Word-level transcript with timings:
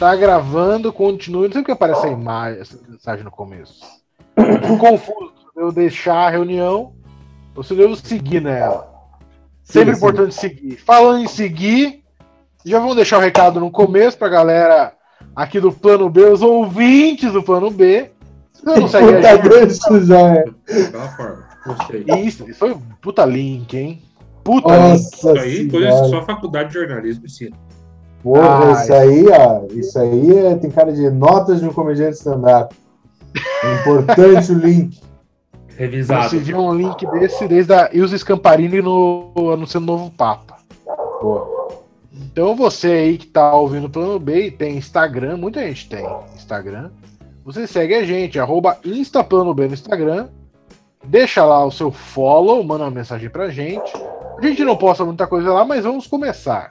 Tá 0.00 0.16
gravando, 0.16 0.90
continue. 0.94 1.48
Não 1.48 1.52
sei 1.52 1.60
o 1.60 1.64
que 1.64 1.72
aparece 1.72 2.06
a 2.06 2.10
imagem, 2.10 2.62
essa 2.62 2.78
mensagem 2.88 3.22
no 3.22 3.30
começo. 3.30 3.84
Fico 4.34 4.78
confuso. 4.80 5.34
Eu 5.54 5.70
deixar 5.70 6.26
a 6.26 6.30
reunião, 6.30 6.94
ou 7.54 7.62
se 7.62 7.74
eu 7.74 7.76
devo 7.76 7.94
seguir 7.94 8.40
nela. 8.40 8.90
Sempre 9.62 9.92
Sim, 9.92 10.00
sim. 10.00 10.06
importante 10.06 10.34
seguir. 10.34 10.76
Falando 10.78 11.22
em 11.22 11.28
seguir, 11.28 12.02
já 12.64 12.78
vamos 12.78 12.96
deixar 12.96 13.18
o 13.18 13.20
recado 13.20 13.60
no 13.60 13.70
começo 13.70 14.16
pra 14.16 14.30
galera 14.30 14.94
aqui 15.36 15.60
do 15.60 15.70
Plano 15.70 16.08
B, 16.08 16.24
os 16.24 16.40
ouvintes 16.40 17.30
do 17.30 17.42
Plano 17.42 17.70
B. 17.70 18.10
Se 18.54 18.64
não 18.64 18.88
segue 18.88 19.08
a 19.08 19.12
Puta 19.12 19.36
gente, 19.36 19.42
grande 19.42 19.72
isso 19.74 20.06
já 20.06 20.34
é. 20.34 20.44
Isso, 22.24 22.48
isso 22.48 22.58
foi 22.58 22.72
um 22.72 22.80
puta 23.02 23.26
link, 23.26 23.76
hein? 23.76 24.02
Puta 24.42 24.74
link. 24.74 24.92
Nossa 24.92 25.16
Isso 25.16 25.28
aí, 25.28 25.68
coisa 25.68 26.04
só 26.06 26.18
a 26.20 26.24
faculdade 26.24 26.70
de 26.70 26.74
jornalismo 26.76 27.26
ensina. 27.26 27.54
Porra, 28.22 28.68
Ah, 28.68 28.82
isso 28.82 28.92
aí, 28.92 29.26
ó. 29.28 29.62
Isso 29.72 29.98
aí 29.98 30.38
é- 30.38 30.54
tem 30.56 30.70
cara 30.70 30.92
de 30.92 31.08
notas 31.10 31.60
de 31.60 31.66
um 31.66 31.72
comediante 31.72 32.16
stand-up. 32.16 32.74
Importante 33.80 34.52
o 34.52 34.58
link. 34.58 35.00
Revisado. 35.76 36.28
Você 36.28 36.38
viu 36.38 36.58
um 36.58 36.74
link 36.74 37.06
desse 37.12 37.48
desde 37.48 37.72
a 37.72 37.88
Ilse 37.92 38.18
Scamparini 38.18 38.82
no 38.82 39.32
anunciando 39.52 39.90
o 39.92 39.96
novo 39.96 40.10
Papa. 40.10 40.56
Pô, 41.20 41.78
Então 42.12 42.54
você 42.54 42.88
aí 42.88 43.18
que 43.18 43.26
tá 43.26 43.54
ouvindo 43.54 43.86
o 43.86 43.90
Plano 43.90 44.18
B 44.18 44.46
e 44.46 44.50
tem 44.50 44.76
Instagram, 44.76 45.38
muita 45.38 45.60
gente 45.66 45.88
tem 45.88 46.04
Instagram. 46.36 46.90
Você 47.44 47.66
segue 47.66 47.94
a 47.94 48.04
gente, 48.04 48.38
arroba 48.38 48.76
Instaplano 48.84 49.54
B 49.54 49.66
no 49.68 49.74
Instagram. 49.74 50.28
Deixa 51.02 51.42
lá 51.44 51.64
o 51.64 51.70
seu 51.70 51.90
follow, 51.90 52.62
manda 52.62 52.84
uma 52.84 52.90
mensagem 52.90 53.30
pra 53.30 53.48
gente. 53.48 53.90
A 54.38 54.42
gente 54.46 54.62
não 54.64 54.76
posta 54.76 55.04
muita 55.04 55.26
coisa 55.26 55.50
lá, 55.50 55.64
mas 55.64 55.84
vamos 55.84 56.06
começar. 56.06 56.68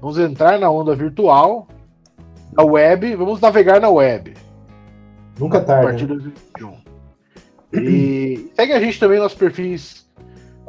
Vamos 0.00 0.18
entrar 0.18 0.58
na 0.58 0.70
onda 0.70 0.94
virtual, 0.94 1.66
na 2.52 2.62
web, 2.64 3.14
vamos 3.16 3.40
navegar 3.40 3.80
na 3.80 3.88
web. 3.88 4.34
nunca 5.38 5.58
é 5.58 5.60
A 5.60 5.64
tarde. 5.64 5.86
partir 5.86 6.06
né? 6.08 6.16
de 6.16 6.22
2021. 6.22 6.86
E 7.74 8.50
segue 8.54 8.72
a 8.72 8.80
gente 8.80 8.98
também 9.00 9.18
nos 9.18 9.34
perfis 9.34 10.06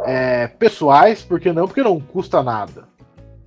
é, 0.06 0.48
pessoais, 0.48 1.22
porque 1.24 1.52
não? 1.54 1.68
Porque 1.68 1.84
não 1.84 2.00
custa 2.00 2.42
nada. 2.44 2.86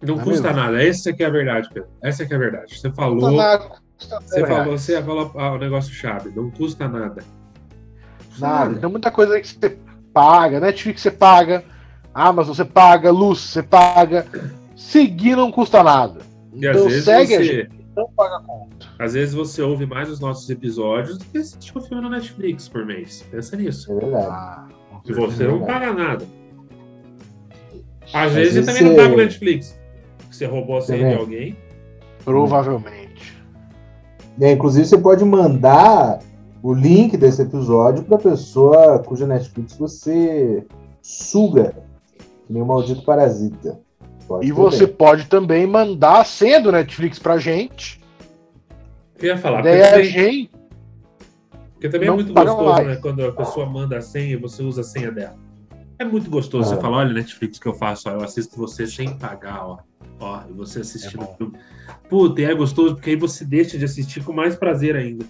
Não 0.02 0.14
Não 0.14 0.22
é 0.22 0.24
custa 0.24 0.48
mesmo? 0.48 0.62
nada. 0.62 0.82
Essa 0.82 1.12
que 1.12 1.22
é 1.22 1.26
a 1.26 1.30
verdade, 1.30 1.68
Pedro. 1.72 1.90
Essa 2.02 2.24
que 2.24 2.32
é 2.32 2.36
a 2.36 2.40
verdade. 2.40 2.78
Você 2.78 2.88
Custa 2.88 2.92
falou, 3.02 3.30
nada, 3.32 3.70
custa 3.98 4.20
você 4.20 4.46
falou, 4.46 4.78
você 4.78 5.02
falou 5.02 5.32
ah, 5.36 5.52
o 5.52 5.58
negócio 5.58 5.92
chave. 5.92 6.30
Não 6.34 6.50
custa 6.50 6.88
nada. 6.88 7.22
Custa 8.28 8.46
Nada. 8.46 8.74
Tem 8.78 8.88
muita 8.90 9.10
coisa 9.10 9.34
aí 9.34 9.42
que 9.42 9.48
você 9.48 9.76
paga, 10.14 10.58
Netflix 10.60 11.02
você 11.02 11.10
paga, 11.10 11.64
Amazon 12.14 12.54
você 12.54 12.64
paga, 12.64 13.10
Luz 13.10 13.40
você 13.40 13.62
paga. 13.62 14.24
Seguir 14.80 15.36
não 15.36 15.52
custa 15.52 15.82
nada. 15.82 16.20
E 16.54 16.66
às 16.66 16.76
Então 16.76 16.88
vezes 16.88 17.04
segue 17.04 17.34
a 17.34 17.38
você, 17.38 17.44
gente, 17.44 17.70
não 17.96 18.08
paga 18.16 18.42
conta. 18.44 18.86
às 18.98 19.12
vezes 19.12 19.34
você 19.34 19.60
ouve 19.62 19.84
mais 19.86 20.08
os 20.10 20.18
nossos 20.20 20.48
episódios 20.48 21.18
do 21.18 21.24
que 21.26 21.38
assiste 21.38 21.76
o 21.76 21.80
filme 21.82 22.02
no 22.02 22.08
Netflix 22.10 22.68
por 22.68 22.84
mês. 22.86 23.24
Pensa 23.30 23.56
nisso. 23.56 23.92
É 23.92 23.94
verdade. 23.96 24.26
Ah, 24.30 24.68
E 25.06 25.12
você 25.12 25.44
não 25.46 25.60
paga 25.64 25.92
nada. 25.92 26.24
Às 28.12 28.26
Às 28.28 28.32
vezes 28.32 28.54
você 28.54 28.60
vezes 28.60 28.66
também 28.66 28.82
não 28.82 28.90
você- 28.90 29.02
paga 29.02 29.14
o 29.14 29.16
Netflix. 29.24 29.78
Você 30.30 30.46
roubou 30.46 30.78
a 30.78 30.80
senha 30.80 31.10
de 31.10 31.20
alguém. 31.20 31.56
Provavelmente. 32.24 33.38
É, 34.40 34.52
inclusive, 34.52 34.86
você 34.86 34.96
pode 34.98 35.24
mandar 35.24 36.20
o 36.62 36.72
link 36.72 37.16
desse 37.16 37.42
episódio 37.42 38.02
para 38.04 38.16
pessoa 38.18 38.98
cuja 39.00 39.26
Netflix 39.26 39.76
você 39.76 40.66
suga, 41.02 41.74
que 42.46 42.52
nem 42.52 42.62
um 42.62 42.66
maldito 42.66 43.02
parasita. 43.04 43.78
Pode 44.30 44.46
E 44.46 44.52
você 44.52 44.86
pode 44.86 45.26
também 45.26 45.66
mandar 45.66 46.20
a 46.20 46.24
senha 46.24 46.60
do 46.60 46.70
Netflix 46.70 47.18
pra 47.18 47.36
gente. 47.38 48.00
Eu 49.18 49.26
ia 49.26 49.36
falar, 49.36 49.60
Daí 49.60 49.72
porque 49.72 49.82
a 49.82 49.90
também, 49.90 50.04
gente. 50.04 50.50
porque 51.72 51.88
também 51.88 52.08
é 52.08 52.12
muito 52.12 52.32
gostoso, 52.32 52.62
mais. 52.64 52.86
né? 52.86 52.96
Quando 53.02 53.24
a 53.24 53.32
pessoa 53.32 53.66
manda 53.66 53.98
a 53.98 54.00
senha 54.00 54.34
e 54.34 54.36
você 54.36 54.62
usa 54.62 54.82
a 54.82 54.84
senha 54.84 55.10
dela. 55.10 55.36
É 55.98 56.04
muito 56.04 56.30
gostoso. 56.30 56.70
Ah. 56.72 56.76
Você 56.76 56.80
fala, 56.80 56.98
olha, 56.98 57.12
Netflix 57.12 57.58
que 57.58 57.66
eu 57.66 57.74
faço, 57.74 58.08
ó, 58.08 58.12
eu 58.12 58.22
assisto 58.22 58.56
você 58.56 58.86
sem 58.86 59.18
pagar, 59.18 59.66
ó. 59.66 59.78
Ó, 60.20 60.42
e 60.48 60.52
você 60.52 60.78
assistindo 60.78 61.24
É 61.24 61.36
filme. 61.36 61.58
Puta, 62.08 62.40
e 62.40 62.44
é 62.44 62.54
gostoso 62.54 62.94
porque 62.94 63.10
aí 63.10 63.16
você 63.16 63.44
deixa 63.44 63.76
de 63.76 63.84
assistir 63.84 64.22
com 64.22 64.32
mais 64.32 64.54
prazer 64.54 64.94
ainda. 64.94 65.24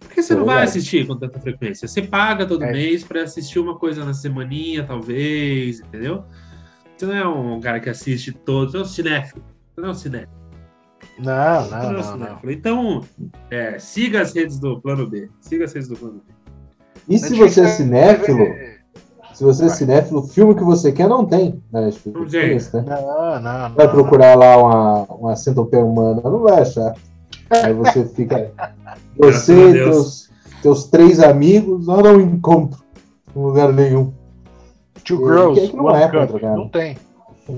Porque 0.00 0.22
você 0.22 0.34
É 0.34 0.36
não 0.36 0.44
vai 0.44 0.62
assistir 0.62 1.06
com 1.06 1.16
tanta 1.16 1.40
frequência. 1.40 1.88
Você 1.88 2.02
paga 2.02 2.44
todo 2.44 2.62
É. 2.62 2.72
mês 2.72 3.02
pra 3.04 3.22
assistir 3.22 3.58
uma 3.58 3.78
coisa 3.78 4.04
na 4.04 4.12
semaninha, 4.12 4.84
talvez, 4.84 5.80
entendeu? 5.80 6.24
Você 7.02 7.06
não 7.06 7.16
é 7.16 7.26
um 7.26 7.60
cara 7.60 7.80
que 7.80 7.90
assiste 7.90 8.30
todos, 8.30 8.74
você 8.74 8.78
é 8.78 8.80
um 8.80 8.84
cinéfilo. 8.84 9.42
Você 9.74 9.80
não 9.80 9.88
é 9.88 9.90
um 9.90 9.94
cinéfilo. 9.94 10.32
Não, 11.18 11.68
não, 11.68 11.92
não 11.92 11.98
é 11.98 12.14
um 12.14 12.16
não. 12.16 12.38
Então, 12.44 13.00
é, 13.50 13.76
siga 13.80 14.22
as 14.22 14.32
redes 14.32 14.60
do 14.60 14.80
Plano 14.80 15.10
B. 15.10 15.28
Siga 15.40 15.64
as 15.64 15.72
redes 15.72 15.88
do 15.88 15.96
Plano 15.96 16.22
B. 16.24 16.32
E 17.08 17.18
se 17.18 17.30
Netflix 17.30 17.54
você 17.54 17.60
é 17.60 17.64
é- 17.64 17.66
cinéfilo, 17.66 18.46
se 19.34 19.42
você 19.42 19.64
é 19.64 19.68
cinéfilo, 19.70 20.20
o 20.20 20.28
filme 20.28 20.54
que 20.54 20.62
você 20.62 20.92
quer 20.92 21.08
não 21.08 21.26
tem 21.26 21.60
na 21.72 21.80
Netflix. 21.80 22.20
Não 22.20 22.28
tem. 22.28 22.40
Tem 22.40 22.56
isso, 22.56 22.76
né? 22.76 22.84
Não, 22.86 23.40
não, 23.40 23.68
não. 23.68 23.74
Vai 23.74 23.90
procurar 23.90 24.36
lá 24.36 24.56
uma, 24.56 25.02
uma 25.06 25.34
centopeia 25.34 25.84
humana, 25.84 26.20
não 26.22 26.38
vai 26.38 26.62
achar. 26.62 26.94
Aí 27.50 27.74
você 27.74 28.06
fica. 28.06 28.52
Você 29.18 29.70
e 29.70 29.72
teus, 29.72 30.30
teus 30.62 30.84
três 30.84 31.18
amigos, 31.18 31.88
eu 31.88 32.00
não 32.00 32.20
encontro 32.20 32.80
em 33.34 33.42
lugar 33.42 33.72
nenhum. 33.72 34.21
Two 35.16 35.26
Girls, 35.26 35.68
que 35.70 35.76
não 35.76 35.84
One 35.86 35.98
é 36.02 36.08
Cup. 36.08 36.20
contra, 36.20 36.40
cara? 36.40 36.56
Não 36.56 36.68
tem. 36.68 36.96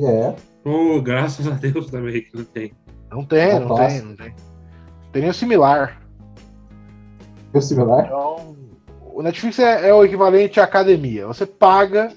É, 0.03 0.35
Oh, 0.67 1.01
graças 1.03 1.47
a 1.47 1.51
Deus 1.51 1.91
também 1.91 2.23
que 2.23 2.35
não 2.37 2.45
tem. 2.45 2.73
Não 3.11 3.25
tem, 3.25 3.61
Não 3.61 3.69
não 3.69 3.77
tem, 3.77 4.01
não 4.01 4.17
tem. 4.17 4.35
Tem 5.13 5.23
nem 5.23 5.31
o 5.31 5.35
similar. 5.35 6.01
é 7.53 7.61
similar? 7.61 8.07
Então, 8.07 8.57
o 9.13 9.23
Netflix 9.23 9.59
é, 9.59 9.89
é 9.89 9.95
o 9.95 10.05
equivalente 10.05 10.59
à 10.59 10.65
academia. 10.65 11.27
Você 11.27 11.45
paga, 11.47 12.11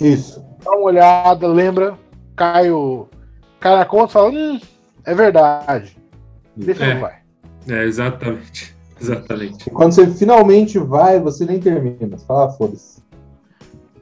Isso. 0.00 0.44
dá 0.62 0.70
uma 0.72 0.84
olhada, 0.84 1.48
lembra, 1.48 1.98
cai, 2.36 2.70
o, 2.70 3.08
cai 3.58 3.74
na 3.76 3.84
conta 3.86 4.10
e 4.10 4.12
fala, 4.12 4.30
hum, 4.30 4.60
é 5.06 5.14
verdade. 5.14 5.96
Deixa 6.54 6.84
É. 6.84 6.98
vai. 6.98 7.14
É, 7.68 7.84
exatamente. 7.84 8.76
Exatamente. 9.00 9.68
E 9.68 9.70
quando 9.70 9.92
você 9.92 10.06
finalmente 10.08 10.76
vai, 10.76 11.20
você 11.20 11.44
nem 11.44 11.60
termina. 11.60 12.18
Você 12.18 12.26
fala, 12.26 12.46
ah, 12.46 12.50
foda-se. 12.50 12.97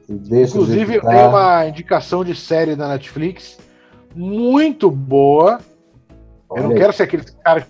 Inclusive, 0.09 1.01
tá. 1.01 1.09
tenho 1.09 1.29
uma 1.29 1.67
indicação 1.67 2.25
de 2.25 2.35
série 2.35 2.77
da 2.77 2.89
Netflix 2.89 3.59
muito 4.15 4.91
boa. 4.91 5.59
Eu 6.51 6.63
não 6.63 6.71
Olha 6.71 6.79
quero 6.79 6.93
ser 6.93 7.03
aquele 7.03 7.25
cara 7.43 7.63
que, 7.63 7.69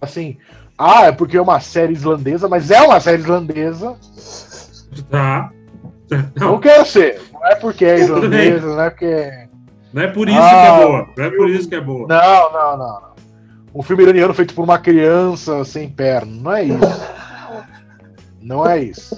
assim, 0.00 0.36
ah, 0.78 1.06
é 1.06 1.12
porque 1.12 1.36
é 1.36 1.42
uma 1.42 1.60
série 1.60 1.92
islandesa, 1.92 2.48
mas 2.48 2.70
é 2.70 2.82
uma 2.82 3.00
série 3.00 3.22
islandesa. 3.22 3.96
Tá. 5.10 5.50
Não 6.36 6.52
Não, 6.52 6.60
quero 6.60 6.84
ser. 6.84 7.20
Não 7.32 7.46
é 7.46 7.54
porque 7.54 7.84
é 7.84 8.00
islandesa, 8.00 8.66
não 8.66 8.82
é 8.82 8.90
porque. 8.90 9.48
não 9.92 10.02
é 10.02 10.06
por 10.08 10.28
isso 10.28 10.38
Ah, 10.38 10.50
que 10.50 10.56
é 10.56 10.86
boa. 10.86 11.08
Não 11.16 11.24
é 11.24 11.30
por 11.30 11.50
isso 11.50 11.68
que 11.68 11.74
é 11.74 11.80
boa. 11.80 12.08
Não, 12.08 12.52
não, 12.52 12.76
não, 12.76 13.00
não. 13.00 13.14
Um 13.74 13.82
filme 13.82 14.04
iraniano 14.04 14.34
feito 14.34 14.54
por 14.54 14.62
uma 14.62 14.78
criança 14.78 15.64
sem 15.64 15.88
perna. 15.88 16.32
Não 16.42 16.52
é 16.52 16.62
isso. 16.64 17.14
Não 18.44 18.66
é 18.66 18.78
isso. 18.78 19.16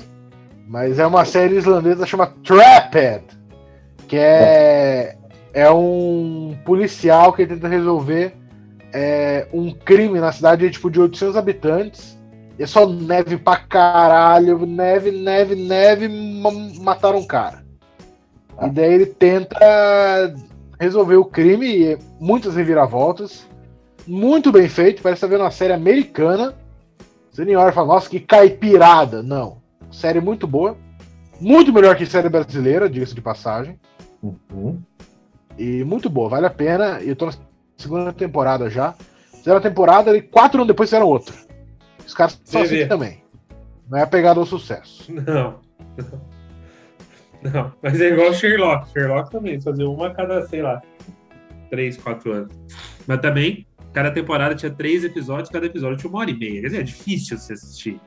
Mas 0.66 0.98
é 0.98 1.06
uma 1.06 1.24
série 1.24 1.56
islandesa 1.56 2.06
chamada 2.06 2.32
Trapped. 2.44 3.24
Que 4.08 4.16
é, 4.18 5.16
é 5.52 5.70
um 5.70 6.56
policial 6.64 7.32
que 7.32 7.46
tenta 7.46 7.68
resolver 7.68 8.34
é, 8.92 9.46
um 9.52 9.72
crime 9.72 10.18
na 10.20 10.32
cidade 10.32 10.70
tipo, 10.70 10.90
de 10.90 11.00
800 11.00 11.36
habitantes. 11.36 12.16
E 12.58 12.62
é 12.62 12.66
só 12.66 12.86
neve 12.86 13.36
pra 13.36 13.56
caralho. 13.56 14.64
Neve, 14.66 15.10
neve, 15.10 15.54
neve. 15.54 16.08
ma- 16.08 16.50
Mataram 16.82 17.18
um 17.18 17.26
cara. 17.26 17.64
E 18.62 18.70
daí 18.70 18.94
ele 18.94 19.06
tenta 19.06 20.34
resolver 20.80 21.16
o 21.16 21.24
crime. 21.24 21.66
E 21.92 21.98
muitas 22.20 22.56
reviravoltas 22.56 23.46
muito 24.06 24.52
bem 24.52 24.68
feito, 24.68 25.02
parece 25.02 25.18
estar 25.18 25.26
vendo 25.26 25.40
uma 25.42 25.50
série 25.50 25.72
americana. 25.72 26.54
Você 27.30 27.44
nem 27.44 27.56
olha 27.56 27.70
e 27.70 27.72
fala, 27.72 27.88
nossa, 27.88 28.08
que 28.08 28.20
caipirada. 28.20 29.20
Não. 29.22 29.58
Série 29.96 30.20
muito 30.20 30.46
boa. 30.46 30.76
Muito 31.40 31.72
melhor 31.72 31.96
que 31.96 32.04
série 32.04 32.28
brasileira, 32.28 32.88
diga-se 32.88 33.14
de 33.14 33.22
passagem. 33.22 33.80
Uhum. 34.22 34.78
E 35.58 35.82
muito 35.84 36.10
boa, 36.10 36.28
vale 36.28 36.44
a 36.44 36.50
pena. 36.50 37.00
E 37.00 37.08
eu 37.08 37.16
tô 37.16 37.24
na 37.24 37.32
segunda 37.78 38.12
temporada 38.12 38.68
já. 38.68 38.94
Fizeram 39.32 39.56
a 39.56 39.60
temporada 39.60 40.14
e 40.14 40.20
quatro 40.20 40.58
anos 40.58 40.68
depois 40.68 40.90
fizeram 40.90 41.06
outra. 41.06 41.34
Os 42.06 42.12
caras 42.12 42.38
são 42.44 42.60
assim 42.60 42.86
também. 42.86 43.24
Não 43.88 43.98
é 43.98 44.02
a 44.02 44.06
pegada 44.06 44.38
ao 44.38 44.44
sucesso. 44.44 45.10
Não. 45.12 45.60
Não. 47.42 47.72
Mas 47.82 47.98
é 47.98 48.08
igual 48.08 48.34
Sherlock. 48.34 48.90
Sherlock 48.92 49.30
também. 49.30 49.58
Fazer 49.60 49.84
uma 49.84 50.08
a 50.08 50.14
cada, 50.14 50.46
sei 50.46 50.60
lá, 50.60 50.82
três, 51.70 51.96
quatro 51.96 52.32
anos. 52.32 52.52
Mas 53.06 53.20
também, 53.20 53.66
cada 53.94 54.10
temporada 54.10 54.54
tinha 54.54 54.70
três 54.70 55.04
episódios, 55.04 55.48
cada 55.48 55.64
episódio 55.64 55.96
tinha 55.96 56.10
uma 56.10 56.18
hora 56.18 56.30
e 56.30 56.36
meia. 56.36 56.60
Quer 56.60 56.66
dizer, 56.66 56.80
é 56.80 56.82
difícil 56.82 57.38
você 57.38 57.54
assistir. 57.54 57.98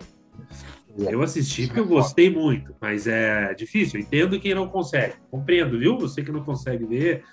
Eu 1.07 1.21
assisti 1.21 1.67
porque 1.67 1.79
eu 1.79 1.87
gostei 1.87 2.29
muito, 2.33 2.73
mas 2.81 3.07
é 3.07 3.53
difícil. 3.53 3.99
Eu 3.99 4.05
entendo 4.05 4.39
quem 4.39 4.53
não 4.55 4.67
consegue. 4.67 5.13
Compreendo, 5.31 5.77
viu? 5.79 5.97
Você 5.99 6.21
que 6.23 6.31
não 6.31 6.43
consegue 6.43 6.85
ver, 6.85 7.23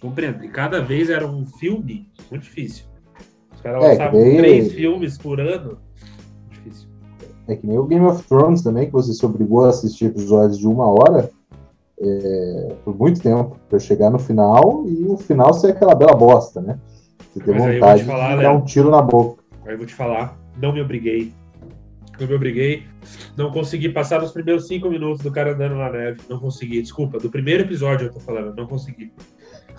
compreendo. 0.00 0.44
E 0.44 0.48
cada 0.48 0.80
vez 0.80 1.10
era 1.10 1.26
um 1.26 1.46
filme 1.46 2.10
muito 2.30 2.42
difícil. 2.44 2.84
Os 3.54 3.60
caras 3.60 3.82
É, 3.82 3.88
lançavam 3.88 4.20
daí- 4.20 4.36
três 4.36 4.72
filmes 4.72 5.18
por 5.18 5.40
ano. 5.40 5.78
Difícil. 6.50 6.88
É 7.48 7.56
que 7.56 7.66
nem 7.66 7.78
o 7.78 7.84
Game 7.86 8.04
of 8.06 8.22
Thrones 8.24 8.62
também, 8.62 8.86
que 8.86 8.92
você 8.92 9.12
se 9.12 9.24
obrigou 9.26 9.64
a 9.64 9.70
assistir 9.70 10.04
episódios 10.06 10.58
de 10.58 10.66
uma 10.68 10.86
hora 10.86 11.30
é, 12.00 12.76
por 12.84 12.96
muito 12.96 13.20
tempo, 13.20 13.56
pra 13.68 13.78
chegar 13.80 14.10
no 14.10 14.18
final 14.20 14.84
e 14.86 15.04
o 15.08 15.16
final 15.16 15.52
ser 15.52 15.72
aquela 15.72 15.94
bela 15.96 16.14
bosta, 16.14 16.60
né? 16.60 16.78
Você 17.34 17.40
tem 17.40 17.54
vontade 17.54 18.00
te 18.02 18.06
falar, 18.06 18.30
de 18.30 18.36
né? 18.36 18.42
dar 18.44 18.52
um 18.52 18.60
tiro 18.64 18.90
na 18.90 19.02
boca. 19.02 19.42
Aí 19.66 19.72
eu 19.72 19.78
vou 19.78 19.86
te 19.86 19.94
falar, 19.94 20.38
não 20.62 20.72
me 20.72 20.80
obriguei. 20.80 21.32
Não 22.20 22.26
me 22.26 22.34
obriguei. 22.34 22.84
Não 23.36 23.50
consegui 23.50 23.88
passar 23.90 24.20
nos 24.20 24.32
primeiros 24.32 24.66
cinco 24.66 24.88
minutos 24.90 25.22
do 25.22 25.30
cara 25.30 25.52
andando 25.54 25.76
na 25.76 25.90
neve. 25.90 26.20
Não 26.28 26.38
consegui. 26.38 26.80
Desculpa, 26.82 27.18
do 27.18 27.30
primeiro 27.30 27.62
episódio 27.62 28.06
eu 28.08 28.12
tô 28.12 28.20
falando, 28.20 28.54
não 28.56 28.66
consegui. 28.66 29.12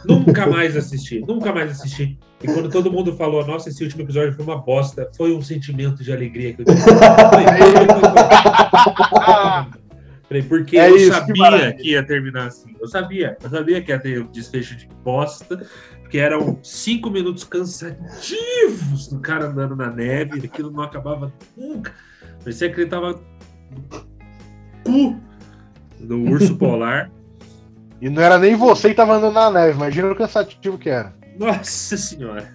Nunca 0.06 0.47
mais 0.47 0.77
assisti, 0.77 1.19
nunca 1.19 1.51
mais 1.51 1.71
assisti. 1.71 2.18
E 2.41 2.47
quando 2.47 2.69
todo 2.69 2.89
mundo 2.89 3.18
falou, 3.18 3.45
nossa, 3.45 3.68
esse 3.68 3.83
último 3.83 4.03
episódio 4.03 4.31
foi 4.33 4.45
uma 4.45 4.57
bosta, 4.57 5.09
foi 5.18 5.33
um 5.36 5.41
sentimento 5.41 6.01
de 6.01 6.13
alegria 6.13 6.53
que 6.53 6.62
eu 6.62 6.65
tive. 6.65 6.80
Falei, 10.27 10.44
porque 10.44 10.77
É 10.77 10.89
eu 10.89 10.95
que 10.95 11.07
sabia 11.07 11.36
maravilha. 11.36 11.74
que 11.74 11.89
ia 11.91 12.03
terminar 12.06 12.47
assim. 12.47 12.75
Eu 12.80 12.88
sabia, 12.88 13.36
eu 13.44 13.50
sabia 13.50 13.81
que 13.81 13.91
ia 13.91 14.00
ter 14.00 14.21
um 14.21 14.27
desfecho 14.31 14.75
de 14.77 14.88
bosta, 15.03 15.65
porque 16.01 16.18
eram 16.19 16.59
cinco 16.63 17.09
minutos 17.09 17.44
cansativos 17.44 19.07
do 19.09 19.19
cara 19.19 19.47
andando 19.47 19.75
na 19.75 19.89
neve, 19.89 20.45
aquilo 20.45 20.71
não 20.71 20.83
acabava 20.83 21.33
nunca. 21.57 21.94
Parecia 22.44 22.71
que 22.71 22.81
ele 22.81 22.89
tava 22.89 23.19
cu 24.86 25.15
do 26.00 26.21
urso 26.24 26.56
polar. 26.57 27.12
E 28.01 28.09
não 28.09 28.21
era 28.24 28.38
nem 28.39 28.56
você 28.56 28.88
que 28.88 28.95
tava 28.95 29.15
andando 29.18 29.33
na 29.33 29.51
neve, 29.51 29.74
imagina 29.74 30.09
o 30.09 30.15
cansativo 30.15 30.77
que 30.77 30.89
era. 30.89 31.13
Nossa 31.38 31.97
senhora. 31.97 32.47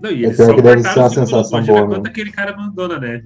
Não, 0.00 0.12
e 0.12 0.22
É 0.22 0.26
eles 0.26 0.36
só 0.36 0.46
deve 0.46 0.54
ser 0.54 0.62
cortaram 0.62 0.76
uma 0.76 1.08
minutos. 1.10 1.14
sensação 1.14 1.58
Imagina 1.58 1.72
boa, 1.78 1.86
quanto 1.88 1.96
mesmo. 2.02 2.06
aquele 2.06 2.30
cara 2.30 2.56
mandou 2.56 2.86
na 2.86 3.00
neve. 3.00 3.24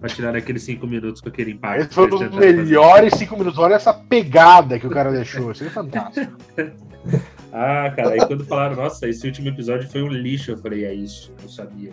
Pra 0.00 0.08
tirar 0.08 0.34
aqueles 0.34 0.60
cinco 0.64 0.88
minutos 0.88 1.20
com 1.20 1.28
aquele 1.28 1.52
impacto. 1.52 1.82
Esse 1.82 1.94
foi 1.94 2.06
um 2.06 2.08
dos 2.08 2.30
melhores 2.32 3.14
cinco 3.14 3.36
minutos. 3.38 3.60
Olha 3.60 3.74
essa 3.74 3.94
pegada 3.94 4.76
que 4.76 4.88
o 4.88 4.90
cara 4.90 5.12
deixou. 5.12 5.52
Isso 5.52 5.62
é 5.62 5.70
fantástico. 5.70 6.36
Ah, 7.52 7.92
cara, 7.94 8.10
aí 8.10 8.26
quando 8.26 8.44
falaram, 8.44 8.74
nossa, 8.74 9.08
esse 9.08 9.24
último 9.24 9.48
episódio 9.48 9.88
foi 9.88 10.02
um 10.02 10.08
lixo, 10.08 10.50
eu 10.50 10.58
falei, 10.58 10.84
é 10.84 10.92
isso, 10.92 11.32
eu 11.40 11.48
sabia. 11.48 11.92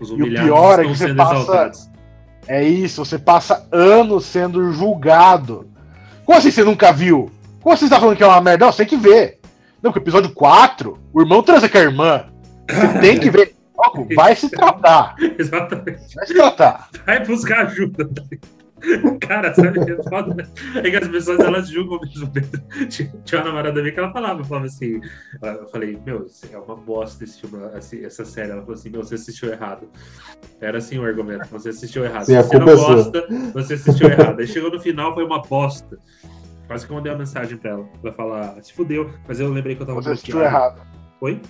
Os 0.00 0.10
o 0.10 0.14
humilhados 0.16 0.50
pior 0.50 0.78
é 0.80 0.82
estão 0.82 0.92
que 0.92 0.98
você 0.98 1.06
sendo 1.06 1.16
passa- 1.16 1.34
exaltados. 1.34 1.90
É 2.46 2.62
isso, 2.62 3.04
você 3.04 3.18
passa 3.18 3.66
anos 3.70 4.24
sendo 4.24 4.72
julgado. 4.72 5.68
Como 6.24 6.36
assim 6.36 6.50
você 6.50 6.64
nunca 6.64 6.92
viu? 6.92 7.30
Como 7.60 7.74
assim 7.74 7.86
você 7.86 7.94
tá 7.94 8.00
falando 8.00 8.16
que 8.16 8.22
é 8.22 8.26
uma 8.26 8.40
merda? 8.40 8.64
Não, 8.64 8.72
você 8.72 8.84
tem 8.84 8.98
que 8.98 9.02
ver. 9.02 9.38
Não, 9.82 9.90
porque 9.90 10.02
episódio 10.02 10.32
4, 10.32 10.98
o 11.12 11.20
irmão 11.20 11.42
transa 11.42 11.68
com 11.68 11.78
a 11.78 11.80
irmã. 11.80 12.26
Você 12.68 12.88
tem 13.00 13.18
que 13.18 13.30
ver. 13.30 13.54
Vai 14.14 14.36
se 14.36 14.48
tratar. 14.48 15.16
Exatamente. 15.38 16.14
Vai 16.14 16.26
se 16.26 16.34
tratar. 16.34 16.88
Vai 17.04 17.24
buscar 17.26 17.66
ajuda. 17.66 18.08
Cara, 19.20 19.54
sabe? 19.54 19.78
É 19.80 20.02
foda, 20.08 20.34
né? 20.34 20.44
É 20.76 20.90
que 20.90 20.96
as 20.96 21.08
pessoas 21.08 21.40
elas 21.40 21.68
julgam 21.68 22.00
mesmo. 22.00 22.30
Tinha 22.88 23.12
tinha 23.24 23.40
uma 23.40 23.48
namorada 23.48 23.80
minha 23.80 23.92
que 23.92 23.98
ela 23.98 24.12
falava, 24.12 24.44
falava 24.44 24.66
assim. 24.66 25.00
Eu 25.42 25.68
falei, 25.68 25.98
meu, 26.04 26.26
é 26.52 26.58
uma 26.58 26.76
bosta 26.76 27.24
esse 27.24 27.40
filme, 27.40 27.58
essa 27.74 28.24
série. 28.24 28.50
Ela 28.50 28.60
falou 28.62 28.74
assim, 28.74 28.90
meu, 28.90 29.02
você 29.02 29.14
assistiu 29.14 29.52
errado. 29.52 29.88
Era 30.60 30.78
assim 30.78 30.98
o 30.98 31.04
argumento, 31.04 31.46
você 31.50 31.70
assistiu 31.70 32.04
errado. 32.04 32.24
Sim, 32.24 32.36
você 32.36 32.58
não 32.58 32.68
é 32.68 32.76
sua. 32.76 32.94
gosta, 32.94 33.26
você 33.52 33.74
assistiu 33.74 34.08
errado. 34.08 34.40
Aí 34.40 34.46
chegou 34.46 34.70
no 34.70 34.80
final, 34.80 35.14
foi 35.14 35.24
uma 35.24 35.40
bosta. 35.42 35.98
Quase 36.66 36.86
que 36.86 36.92
eu 36.92 36.96
mandei 36.96 37.12
uma 37.12 37.18
mensagem 37.18 37.58
pra 37.58 37.70
ela, 37.72 37.84
pra 38.00 38.12
falar, 38.12 38.62
se 38.62 38.72
fudeu, 38.72 39.10
mas 39.28 39.38
eu 39.38 39.48
lembrei 39.48 39.76
que 39.76 39.82
eu 39.82 39.86
tava 39.86 40.00
Você 40.00 40.12
assistiu 40.12 40.38
bloqueado. 40.38 40.56
errado. 40.56 40.86
Foi? 41.20 41.40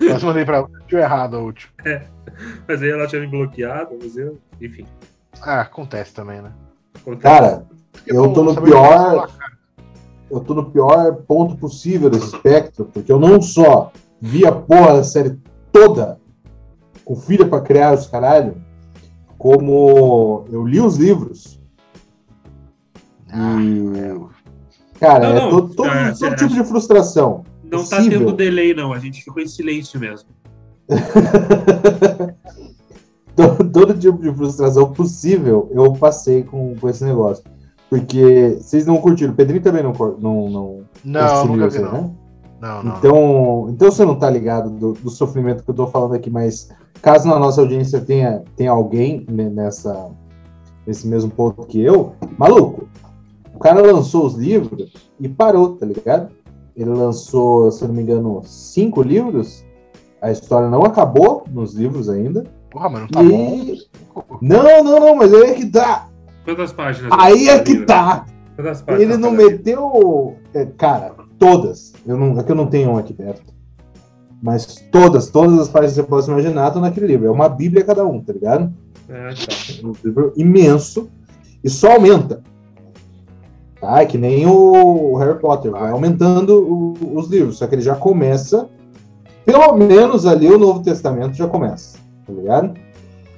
Eu 0.00 0.20
mandei 0.20 0.44
pra 0.44 0.58
ela. 0.58 0.70
Assistiu 0.76 0.98
errado 0.98 1.36
a 1.36 1.40
última. 1.40 1.72
Mas 2.66 2.82
aí 2.82 2.88
ela 2.88 3.06
tinha 3.06 3.20
me 3.20 3.26
bloqueado, 3.26 3.98
mas 4.00 4.16
eu, 4.16 4.40
enfim. 4.60 4.86
Ah, 5.42 5.60
acontece 5.62 6.12
também, 6.14 6.40
né? 6.42 6.52
acontece. 6.94 7.22
Cara, 7.22 7.66
eu 8.06 8.24
Bom 8.24 8.32
tô 8.32 8.42
no 8.44 8.60
pior. 8.62 9.30
Eu 10.30 10.40
tô 10.40 10.54
no 10.54 10.70
pior 10.70 11.16
ponto 11.26 11.56
possível 11.56 12.08
desse 12.08 12.26
espectro, 12.26 12.84
porque 12.84 13.10
eu 13.10 13.18
não 13.18 13.42
só 13.42 13.90
vi 14.20 14.46
a 14.46 14.52
porra 14.52 14.94
da 14.98 15.02
série 15.04 15.36
toda 15.72 16.20
com 17.04 17.16
filha 17.16 17.46
pra 17.48 17.60
criar 17.60 17.94
os 17.94 18.06
caralho, 18.06 18.62
como 19.36 20.44
eu 20.52 20.64
li 20.64 20.80
os 20.80 20.96
livros. 20.96 21.58
Ah, 23.32 23.56
E, 23.60 24.98
cara, 25.00 25.28
Não, 25.30 25.36
é 25.36 25.40
não, 25.40 25.50
todo, 25.50 25.74
todo- 25.74 25.88
ah, 25.88 26.04
todo 26.06 26.16
você 26.16 26.36
tipo 26.36 26.54
de 26.54 26.64
frustração. 26.64 27.44
Não 27.64 27.84
tá 27.84 27.96
possível. 27.96 28.18
tendo 28.20 28.32
delay, 28.32 28.72
não. 28.74 28.92
A 28.92 28.98
gente 29.00 29.22
ficou 29.24 29.42
em 29.42 29.46
silêncio 29.48 29.98
mesmo. 29.98 30.28
todo, 33.40 33.70
todo 33.70 33.94
tipo 33.98 34.18
de 34.18 34.32
frustração 34.34 34.92
possível 34.92 35.68
eu 35.72 35.92
passei 35.92 36.42
com, 36.42 36.74
com 36.76 36.88
esse 36.88 37.04
negócio. 37.04 37.44
Porque 37.88 38.56
vocês 38.60 38.86
não 38.86 38.98
curtiram. 38.98 39.32
O 39.32 39.36
Pedrinho 39.36 39.62
também 39.62 39.82
não, 39.82 39.92
não, 39.92 40.48
não, 40.50 40.80
Não, 41.04 41.46
nunca 41.46 41.68
vi, 41.68 41.78
né? 41.80 41.88
não. 41.90 42.20
Não, 42.60 42.82
não. 42.82 42.96
Então, 42.98 43.66
então 43.70 43.90
você 43.90 44.04
não 44.04 44.14
tá 44.14 44.28
ligado 44.28 44.70
do, 44.70 44.92
do 44.92 45.10
sofrimento 45.10 45.64
que 45.64 45.70
eu 45.70 45.74
tô 45.74 45.86
falando 45.86 46.14
aqui, 46.14 46.28
mas 46.30 46.68
caso 47.00 47.26
na 47.26 47.38
nossa 47.38 47.62
audiência 47.62 48.00
tenha, 48.00 48.42
tenha 48.54 48.70
alguém 48.70 49.24
ne- 49.28 49.48
nessa, 49.48 50.10
nesse 50.86 51.08
mesmo 51.08 51.30
ponto 51.30 51.66
que 51.66 51.80
eu, 51.80 52.12
maluco, 52.36 52.86
o 53.54 53.58
cara 53.58 53.80
lançou 53.80 54.26
os 54.26 54.34
livros 54.34 54.92
e 55.18 55.28
parou, 55.28 55.76
tá 55.76 55.86
ligado? 55.86 56.28
Ele 56.76 56.90
lançou, 56.90 57.72
se 57.72 57.84
não 57.86 57.94
me 57.94 58.02
engano, 58.02 58.42
cinco 58.44 59.02
livros. 59.02 59.64
A 60.20 60.30
história 60.30 60.68
não 60.68 60.82
acabou 60.82 61.44
nos 61.50 61.74
livros 61.74 62.08
ainda. 62.08 62.44
Porra, 62.70 62.88
mas 62.88 63.00
não 63.02 63.08
tá 63.08 63.22
bom. 63.22 63.28
e... 63.28 63.78
Não, 64.42 64.84
não, 64.84 65.00
não, 65.00 65.16
mas 65.16 65.32
aí 65.32 65.42
é 65.50 65.54
que 65.54 65.66
tá. 65.66 66.08
Quantas 66.44 66.72
páginas? 66.72 67.10
Aí 67.18 67.48
é 67.48 67.58
que 67.60 67.72
livro? 67.72 67.86
tá. 67.86 68.26
Quantas 68.56 68.82
páginas? 68.82 69.08
Ele 69.10 69.16
não 69.18 69.30
meteu. 69.30 70.36
é, 70.54 70.66
Cara, 70.66 71.14
todas. 71.38 71.92
Eu 72.06 72.16
não, 72.16 72.38
é 72.38 72.42
que 72.42 72.52
eu 72.52 72.56
não 72.56 72.66
tenho 72.66 72.90
um 72.90 72.98
aqui 72.98 73.12
perto. 73.14 73.52
Mas 74.42 74.76
todas, 74.90 75.28
todas 75.30 75.58
as 75.58 75.68
páginas 75.68 75.94
que 75.94 76.00
você 76.00 76.06
possa 76.06 76.30
imaginar 76.30 76.68
estão 76.68 76.80
naquele 76.82 77.06
livro. 77.06 77.26
É 77.26 77.30
uma 77.30 77.48
bíblia 77.48 77.84
cada 77.84 78.04
um, 78.06 78.20
tá 78.22 78.32
ligado? 78.32 78.72
Ah, 79.08 79.30
tá. 79.34 79.86
Um 79.86 79.92
livro 80.04 80.32
imenso. 80.36 81.08
E 81.64 81.68
só 81.68 81.92
aumenta. 81.92 82.42
Tá? 83.80 84.02
É 84.02 84.06
que 84.06 84.18
nem 84.18 84.46
o 84.46 85.16
Harry 85.16 85.38
Potter. 85.38 85.70
Vai 85.70 85.90
aumentando 85.90 86.58
o- 86.62 87.18
os 87.18 87.28
livros. 87.28 87.58
Só 87.58 87.66
que 87.66 87.74
ele 87.74 87.82
já 87.82 87.94
começa. 87.94 88.68
Pelo 89.50 89.76
menos 89.76 90.26
ali 90.26 90.46
o 90.48 90.58
Novo 90.58 90.80
Testamento 90.80 91.34
já 91.34 91.48
começa. 91.48 91.98
Tá 92.24 92.32
ligado? 92.32 92.74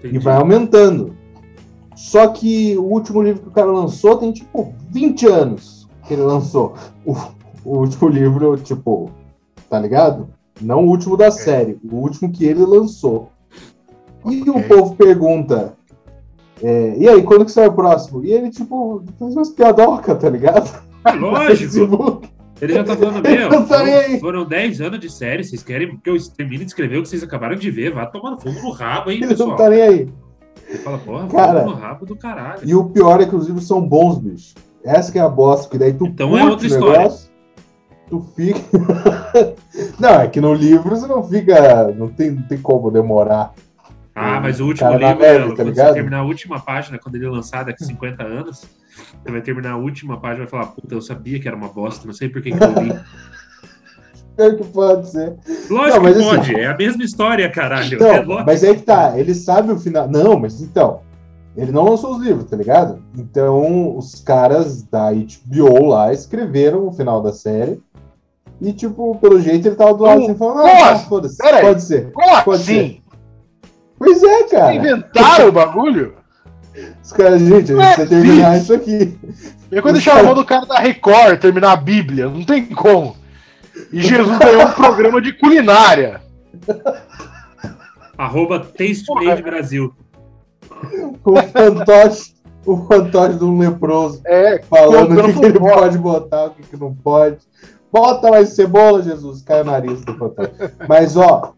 E 0.02 0.09
Entendi. 0.09 0.19
vai 0.19 0.37
aumentando. 0.37 1.16
Só 1.97 2.28
que 2.28 2.76
o 2.76 2.83
último 2.83 3.23
livro 3.23 3.42
que 3.42 3.49
o 3.49 3.52
cara 3.52 3.71
lançou 3.71 4.19
tem 4.19 4.31
tipo 4.33 4.75
20 4.90 5.26
anos 5.26 5.88
que 6.07 6.12
ele 6.12 6.23
lançou. 6.23 6.75
O, 7.07 7.14
o 7.64 7.78
último 7.78 8.09
livro, 8.11 8.57
tipo, 8.59 9.11
tá 9.71 9.78
ligado? 9.78 10.28
Não 10.61 10.85
o 10.85 10.88
último 10.88 11.16
da 11.16 11.31
série, 11.31 11.78
o 11.90 11.97
último 11.97 12.31
que 12.31 12.45
ele 12.45 12.64
lançou. 12.64 13.31
E 14.26 14.49
o 14.50 14.59
Ok. 14.59 14.69
povo 14.69 14.97
pergunta: 14.97 15.75
é, 16.62 16.95
e 16.99 17.09
aí, 17.09 17.23
quando 17.23 17.45
que 17.47 17.52
sai 17.52 17.69
o 17.69 17.73
próximo? 17.73 18.23
E 18.25 18.33
ele, 18.33 18.50
tipo, 18.50 19.02
faz 19.19 19.35
umas 19.35 19.49
piadocas, 19.50 20.19
tá 20.19 20.28
ligado? 20.28 20.71
Lógico. 21.19 22.21
Ele 22.62 22.75
já 22.75 22.85
tá 22.85 22.97
falando, 22.97 23.21
nem 23.26 23.38
aí. 23.38 23.50
foram, 23.50 24.21
foram 24.21 24.45
10 24.45 24.81
anos 24.81 25.00
de 25.00 25.11
série, 25.11 25.42
vocês 25.42 25.64
querem 25.64 25.97
que 25.97 26.09
eu 26.09 26.16
termine 26.31 26.64
de 26.64 26.71
escrever 26.71 26.99
o 26.99 27.02
que 27.02 27.09
vocês 27.09 27.23
acabaram 27.23 27.57
de 27.57 27.69
ver? 27.73 27.92
Vá 27.92 28.07
tomando 28.07 28.40
fogo 28.40 28.61
no 28.62 28.71
rabo, 28.71 29.11
hein, 29.11 29.19
pessoal? 29.26 29.49
não 29.50 29.57
tá 29.57 29.69
nem 29.69 29.83
aí. 29.83 30.09
Fala, 30.85 30.99
porra, 30.99 31.26
Cara, 31.26 31.61
fogo 31.61 31.71
no 31.73 31.76
rabo 31.76 32.07
do 32.07 32.16
caralho. 32.16 32.61
E 32.64 32.73
o 32.73 32.85
pior 32.85 33.21
é 33.21 33.26
que 33.26 33.35
os 33.35 33.49
livros 33.49 33.66
são 33.66 33.81
bons, 33.81 34.19
bicho. 34.19 34.54
Essa 34.85 35.11
que 35.11 35.19
é 35.19 35.23
a 35.23 35.28
bosta, 35.28 35.69
que 35.69 35.76
daí 35.76 35.92
tu 35.92 36.07
Então 36.07 36.38
é 36.38 36.45
outra 36.45 36.66
história. 36.66 36.99
negócio, 36.99 37.31
tu 38.09 38.21
fica... 38.37 38.61
não, 39.99 40.21
é 40.21 40.28
que 40.28 40.40
no 40.40 40.54
livro 40.54 40.90
você 40.90 41.07
não 41.09 41.25
fica... 41.25 41.92
Não 41.92 42.09
tem, 42.09 42.31
não 42.31 42.42
tem 42.42 42.59
como 42.59 42.92
demorar. 42.92 43.54
Ah, 44.14 44.40
mas 44.40 44.61
o 44.61 44.66
último 44.66 44.90
na 44.90 44.97
livro, 44.97 45.23
neve, 45.23 45.49
tá 45.50 45.57
quando 45.57 45.75
você 45.75 45.92
terminar 45.92 46.19
a 46.19 46.25
última 46.25 46.61
página, 46.61 46.99
quando 46.99 47.14
ele 47.14 47.28
lançar 47.28 47.64
daqui 47.64 47.83
a 47.83 47.87
50 47.87 48.23
anos, 48.23 48.64
você 49.23 49.31
vai 49.31 49.40
terminar 49.40 49.73
a 49.73 49.76
última 49.76 50.21
página 50.21 50.45
e 50.45 50.47
vai 50.47 50.49
falar, 50.49 50.66
puta, 50.73 50.95
eu 50.95 51.00
sabia 51.00 51.40
que 51.40 51.49
era 51.49 51.57
uma 51.57 51.69
bosta, 51.69 52.07
não 52.07 52.12
sei 52.12 52.28
por 52.28 52.42
que, 52.42 52.52
que 52.52 52.62
eu 52.62 52.83
li. 52.83 52.92
É 54.35 54.50
que 54.50 54.64
pode 54.64 55.11
ser. 55.11 55.37
Lógico 55.69 55.97
Não, 55.97 56.02
mas 56.02 56.16
que 56.16 56.23
assim- 56.23 56.37
pode, 56.37 56.54
é 56.54 56.66
a 56.66 56.75
mesma 56.76 57.04
história, 57.04 57.50
caralho. 57.50 57.99
Não, 57.99 58.38
é 58.38 58.45
mas 58.45 58.64
aí 58.64 58.75
que 58.76 58.83
tá, 58.83 59.12
ele 59.19 59.35
sabe 59.35 59.71
o 59.71 59.78
final. 59.78 60.09
Não, 60.09 60.38
mas 60.38 60.62
então, 60.62 61.00
ele 61.54 61.71
não 61.71 61.85
lançou 61.85 62.16
os 62.16 62.23
livros, 62.23 62.49
tá 62.49 62.57
ligado? 62.57 63.02
Então, 63.14 63.95
os 63.95 64.14
caras 64.23 64.83
da 64.85 65.11
HBO 65.12 65.85
lá 65.87 66.14
escreveram 66.14 66.87
o 66.87 66.92
final 66.92 67.21
da 67.23 67.31
série. 67.31 67.78
E, 68.59 68.73
tipo, 68.73 69.16
pelo 69.16 69.38
jeito 69.40 69.69
ele 69.69 69.76
tava 69.76 69.92
do 69.92 70.02
lado 70.04 70.23
assim, 70.23 70.35
falando, 70.35 70.66
ah, 70.66 70.92
assim? 70.92 71.09
foda-se, 71.09 71.37
pode 71.61 71.83
ser. 71.83 72.12
Como 72.12 72.42
Pode 72.45 72.62
assim? 72.62 73.01
Pois 74.04 74.23
é, 74.23 74.42
cara. 74.49 74.75
Inventaram 74.75 75.49
o 75.49 75.52
bagulho? 75.52 76.14
Os 77.04 77.12
caras, 77.12 77.40
gente, 77.40 77.71
a 77.73 77.75
Não 77.76 77.82
é 77.82 77.87
gente 77.87 77.94
precisa 77.94 78.09
terminar 78.09 78.59
isso. 78.59 78.75
aqui. 78.75 79.18
Eu 79.71 79.82
quando 79.82 79.94
deixar 79.94 80.18
a 80.18 80.23
mão 80.23 80.35
do 80.35 80.44
cara 80.44 80.66
da 80.66 80.78
Record 80.78 81.38
terminar 81.40 81.73
a 81.73 81.76
Bíblia, 81.76 82.28
não 82.28 82.44
tem 82.44 82.66
como. 82.66 83.16
E 83.92 84.02
Jesus 84.02 84.38
ganhou 84.38 84.66
um 84.66 84.73
programa 84.73 85.21
de 85.21 85.32
culinária. 85.35 86.21
Arroba 88.18 88.59
TasteMade 88.61 89.42
Brasil. 89.42 89.94
O 91.25 91.37
fantoche, 91.37 92.35
o 92.66 92.76
fantoche 92.87 93.38
de 93.38 93.44
um 93.44 93.59
leproso 93.59 94.21
É, 94.25 94.61
falando 94.68 95.21
o 95.21 95.25
que, 95.25 95.32
que 95.32 95.44
ele 95.44 95.59
pode 95.59 95.97
botar, 95.99 96.47
o 96.47 96.50
que, 96.50 96.62
que 96.62 96.76
não 96.76 96.92
pode. 96.92 97.38
Bota 97.92 98.30
mais 98.30 98.50
cebola, 98.50 99.02
Jesus, 99.02 99.42
cai 99.42 99.61
o 99.61 99.64
nariz 99.64 100.00
do 100.04 100.14
fantoche. 100.16 100.50
Mas, 100.88 101.16
ó, 101.16 101.54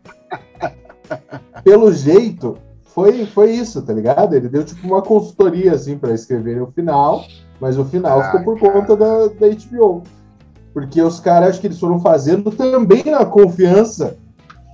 pelo 1.62 1.92
jeito, 1.92 2.56
foi, 2.82 3.26
foi 3.26 3.52
isso, 3.52 3.82
tá 3.82 3.92
ligado? 3.92 4.34
Ele 4.34 4.48
deu 4.48 4.64
tipo 4.64 4.86
uma 4.86 5.02
consultoria, 5.02 5.72
assim, 5.72 5.98
pra 5.98 6.12
escrever 6.14 6.62
o 6.62 6.66
final, 6.68 7.24
mas 7.60 7.78
o 7.78 7.84
final 7.84 8.20
Ah, 8.20 8.24
ficou 8.24 8.42
por 8.44 8.60
cara. 8.60 8.72
conta 8.72 8.96
da, 8.96 9.26
da 9.28 9.48
HBO. 9.48 10.02
Porque 10.72 11.00
os 11.00 11.20
caras, 11.20 11.50
acho 11.50 11.60
que 11.60 11.66
eles 11.68 11.78
foram 11.78 12.00
fazendo 12.00 12.50
também 12.50 13.04
na 13.04 13.24
confiança 13.24 14.16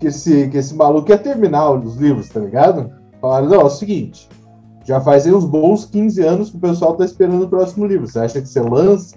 que 0.01 0.07
esse, 0.07 0.49
que 0.49 0.57
esse 0.57 0.75
maluco 0.75 1.11
ia 1.11 1.19
terminar 1.19 1.71
os 1.73 1.97
livros, 1.97 2.29
tá 2.29 2.41
ligado? 2.41 2.91
Falaram, 3.21 3.49
não, 3.49 3.61
é 3.61 3.65
o 3.65 3.71
seguinte, 3.71 4.27
já 4.87 4.99
faz 4.99 5.27
aí 5.27 5.33
uns 5.33 5.45
bons 5.45 5.85
15 5.85 6.23
anos 6.23 6.51
que 6.51 6.57
o 6.57 6.61
pessoal 6.61 6.95
tá 6.95 7.05
esperando 7.05 7.45
o 7.45 7.49
próximo 7.49 7.87
livro. 7.87 8.07
Você 8.07 8.19
acha 8.19 8.41
que 8.41 8.49
você 8.49 8.61
lança? 8.61 9.15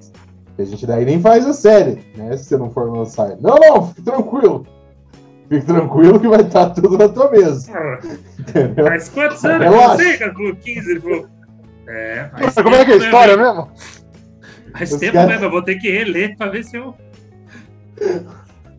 A 0.57 0.63
gente 0.63 0.85
daí 0.85 1.03
nem 1.05 1.19
faz 1.19 1.47
a 1.47 1.53
série, 1.53 2.03
né? 2.15 2.35
Se 2.37 2.43
você 2.45 2.57
não 2.57 2.69
for 2.69 2.91
lançar. 2.91 3.37
Não, 3.41 3.55
não, 3.55 3.87
fique 3.87 4.01
tranquilo. 4.01 4.67
Fique 5.53 5.65
tranquilo 5.67 6.19
que 6.19 6.27
vai 6.27 6.41
estar 6.41 6.69
tudo 6.71 6.97
na 6.97 7.07
tua 7.09 7.29
mesa. 7.29 7.71
Ah, 7.75 7.99
Entendeu? 8.39 8.85
Faz 8.87 9.09
quantos 9.09 9.45
anos? 9.45 9.67
Relaxa. 9.67 9.93
Eu 9.93 9.97
sei, 10.07 10.17
cara. 10.17 10.33
Falou 10.33 10.55
15. 10.55 10.91
Ele 10.91 10.99
falou. 11.01 11.27
É, 11.87 12.29
faz 12.39 12.55
Como 12.55 12.75
é 12.75 12.85
que 12.85 12.91
é 12.91 12.95
a 12.95 12.97
tempo, 12.97 13.03
história 13.05 13.37
né, 13.37 13.43
mesmo? 13.43 13.71
Faz 14.75 14.91
Os 14.93 14.99
tempo 14.99 15.13
caras- 15.13 15.29
mesmo, 15.29 15.45
eu 15.45 15.51
vou 15.51 15.61
ter 15.61 15.75
que 15.75 15.91
reler 15.91 16.35
pra 16.37 16.47
ver 16.49 16.63
se 16.63 16.75
eu. 16.77 16.95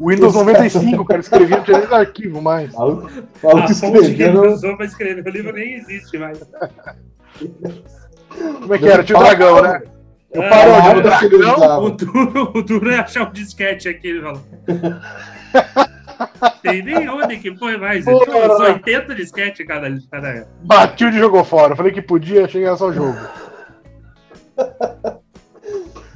Windows 0.01 0.35
Os 0.35 0.41
95, 0.41 1.05
cara, 1.05 1.21
escrevia, 1.21 1.57
não 1.59 1.65
tinha 1.65 1.79
nem 1.79 1.95
arquivo 1.97 2.43
mais. 2.43 2.73
Maluco, 2.73 3.09
A 3.43 3.47
maluco 3.47 3.75
fonte 3.75 4.15
que 4.15 4.23
ele 4.25 4.39
usou 4.39 4.77
pra 4.77 4.87
escrever 4.87 5.25
o 5.25 5.31
livro 5.31 5.53
nem 5.53 5.75
existe 5.75 6.19
mais. 6.19 6.41
Como 8.61 8.75
é 8.75 8.79
que 8.79 8.89
era? 8.89 9.05
Tinha 9.05 9.17
o 9.19 9.23
dragão, 9.23 9.63
né? 9.63 9.83
Eu 10.33 10.43
Ah, 10.43 10.49
paro 10.49 10.73
que 11.21 11.25
ele 11.27 11.39
dragão. 11.39 11.85
O 11.85 11.91
duro, 11.91 12.51
o 12.57 12.63
duro 12.63 12.91
é 12.91 12.99
achar 12.99 13.29
um 13.29 13.33
disquete 13.33 13.89
aqui, 13.89 14.09
ele 14.09 14.23
falou. 14.23 14.43
Tem 16.63 16.83
nem 16.83 17.09
onde 17.09 17.37
que 17.39 17.55
foi 17.57 17.77
mais. 17.77 18.07
Ele 18.07 18.21
tinha 18.25 18.53
uns 18.53 18.61
80 18.61 19.15
disquete 19.15 19.65
cada. 19.65 19.89
cada... 20.11 20.49
Bateu 20.63 21.09
e 21.09 21.19
jogou 21.19 21.45
fora. 21.45 21.73
Eu 21.73 21.77
falei 21.77 21.93
que 21.93 22.03
podia, 22.03 22.49
chegar 22.49 22.77
só 22.77 22.89
o 22.89 22.93
jogo. 22.93 23.19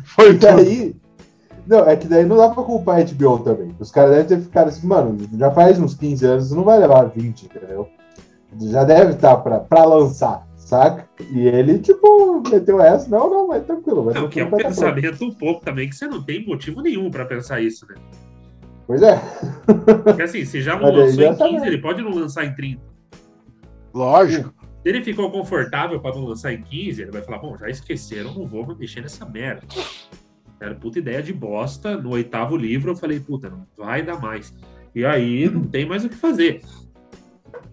Foi 0.04 0.30
E 0.30 0.38
tudo. 0.38 0.40
daí. 0.40 0.96
Não, 1.66 1.80
é 1.80 1.96
que 1.96 2.08
daí 2.08 2.24
não 2.24 2.36
dá 2.36 2.48
pra 2.48 2.62
culpar 2.62 2.98
a 2.98 3.04
HBO 3.04 3.40
também. 3.40 3.76
Os 3.78 3.90
caras 3.90 4.10
devem 4.12 4.26
ter 4.26 4.40
ficado 4.40 4.68
assim, 4.68 4.86
mano, 4.86 5.18
já 5.38 5.50
faz 5.50 5.78
uns 5.78 5.94
15 5.94 6.26
anos, 6.26 6.50
não 6.50 6.64
vai 6.64 6.78
levar 6.78 7.04
20, 7.04 7.44
entendeu? 7.44 7.88
Já 8.58 8.84
deve 8.84 9.12
estar 9.12 9.36
pra, 9.36 9.60
pra 9.60 9.84
lançar, 9.84 10.46
saca? 10.56 11.06
E 11.30 11.46
ele, 11.46 11.78
tipo, 11.78 12.42
meteu 12.50 12.80
essa, 12.80 13.10
não, 13.10 13.28
não, 13.28 13.48
vai 13.48 13.60
tranquilo. 13.60 14.04
Vai 14.04 14.14
Não, 14.14 14.28
que 14.30 14.40
é 14.40 14.44
um 14.44 14.48
tranquilo, 14.48 14.62
tá 14.62 14.76
pensamento 14.76 15.24
um 15.24 15.30
pouco 15.30 15.62
também, 15.62 15.90
que 15.90 15.94
você 15.94 16.06
não 16.06 16.22
tem 16.22 16.46
motivo 16.46 16.80
nenhum 16.80 17.10
pra 17.10 17.26
pensar 17.26 17.60
isso, 17.60 17.86
né? 17.86 17.96
Pois 18.88 19.02
é. 19.02 19.20
Porque 20.02 20.22
assim, 20.22 20.46
se 20.46 20.62
já 20.62 20.74
não 20.80 20.86
aí 20.86 20.96
lançou 20.96 21.22
já 21.22 21.28
em 21.28 21.36
tá 21.36 21.44
15, 21.44 21.58
bom. 21.58 21.66
ele 21.66 21.78
pode 21.78 22.02
não 22.02 22.10
lançar 22.10 22.46
em 22.46 22.54
30. 22.54 22.82
Lógico. 23.92 24.54
Se 24.82 24.88
ele 24.88 25.04
ficou 25.04 25.30
confortável 25.30 26.00
pra 26.00 26.14
não 26.14 26.24
lançar 26.24 26.54
em 26.54 26.62
15, 26.62 27.02
ele 27.02 27.10
vai 27.10 27.20
falar, 27.20 27.38
bom, 27.38 27.54
já 27.58 27.68
esqueceram, 27.68 28.32
não 28.32 28.46
vou 28.46 28.66
mexer 28.76 29.02
nessa 29.02 29.26
merda. 29.26 29.66
Era 30.58 30.74
puta 30.74 30.98
ideia 30.98 31.22
de 31.22 31.34
bosta. 31.34 31.98
No 31.98 32.10
oitavo 32.10 32.56
livro 32.56 32.92
eu 32.92 32.96
falei, 32.96 33.20
puta, 33.20 33.50
não 33.50 33.66
vai 33.76 34.02
dar 34.02 34.18
mais. 34.18 34.54
E 34.94 35.04
aí 35.04 35.50
não 35.50 35.64
tem 35.64 35.84
mais 35.84 36.04
o 36.06 36.08
que 36.08 36.16
fazer. 36.16 36.62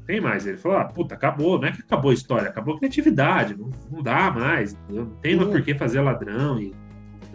Tem 0.05 0.19
mais. 0.19 0.45
Ele 0.45 0.57
falou, 0.57 0.79
ah, 0.79 0.85
puta, 0.85 1.15
acabou. 1.15 1.57
Não 1.57 1.69
é 1.69 1.71
que 1.71 1.81
acabou 1.81 2.11
a 2.11 2.13
história, 2.13 2.49
acabou 2.49 2.75
a 2.75 2.77
criatividade. 2.79 3.55
Não, 3.57 3.71
não 3.89 4.03
dá 4.03 4.29
mais. 4.31 4.77
Não 4.89 5.05
tem 5.21 5.37
mais 5.37 5.49
por 5.49 5.61
que 5.61 5.73
fazer 5.75 6.01
ladrão. 6.01 6.59
E, 6.59 6.73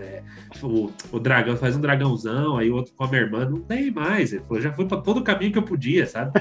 é, 0.00 0.22
o, 0.62 0.90
o 1.12 1.18
dragão 1.18 1.56
faz 1.56 1.76
um 1.76 1.80
dragãozão, 1.80 2.56
aí 2.56 2.70
o 2.70 2.76
outro 2.76 2.92
come 2.96 3.16
a 3.16 3.20
irmã. 3.20 3.48
Não 3.48 3.60
tem 3.60 3.90
mais. 3.90 4.32
Ele 4.32 4.42
falou, 4.42 4.62
já 4.62 4.72
fui 4.72 4.86
pra 4.86 4.98
todo 4.98 5.18
o 5.18 5.24
caminho 5.24 5.52
que 5.52 5.58
eu 5.58 5.62
podia, 5.62 6.06
sabe? 6.06 6.32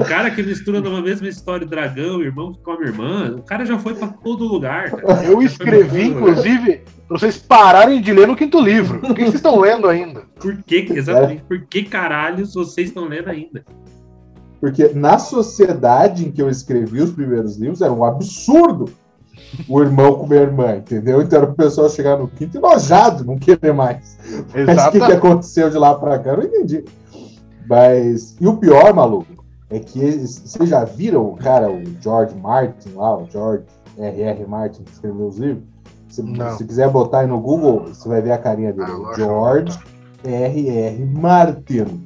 O 0.00 0.04
cara 0.04 0.30
que 0.30 0.42
mistura 0.42 0.80
numa 0.80 1.00
mesma 1.00 1.28
história 1.28 1.66
o 1.66 1.68
dragão, 1.68 2.18
o 2.18 2.22
irmão 2.22 2.52
que 2.52 2.60
come 2.60 2.84
a 2.84 2.88
irmã, 2.88 3.36
o 3.38 3.42
cara 3.42 3.64
já 3.64 3.78
foi 3.78 3.94
pra 3.94 4.08
todo 4.08 4.44
lugar. 4.44 4.90
Cara. 4.90 5.24
Eu 5.26 5.42
escrevi, 5.42 6.08
inclusive, 6.08 6.82
pra 7.08 7.18
vocês 7.18 7.38
pararem 7.38 8.00
de 8.00 8.12
ler 8.12 8.26
no 8.26 8.36
quinto 8.36 8.60
livro. 8.60 9.00
Por 9.00 9.14
que 9.14 9.22
vocês 9.22 9.34
estão 9.36 9.58
lendo 9.60 9.88
ainda? 9.88 10.22
Por 10.40 10.62
que, 10.62 10.86
exatamente, 10.92 11.42
por 11.44 11.60
que 11.66 11.84
caralhos 11.84 12.54
vocês 12.54 12.88
estão 12.88 13.06
lendo 13.06 13.28
ainda? 13.28 13.64
Porque 14.60 14.88
na 14.94 15.18
sociedade 15.18 16.26
em 16.26 16.30
que 16.30 16.40
eu 16.40 16.48
escrevi 16.48 17.00
os 17.00 17.10
primeiros 17.10 17.56
livros 17.56 17.80
era 17.80 17.92
um 17.92 18.04
absurdo 18.04 18.92
o 19.68 19.80
irmão 19.80 20.14
comer 20.14 20.38
a 20.38 20.42
irmã, 20.42 20.76
entendeu? 20.76 21.20
Então 21.20 21.40
era 21.40 21.50
o 21.50 21.54
pessoal 21.54 21.88
chegar 21.90 22.16
no 22.16 22.28
quinto 22.28 22.58
enojado, 22.58 23.24
não 23.24 23.38
querer 23.38 23.72
mais. 23.72 24.18
Mas 24.66 24.86
o 24.86 24.90
que, 24.90 25.00
que 25.00 25.12
aconteceu 25.12 25.70
de 25.70 25.78
lá 25.78 25.94
pra 25.94 26.18
cá? 26.18 26.30
Eu 26.30 26.36
não 26.38 26.44
entendi. 26.44 26.84
Mas. 27.68 28.36
E 28.40 28.46
o 28.46 28.56
pior, 28.56 28.92
maluco, 28.94 29.44
é 29.70 29.78
que 29.78 30.00
eles, 30.00 30.42
vocês 30.44 30.68
já 30.68 30.84
viram 30.84 31.26
o 31.26 31.36
cara, 31.36 31.70
o 31.70 31.82
George 32.00 32.34
Martin 32.36 32.90
lá, 32.94 33.16
o 33.16 33.26
George 33.30 33.64
R.R. 33.98 34.46
Martin, 34.46 34.82
que 34.82 34.92
escreveu 34.92 35.26
os 35.26 35.38
livros? 35.38 35.64
Se 36.08 36.20
você 36.20 36.64
quiser 36.64 36.90
botar 36.90 37.20
aí 37.20 37.26
no 37.26 37.40
Google, 37.40 37.86
você 37.86 38.06
vai 38.06 38.20
ver 38.20 38.32
a 38.32 38.38
carinha 38.38 38.72
dele. 38.72 38.90
Ah. 38.90 39.14
George 39.16 39.78
R.R. 40.22 41.04
Martin. 41.06 42.01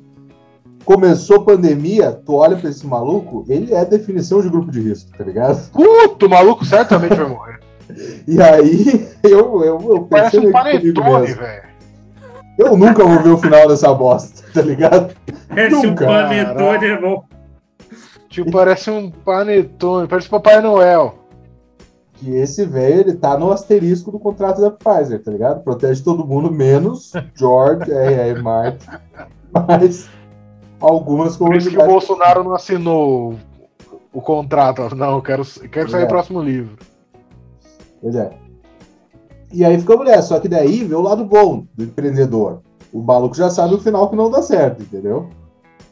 Começou 0.86 1.38
a 1.38 1.44
pandemia, 1.44 2.12
tu 2.12 2.34
olha 2.34 2.56
pra 2.56 2.70
esse 2.70 2.86
maluco, 2.86 3.44
ele 3.48 3.74
é 3.74 3.84
definição 3.84 4.40
de 4.40 4.48
grupo 4.48 4.70
de 4.70 4.80
risco, 4.80 5.10
tá 5.18 5.24
ligado? 5.24 5.68
Puto, 5.72 6.26
o 6.26 6.30
maluco 6.30 6.64
certamente 6.64 7.16
vai 7.16 7.28
morrer. 7.28 7.60
E 8.26 8.42
aí, 8.42 9.08
eu, 9.22 9.62
eu, 9.62 9.80
eu 9.80 10.02
Parece 10.10 10.38
um 10.40 10.50
panetone, 10.50 11.34
velho. 11.34 11.62
Eu 12.58 12.76
nunca 12.76 13.04
vou 13.04 13.22
ver 13.22 13.28
o 13.30 13.38
final 13.38 13.68
dessa 13.68 13.94
bosta, 13.94 14.42
tá 14.52 14.60
ligado? 14.60 15.14
É 15.50 15.68
se 15.70 15.76
um 15.76 15.82
Nunca. 15.82 16.04
panetone 16.06 16.86
é 16.86 17.00
bom. 17.00 17.24
Tipo, 18.28 18.50
parece 18.50 18.90
um 18.90 19.08
panetone, 19.10 20.08
parece 20.08 20.28
Papai 20.28 20.60
Noel. 20.60 21.14
que 22.14 22.34
esse 22.34 22.64
velho 22.64 23.00
ele 23.00 23.14
tá 23.14 23.38
no 23.38 23.52
asterisco 23.52 24.10
do 24.10 24.18
contrato 24.18 24.60
da 24.60 24.70
Pfizer, 24.70 25.22
tá 25.22 25.30
ligado? 25.30 25.62
Protege 25.62 26.02
todo 26.02 26.26
mundo, 26.26 26.50
menos 26.50 27.12
George 27.36 27.90
R.R. 27.92 28.42
Martin, 28.42 28.88
mas 29.52 30.08
algumas 30.80 31.36
Por 31.36 31.54
isso 31.56 31.70
que 31.70 31.78
o. 31.78 31.86
Bolsonaro 31.86 32.44
não 32.44 32.54
assinou 32.54 33.34
o 34.12 34.20
contrato. 34.20 34.94
Não, 34.94 35.16
eu 35.16 35.22
quero, 35.22 35.44
quero 35.70 35.90
sair 35.90 36.02
É. 36.04 36.06
próximo 36.06 36.40
livro. 36.40 36.76
Pois 38.00 38.14
é. 38.14 38.30
E 39.52 39.64
aí 39.64 39.78
ficou 39.78 39.98
mulher, 39.98 40.20
só 40.22 40.38
que 40.40 40.48
daí 40.48 40.84
vê 40.84 40.94
o 40.94 41.00
lado 41.00 41.24
bom 41.24 41.64
do 41.74 41.84
empreendedor. 41.84 42.60
O 42.92 43.00
maluco 43.02 43.34
já 43.36 43.48
sabe 43.50 43.74
o 43.74 43.80
final 43.80 44.08
que 44.08 44.16
não 44.16 44.30
dá 44.30 44.42
certo, 44.42 44.82
entendeu? 44.82 45.28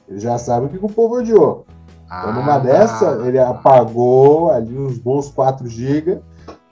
Ele 0.09 0.19
já 0.19 0.37
sabe 0.39 0.67
o 0.67 0.69
que 0.69 0.77
o 0.85 0.89
povo 0.89 1.19
odiou. 1.19 1.65
Então, 2.07 2.33
numa 2.35 2.55
Ah, 2.55 2.59
dessa, 2.59 3.23
ele 3.27 3.39
apagou 3.39 4.51
ali 4.51 4.77
uns 4.77 4.99
bons 4.99 5.31
4 5.31 5.67
GB 5.67 6.21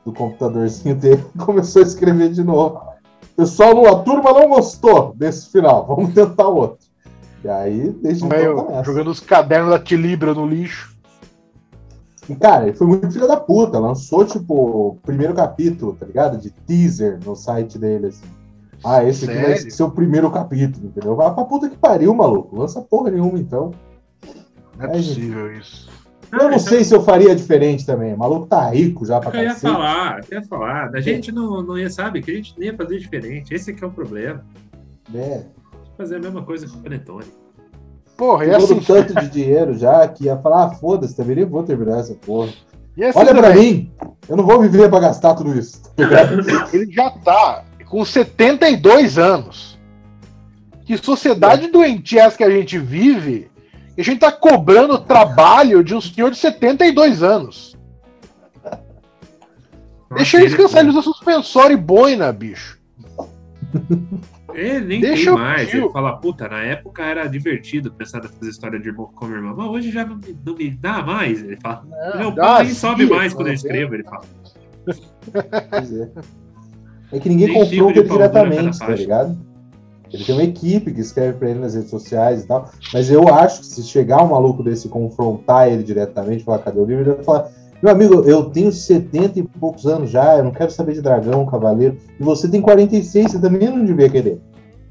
do 0.04 0.12
computadorzinho 0.12 0.94
dele 0.94 1.24
e 1.34 1.38
começou 1.44 1.82
a 1.82 1.84
escrever 1.86 2.30
de 2.30 2.44
novo. 2.44 2.80
Pessoal, 3.36 3.86
a 3.86 4.02
turma 4.02 4.32
não 4.32 4.48
gostou 4.50 5.14
desse 5.16 5.50
final, 5.50 5.86
vamos 5.86 6.12
tentar 6.12 6.48
outro. 6.48 6.86
E 7.44 7.48
aí, 7.48 7.90
desde 7.90 8.24
então, 8.24 8.68
nessa. 8.68 8.84
jogando 8.84 9.10
os 9.10 9.20
cadernos 9.20 9.70
da 9.70 9.78
Tilibra 9.78 10.32
no 10.32 10.46
lixo. 10.46 10.96
E, 12.28 12.36
cara, 12.36 12.68
ele 12.68 12.76
foi 12.76 12.86
muito 12.86 13.10
filho 13.10 13.26
da 13.26 13.36
puta. 13.36 13.78
Lançou, 13.78 14.24
tipo, 14.24 14.54
o 14.54 14.96
primeiro 15.02 15.34
capítulo, 15.34 15.94
tá 15.94 16.06
ligado? 16.06 16.38
De 16.38 16.50
teaser 16.50 17.18
no 17.24 17.34
site 17.34 17.78
dele, 17.78 18.06
assim. 18.06 18.26
Ah, 18.84 19.04
esse 19.04 19.24
aqui 19.24 19.34
vai 19.34 19.56
Sério? 19.56 19.72
ser 19.72 19.82
o 19.82 19.90
primeiro 19.90 20.30
capítulo, 20.30 20.86
entendeu? 20.86 21.14
Vai 21.14 21.32
pra 21.32 21.44
puta 21.44 21.68
que 21.68 21.76
pariu, 21.76 22.14
maluco. 22.14 22.56
Lança 22.56 22.80
porra 22.80 23.10
nenhuma, 23.10 23.38
então. 23.38 23.72
Não 24.76 24.86
é 24.86 24.88
Ai, 24.88 24.96
possível 24.96 25.52
isso. 25.56 25.88
Eu 26.32 26.50
não 26.50 26.58
sei 26.58 26.82
se 26.82 26.94
eu 26.94 27.02
faria 27.02 27.36
diferente 27.36 27.84
também. 27.84 28.14
O 28.14 28.18
maluco 28.18 28.46
tá 28.46 28.70
rico 28.70 29.04
já 29.04 29.20
pra 29.20 29.38
Eu 29.38 29.44
ia 29.44 29.54
falar, 29.54 30.20
eu 30.30 30.40
ia 30.40 30.46
falar. 30.46 30.90
A 30.94 31.00
gente 31.00 31.30
não, 31.30 31.62
não 31.62 31.78
ia, 31.78 31.90
sabe, 31.90 32.22
que 32.22 32.30
a 32.30 32.34
gente 32.34 32.54
não 32.56 32.64
ia 32.64 32.74
fazer 32.74 32.98
diferente. 32.98 33.52
Esse 33.52 33.70
aqui 33.70 33.84
é 33.84 33.86
o 33.86 33.90
problema. 33.90 34.42
É. 35.14 35.42
Fazer 36.02 36.16
a 36.16 36.18
mesma 36.18 36.42
coisa 36.42 36.68
com 36.68 36.78
o 36.78 36.82
Panetone. 36.82 37.26
Porra, 38.16 38.44
e 38.44 38.50
assim, 38.50 38.74
um 38.74 38.80
tanto 38.80 39.14
de 39.14 39.28
dinheiro 39.28 39.72
já 39.78 40.08
que 40.08 40.24
ia 40.24 40.36
falar, 40.36 40.64
ah, 40.64 40.70
foda-se, 40.70 41.14
também 41.14 41.36
nem 41.36 41.44
vou 41.44 41.62
terminar 41.62 42.00
essa 42.00 42.12
porra. 42.14 42.52
e 42.96 43.04
assim 43.04 43.20
Olha 43.20 43.32
pra 43.32 43.50
também, 43.50 43.72
mim, 43.72 43.92
eu 44.28 44.36
não 44.36 44.44
vou 44.44 44.60
viver 44.60 44.90
pra 44.90 44.98
gastar 44.98 45.36
tudo 45.36 45.56
isso. 45.56 45.80
ele 46.74 46.90
já 46.90 47.08
tá 47.08 47.64
com 47.88 48.04
72 48.04 49.16
anos. 49.16 49.78
Que 50.84 50.98
sociedade 50.98 51.68
doentia 51.68 52.22
é 52.22 52.24
essa 52.24 52.36
que 52.36 52.42
a 52.42 52.50
gente 52.50 52.80
vive? 52.80 53.48
E 53.96 54.00
a 54.00 54.04
gente 54.04 54.18
tá 54.18 54.32
cobrando 54.32 54.98
trabalho 54.98 55.84
de 55.84 55.94
um 55.94 56.00
senhor 56.00 56.32
de 56.32 56.36
72 56.36 57.22
anos. 57.22 57.78
Deixa 60.16 60.38
ele 60.38 60.48
descansar, 60.48 60.80
ele 60.80 60.90
usa 60.90 61.02
suspensório 61.02 61.74
e 61.74 61.80
boina, 61.80 62.32
bicho. 62.32 62.76
É, 64.54 64.80
nem 64.80 65.00
Deixa 65.00 65.16
tem 65.16 65.26
eu- 65.26 65.34
mais. 65.38 65.72
eu- 65.74 65.84
Ele 65.84 65.92
fala, 65.92 66.16
puta, 66.16 66.48
na 66.48 66.62
época 66.62 67.02
era 67.04 67.26
divertido 67.26 67.92
pensar 67.92 68.22
nessas 68.22 68.42
histórias 68.48 68.82
de 68.82 68.88
irmão 68.88 69.10
com 69.14 69.26
irmã, 69.28 69.54
mas 69.56 69.66
hoje 69.68 69.90
já 69.90 70.04
não 70.04 70.16
me, 70.16 70.36
não 70.44 70.54
me 70.54 70.70
dá 70.70 71.02
mais. 71.02 71.42
Ele 71.42 71.56
fala, 71.62 71.84
meu 72.18 72.30
dá 72.30 72.42
pau 72.42 72.64
nem 72.64 72.74
sobe 72.74 73.06
mais 73.06 73.32
quando 73.32 73.46
eu 73.48 73.52
não 73.52 73.54
escrevo, 73.54 73.94
ele 73.94 74.04
fala. 74.04 74.22
Pois 75.70 75.92
é. 75.92 76.10
É 77.12 77.18
que 77.20 77.28
ninguém 77.28 77.52
confronta 77.52 77.98
ele 78.00 78.08
diretamente, 78.08 78.78
tá 78.78 78.88
ligado? 78.88 79.38
Ele 80.12 80.24
tem 80.24 80.34
uma 80.34 80.44
equipe 80.44 80.92
que 80.92 81.00
escreve 81.00 81.38
pra 81.38 81.48
ele 81.50 81.58
nas 81.60 81.74
redes 81.74 81.88
sociais 81.90 82.42
e 82.44 82.46
tal. 82.46 82.70
Mas 82.92 83.10
eu 83.10 83.28
acho 83.34 83.60
que 83.60 83.66
se 83.66 83.82
chegar 83.84 84.22
um 84.22 84.28
maluco 84.30 84.62
desse 84.62 84.88
confrontar 84.88 85.68
ele 85.68 85.82
diretamente, 85.82 86.44
falar, 86.44 86.58
cadê 86.58 86.78
o 86.78 86.84
livro? 86.84 87.02
Ele 87.04 87.14
vai 87.14 87.24
falar, 87.24 87.50
meu 87.82 87.90
amigo, 87.92 88.22
eu 88.24 88.44
tenho 88.44 88.70
70 88.70 89.40
e 89.40 89.42
poucos 89.42 89.86
anos 89.86 90.10
já, 90.10 90.36
eu 90.38 90.44
não 90.44 90.52
quero 90.52 90.70
saber 90.70 90.92
de 90.94 91.02
dragão, 91.02 91.44
cavaleiro. 91.46 91.96
E 92.18 92.22
você 92.22 92.48
tem 92.48 92.60
46, 92.60 93.32
você 93.32 93.40
também 93.40 93.68
não 93.68 93.84
devia 93.84 94.08
querer. 94.08 94.40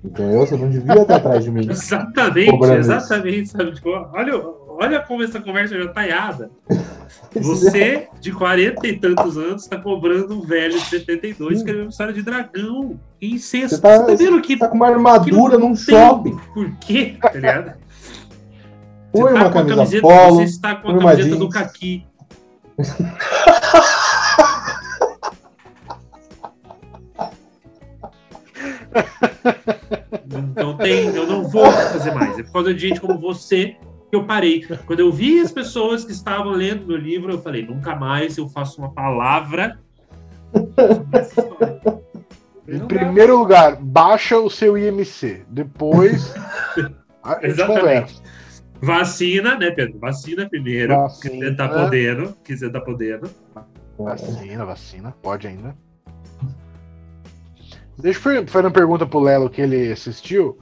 Entendeu? 0.03 0.39
Você 0.39 0.57
não 0.57 0.69
devia 0.69 1.01
estar 1.01 1.15
atrás 1.15 1.43
de 1.43 1.51
mim. 1.51 1.67
Exatamente, 1.69 2.65
exatamente, 2.65 3.50
sabe? 3.50 3.71
Tipo, 3.74 3.89
olha, 4.13 4.43
olha 4.67 5.00
como 5.00 5.24
essa 5.24 5.39
conversa 5.39 5.77
já 5.77 5.88
tá 5.89 6.07
errada. 6.07 6.50
Você, 7.36 8.07
de 8.19 8.31
40 8.31 8.88
e 8.88 9.00
tantos 9.00 9.38
anos, 9.38 9.67
tá 9.67 9.77
cobrando 9.77 10.33
um 10.33 10.41
velho 10.41 10.74
de 10.74 10.86
72 10.86 11.50
Sim. 11.50 11.55
escrevendo 11.57 11.89
história 11.89 12.13
de 12.13 12.21
dragão. 12.21 13.00
Incesto. 13.21 13.75
Você 13.75 13.81
tá- 13.81 13.98
Você 14.00 14.17
tá 14.17 14.24
vendo 14.24 14.41
que 14.41 14.57
Tá 14.57 14.67
com 14.67 14.75
uma 14.75 14.88
armadura 14.88 15.57
num 15.57 15.75
shopping. 15.75 16.38
Por 16.53 16.71
quê? 16.77 17.15
Tá 17.21 17.31
ligado? 17.33 17.74
Você 19.13 19.21
Põe 19.21 19.33
tá 19.33 19.39
uma 19.39 19.51
camisa 19.51 19.75
camiseta, 19.75 20.01
polo, 20.01 20.36
você 20.36 20.43
está 20.43 20.75
com 20.75 20.89
a 20.89 20.98
camiseta 21.00 21.36
do 21.36 21.50
jeans. 21.50 21.53
Kaki. 21.53 22.05
Então 30.51 30.77
tem, 30.77 31.07
eu 31.15 31.27
não 31.27 31.47
vou 31.47 31.71
fazer 31.71 32.13
mais. 32.13 32.38
É 32.38 32.43
por 32.43 32.53
causa 32.53 32.73
de 32.73 32.79
gente 32.88 33.00
como 33.00 33.17
você 33.19 33.75
que 34.09 34.15
eu 34.15 34.25
parei. 34.25 34.65
Quando 34.85 35.00
eu 35.00 35.11
vi 35.11 35.39
as 35.39 35.51
pessoas 35.51 36.03
que 36.03 36.11
estavam 36.11 36.51
lendo 36.51 36.85
meu 36.85 36.97
livro, 36.97 37.31
eu 37.31 37.41
falei, 37.41 37.65
nunca 37.65 37.95
mais 37.95 38.38
eu 38.38 38.47
faço 38.50 38.79
uma 38.79 38.91
palavra 38.93 39.79
sobre 40.53 41.19
essa 41.19 41.41
história. 41.41 42.01
Em 42.67 42.77
Não 42.77 42.88
primeiro 42.88 43.39
lugar, 43.39 43.75
baixa 43.77 44.38
o 44.38 44.50
seu 44.50 44.77
IMC. 44.77 45.45
Depois, 45.50 46.33
a 47.23 47.33
gente 47.35 47.45
Exatamente. 47.45 47.79
conversa. 47.81 48.21
Vacina, 48.81 49.55
né, 49.57 49.71
Pedro? 49.71 50.00
Vacina 50.00 50.50
primeiro. 50.50 50.95
Vacina. 50.95 51.31
Que 51.33 51.39
você 51.39 51.55
tá 51.55 51.67
podendo. 51.69 52.33
Que 52.43 52.57
você 52.57 52.69
tá 52.69 52.81
podendo. 52.81 53.29
Vacina, 53.97 54.65
vacina, 54.65 55.15
pode 55.21 55.47
ainda. 55.47 55.75
Deixa 57.97 58.29
eu 58.33 58.47
fazer 58.47 58.65
uma 58.65 58.73
pergunta 58.73 59.05
pro 59.05 59.19
Lelo 59.19 59.50
que 59.50 59.61
ele 59.61 59.91
assistiu. 59.91 60.57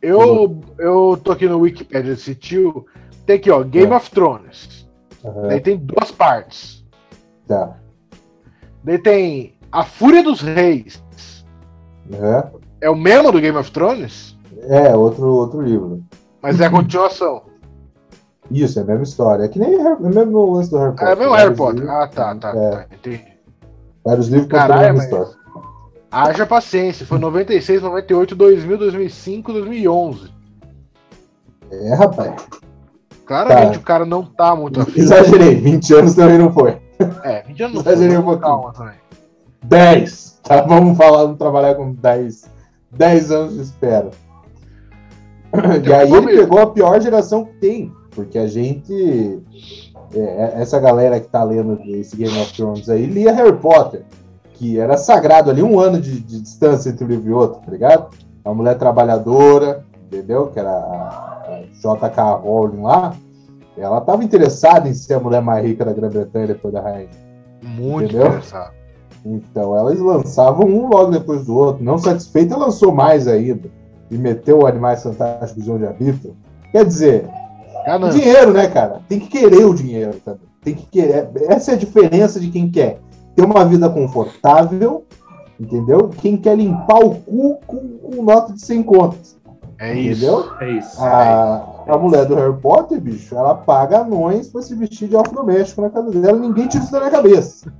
Eu, 0.00 0.60
eu 0.78 1.20
tô 1.22 1.32
aqui 1.32 1.46
no 1.48 1.58
Wikipedia, 1.58 2.12
assistiu. 2.14 2.86
Tem 3.26 3.36
aqui, 3.36 3.50
ó, 3.50 3.62
Game 3.62 3.92
É. 3.92 3.96
of 3.96 4.10
Thrones. 4.10 4.88
Aham, 5.24 5.48
Daí 5.48 5.60
tem 5.60 5.76
duas 5.76 6.10
partes. 6.10 6.86
tá. 7.46 7.76
Daí 8.84 8.96
tem 8.98 9.54
A 9.70 9.84
Fúria 9.84 10.22
dos 10.22 10.40
Reis. 10.40 11.02
Aham. 12.14 12.52
É 12.80 12.88
o 12.88 12.96
mesmo 12.96 13.32
do 13.32 13.40
Game 13.40 13.58
of 13.58 13.70
Thrones, 13.72 14.38
É, 14.62 14.94
outro, 14.96 15.26
outro 15.26 15.60
livro. 15.60 16.02
mas 16.40 16.60
é 16.60 16.66
a 16.66 16.70
continuação. 16.70 17.42
Isso, 18.50 18.78
é 18.78 18.82
a 18.82 18.84
mesma 18.84 19.02
história. 19.02 19.44
É 19.44 19.48
que 19.48 19.58
nem 19.58 19.74
é 19.74 19.94
o 19.94 20.00
mesmo 20.00 20.52
lance 20.54 20.70
do 20.70 20.78
Harry 20.78 20.92
Potter. 20.92 21.08
É 21.08 21.14
o 21.14 21.18
mesmo 21.18 21.34
Harry 21.34 21.54
Potter. 21.54 21.80
livros- 21.80 21.94
Ah, 21.96 22.06
tá, 22.08 22.34
tá, 22.34 22.48
É. 22.56 22.70
tá. 22.70 22.86
Entendi. 22.94 23.24
Vários 24.04 24.28
livros 24.28 24.46
contando 24.50 24.62
a 24.64 24.68
Caralho, 24.68 24.94
mesma 24.94 24.96
mas- 24.96 25.04
história. 25.28 25.38
Haja 26.10 26.46
paciência. 26.46 27.04
Foi 27.04 27.18
96, 27.18 27.82
98, 27.82 28.34
2000, 28.34 28.78
2005, 28.78 29.52
2011. 29.52 30.30
É, 31.70 31.94
rapaz. 31.94 32.34
Claramente 33.26 33.74
Tá. 33.74 33.78
o 33.80 33.82
cara 33.82 34.06
não 34.06 34.24
tá 34.24 34.56
muito 34.56 34.80
afim. 34.80 35.00
Exagerei, 35.00 35.54
20 35.56 35.92
anos 35.94 36.14
também 36.14 36.38
não 36.38 36.50
foi. 36.50 36.78
É, 37.22 37.42
20 37.42 37.62
anos 37.62 37.74
não 37.74 37.80
Exagerei 37.82 38.16
foi, 38.16 38.18
um 38.18 38.24
pouquinho. 38.24 38.40
Calma 38.48 38.72
também. 38.72 38.94
10. 39.64 40.40
Tá, 40.42 40.62
vamos 40.62 40.96
falar, 40.96 41.24
vamos 41.24 41.36
trabalhar 41.38 41.74
com 41.74 41.92
10. 41.92 42.48
10 42.90 43.30
anos 43.30 43.54
de 43.56 43.60
espera. 43.60 44.10
E 45.84 45.92
aí 45.92 46.10
ele 46.10 46.26
pegou 46.38 46.60
a 46.60 46.70
pior 46.70 46.98
geração 47.02 47.44
que 47.44 47.52
tem. 47.54 47.92
Porque 48.18 48.36
a 48.36 48.48
gente. 48.48 49.40
é, 50.12 50.60
essa 50.60 50.80
galera 50.80 51.20
que 51.20 51.28
tá 51.28 51.44
lendo 51.44 51.80
esse 51.84 52.16
Game 52.16 52.36
of 52.40 52.52
Thrones 52.52 52.88
aí 52.88 53.06
lia 53.06 53.32
Harry 53.32 53.56
Potter. 53.56 54.02
Que 54.54 54.76
era 54.76 54.96
sagrado 54.96 55.50
ali, 55.50 55.62
um 55.62 55.78
ano 55.78 56.00
de, 56.00 56.18
de 56.18 56.40
distância 56.40 56.90
entre 56.90 57.04
um 57.04 57.06
livro 57.08 57.30
e 57.30 57.32
outro, 57.32 57.60
tá 57.64 57.70
ligado? 57.70 58.08
A 58.44 58.52
mulher 58.52 58.76
trabalhadora, 58.76 59.84
entendeu? 60.04 60.48
Que 60.48 60.58
era 60.58 60.68
a, 60.68 61.44
a 61.46 61.62
J.K. 61.80 62.34
Rowling 62.38 62.82
lá. 62.82 63.14
Ela 63.76 64.00
tava 64.00 64.24
interessada 64.24 64.88
em 64.88 64.94
ser 64.94 65.14
a 65.14 65.20
mulher 65.20 65.40
mais 65.40 65.64
rica 65.64 65.84
da 65.84 65.92
Grã-Bretanha 65.92 66.48
depois 66.48 66.74
da 66.74 66.80
rainha. 66.80 67.10
Muito 67.62 68.16
Entendeu? 68.16 68.40
Então 69.24 69.76
elas 69.78 70.00
lançavam 70.00 70.66
um 70.66 70.88
logo 70.88 71.12
depois 71.12 71.46
do 71.46 71.56
outro. 71.56 71.84
Não 71.84 71.98
satisfeita, 71.98 72.56
lançou 72.56 72.92
mais 72.92 73.28
ainda. 73.28 73.70
E 74.10 74.18
meteu 74.18 74.58
o 74.58 74.66
Animais 74.66 75.04
Fantásticos 75.04 75.62
de 75.62 75.70
onde 75.70 75.86
habitam. 75.86 76.32
Quer 76.72 76.84
dizer, 76.84 77.30
Ganância. 77.92 78.20
dinheiro, 78.20 78.52
né, 78.52 78.68
cara? 78.68 79.00
Tem 79.08 79.18
que 79.18 79.28
querer 79.28 79.64
o 79.64 79.74
dinheiro 79.74 80.14
também. 80.24 80.40
Tem 80.62 80.74
que 80.74 80.86
querer. 80.86 81.28
Essa 81.48 81.72
é 81.72 81.74
a 81.74 81.78
diferença 81.78 82.38
de 82.38 82.48
quem 82.50 82.70
quer 82.70 82.98
ter 83.34 83.44
uma 83.44 83.64
vida 83.64 83.88
confortável, 83.88 85.04
entendeu? 85.58 86.10
Quem 86.20 86.36
quer 86.36 86.56
limpar 86.56 86.98
o 86.98 87.14
cu 87.14 87.58
com, 87.66 87.98
com 87.98 88.22
nota 88.22 88.52
de 88.52 88.60
100 88.60 88.82
contas. 88.82 89.38
É 89.78 89.94
isso. 89.94 90.24
Entendeu? 90.24 90.44
É 90.60 90.70
isso. 90.72 91.00
A, 91.00 91.84
a 91.88 91.96
mulher 91.96 92.26
do 92.26 92.34
Harry 92.34 92.56
Potter, 92.60 93.00
bicho, 93.00 93.34
ela 93.36 93.54
paga 93.54 94.00
anões 94.00 94.48
pra 94.48 94.60
se 94.60 94.74
vestir 94.74 95.08
de 95.08 95.14
elfo 95.14 95.32
doméstico 95.32 95.80
na 95.82 95.88
casa 95.90 96.10
dela. 96.10 96.36
Ninguém 96.38 96.66
tira 96.66 96.82
isso 96.82 96.92
da 96.92 96.98
minha 96.98 97.10
cabeça. 97.12 97.72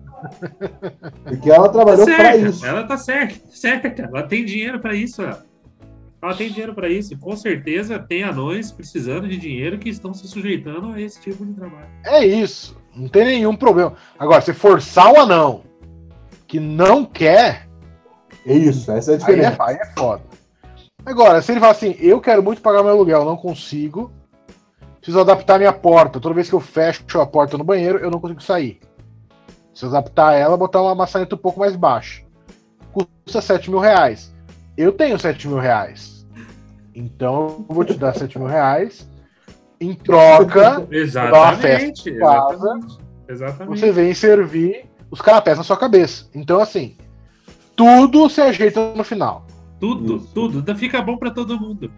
Porque 1.24 1.50
ela 1.50 1.66
Tá 1.66 1.72
trabalhou 1.72 2.04
pra 2.06 2.16
certa, 2.16 2.36
isso. 2.48 2.66
ela 2.66 2.84
tá 2.84 2.96
certa, 2.96 3.34
certa. 3.50 4.02
Ela 4.02 4.22
tem 4.22 4.44
dinheiro 4.44 4.80
pra 4.80 4.94
isso. 4.94 5.22
Ela, 5.22 5.42
ela 6.20 6.34
tem 6.34 6.50
dinheiro 6.50 6.74
pra 6.74 6.88
isso. 6.88 7.14
E 7.14 7.16
com 7.16 7.36
certeza 7.36 7.98
tem 7.98 8.22
anões 8.24 8.72
precisando 8.72 9.28
de 9.28 9.36
dinheiro 9.36 9.78
que 9.78 9.88
estão 9.88 10.12
se 10.12 10.26
sujeitando 10.28 10.92
a 10.92 11.00
esse 11.00 11.20
tipo 11.20 11.44
de 11.44 11.52
trabalho. 11.54 11.88
É 12.04 12.24
isso. 12.24 12.76
Não 12.94 13.08
tem 13.08 13.24
nenhum 13.24 13.54
problema. 13.56 13.94
Agora, 14.18 14.40
se 14.40 14.52
forçar 14.52 15.12
o 15.12 15.20
anão 15.20 15.62
que 16.46 16.58
não 16.58 17.04
quer, 17.04 17.68
É 18.46 18.54
isso, 18.54 18.90
essa 18.90 19.12
é 19.12 19.14
a 19.14 19.16
aí 19.16 19.22
é, 19.22 19.26
diferença. 19.26 19.56
aí 19.64 19.76
é 19.76 19.86
foda. 19.96 20.22
Agora, 21.04 21.40
se 21.40 21.52
ele 21.52 21.60
fala 21.60 21.72
assim, 21.72 21.94
eu 22.00 22.20
quero 22.20 22.42
muito 22.42 22.60
pagar 22.60 22.82
meu 22.82 22.92
aluguel, 22.92 23.24
não 23.24 23.36
consigo, 23.36 24.10
preciso 24.96 25.20
adaptar 25.20 25.58
minha 25.58 25.72
porta. 25.72 26.18
Toda 26.20 26.34
vez 26.34 26.48
que 26.48 26.54
eu 26.54 26.60
fecho 26.60 27.20
a 27.20 27.26
porta 27.26 27.56
no 27.56 27.64
banheiro, 27.64 27.98
eu 27.98 28.10
não 28.10 28.20
consigo 28.20 28.42
sair. 28.42 28.80
Preciso 29.70 29.94
adaptar 29.96 30.34
ela, 30.34 30.56
botar 30.56 30.82
uma 30.82 30.94
maçaneta 30.94 31.34
um 31.34 31.38
pouco 31.38 31.60
mais 31.60 31.76
baixa. 31.76 32.22
Custa 32.92 33.40
7 33.40 33.70
mil 33.70 33.78
reais. 33.78 34.34
Eu 34.78 34.92
tenho 34.92 35.18
7 35.18 35.48
mil 35.48 35.58
reais. 35.58 36.24
Então 36.94 37.64
eu 37.68 37.74
vou 37.74 37.84
te 37.84 37.94
dar 37.94 38.14
7 38.14 38.38
mil 38.38 38.46
reais. 38.48 39.08
Em 39.80 39.92
troca, 39.94 40.86
Exatamente. 40.90 42.10
em 42.10 42.18
casa, 42.18 42.54
Exatamente. 42.54 42.98
Exatamente. 43.28 43.80
você 43.80 43.92
vem 43.92 44.14
servir 44.14 44.86
os 45.10 45.20
canapés 45.20 45.58
na 45.58 45.64
sua 45.64 45.76
cabeça. 45.76 46.26
Então, 46.34 46.60
assim, 46.60 46.96
tudo 47.76 48.28
se 48.30 48.40
ajeita 48.40 48.92
no 48.94 49.04
final. 49.04 49.44
Tudo, 49.80 50.16
Isso. 50.16 50.30
tudo. 50.34 50.76
Fica 50.76 51.02
bom 51.02 51.16
pra 51.16 51.30
todo 51.30 51.58
mundo. 51.60 51.90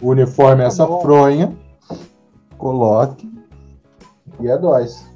O 0.00 0.10
uniforme 0.10 0.62
é 0.62 0.66
essa 0.66 0.86
Bom. 0.86 1.00
fronha. 1.02 1.56
Coloque. 2.58 3.30
E 4.40 4.48
é 4.48 4.58
nóis. 4.58 5.06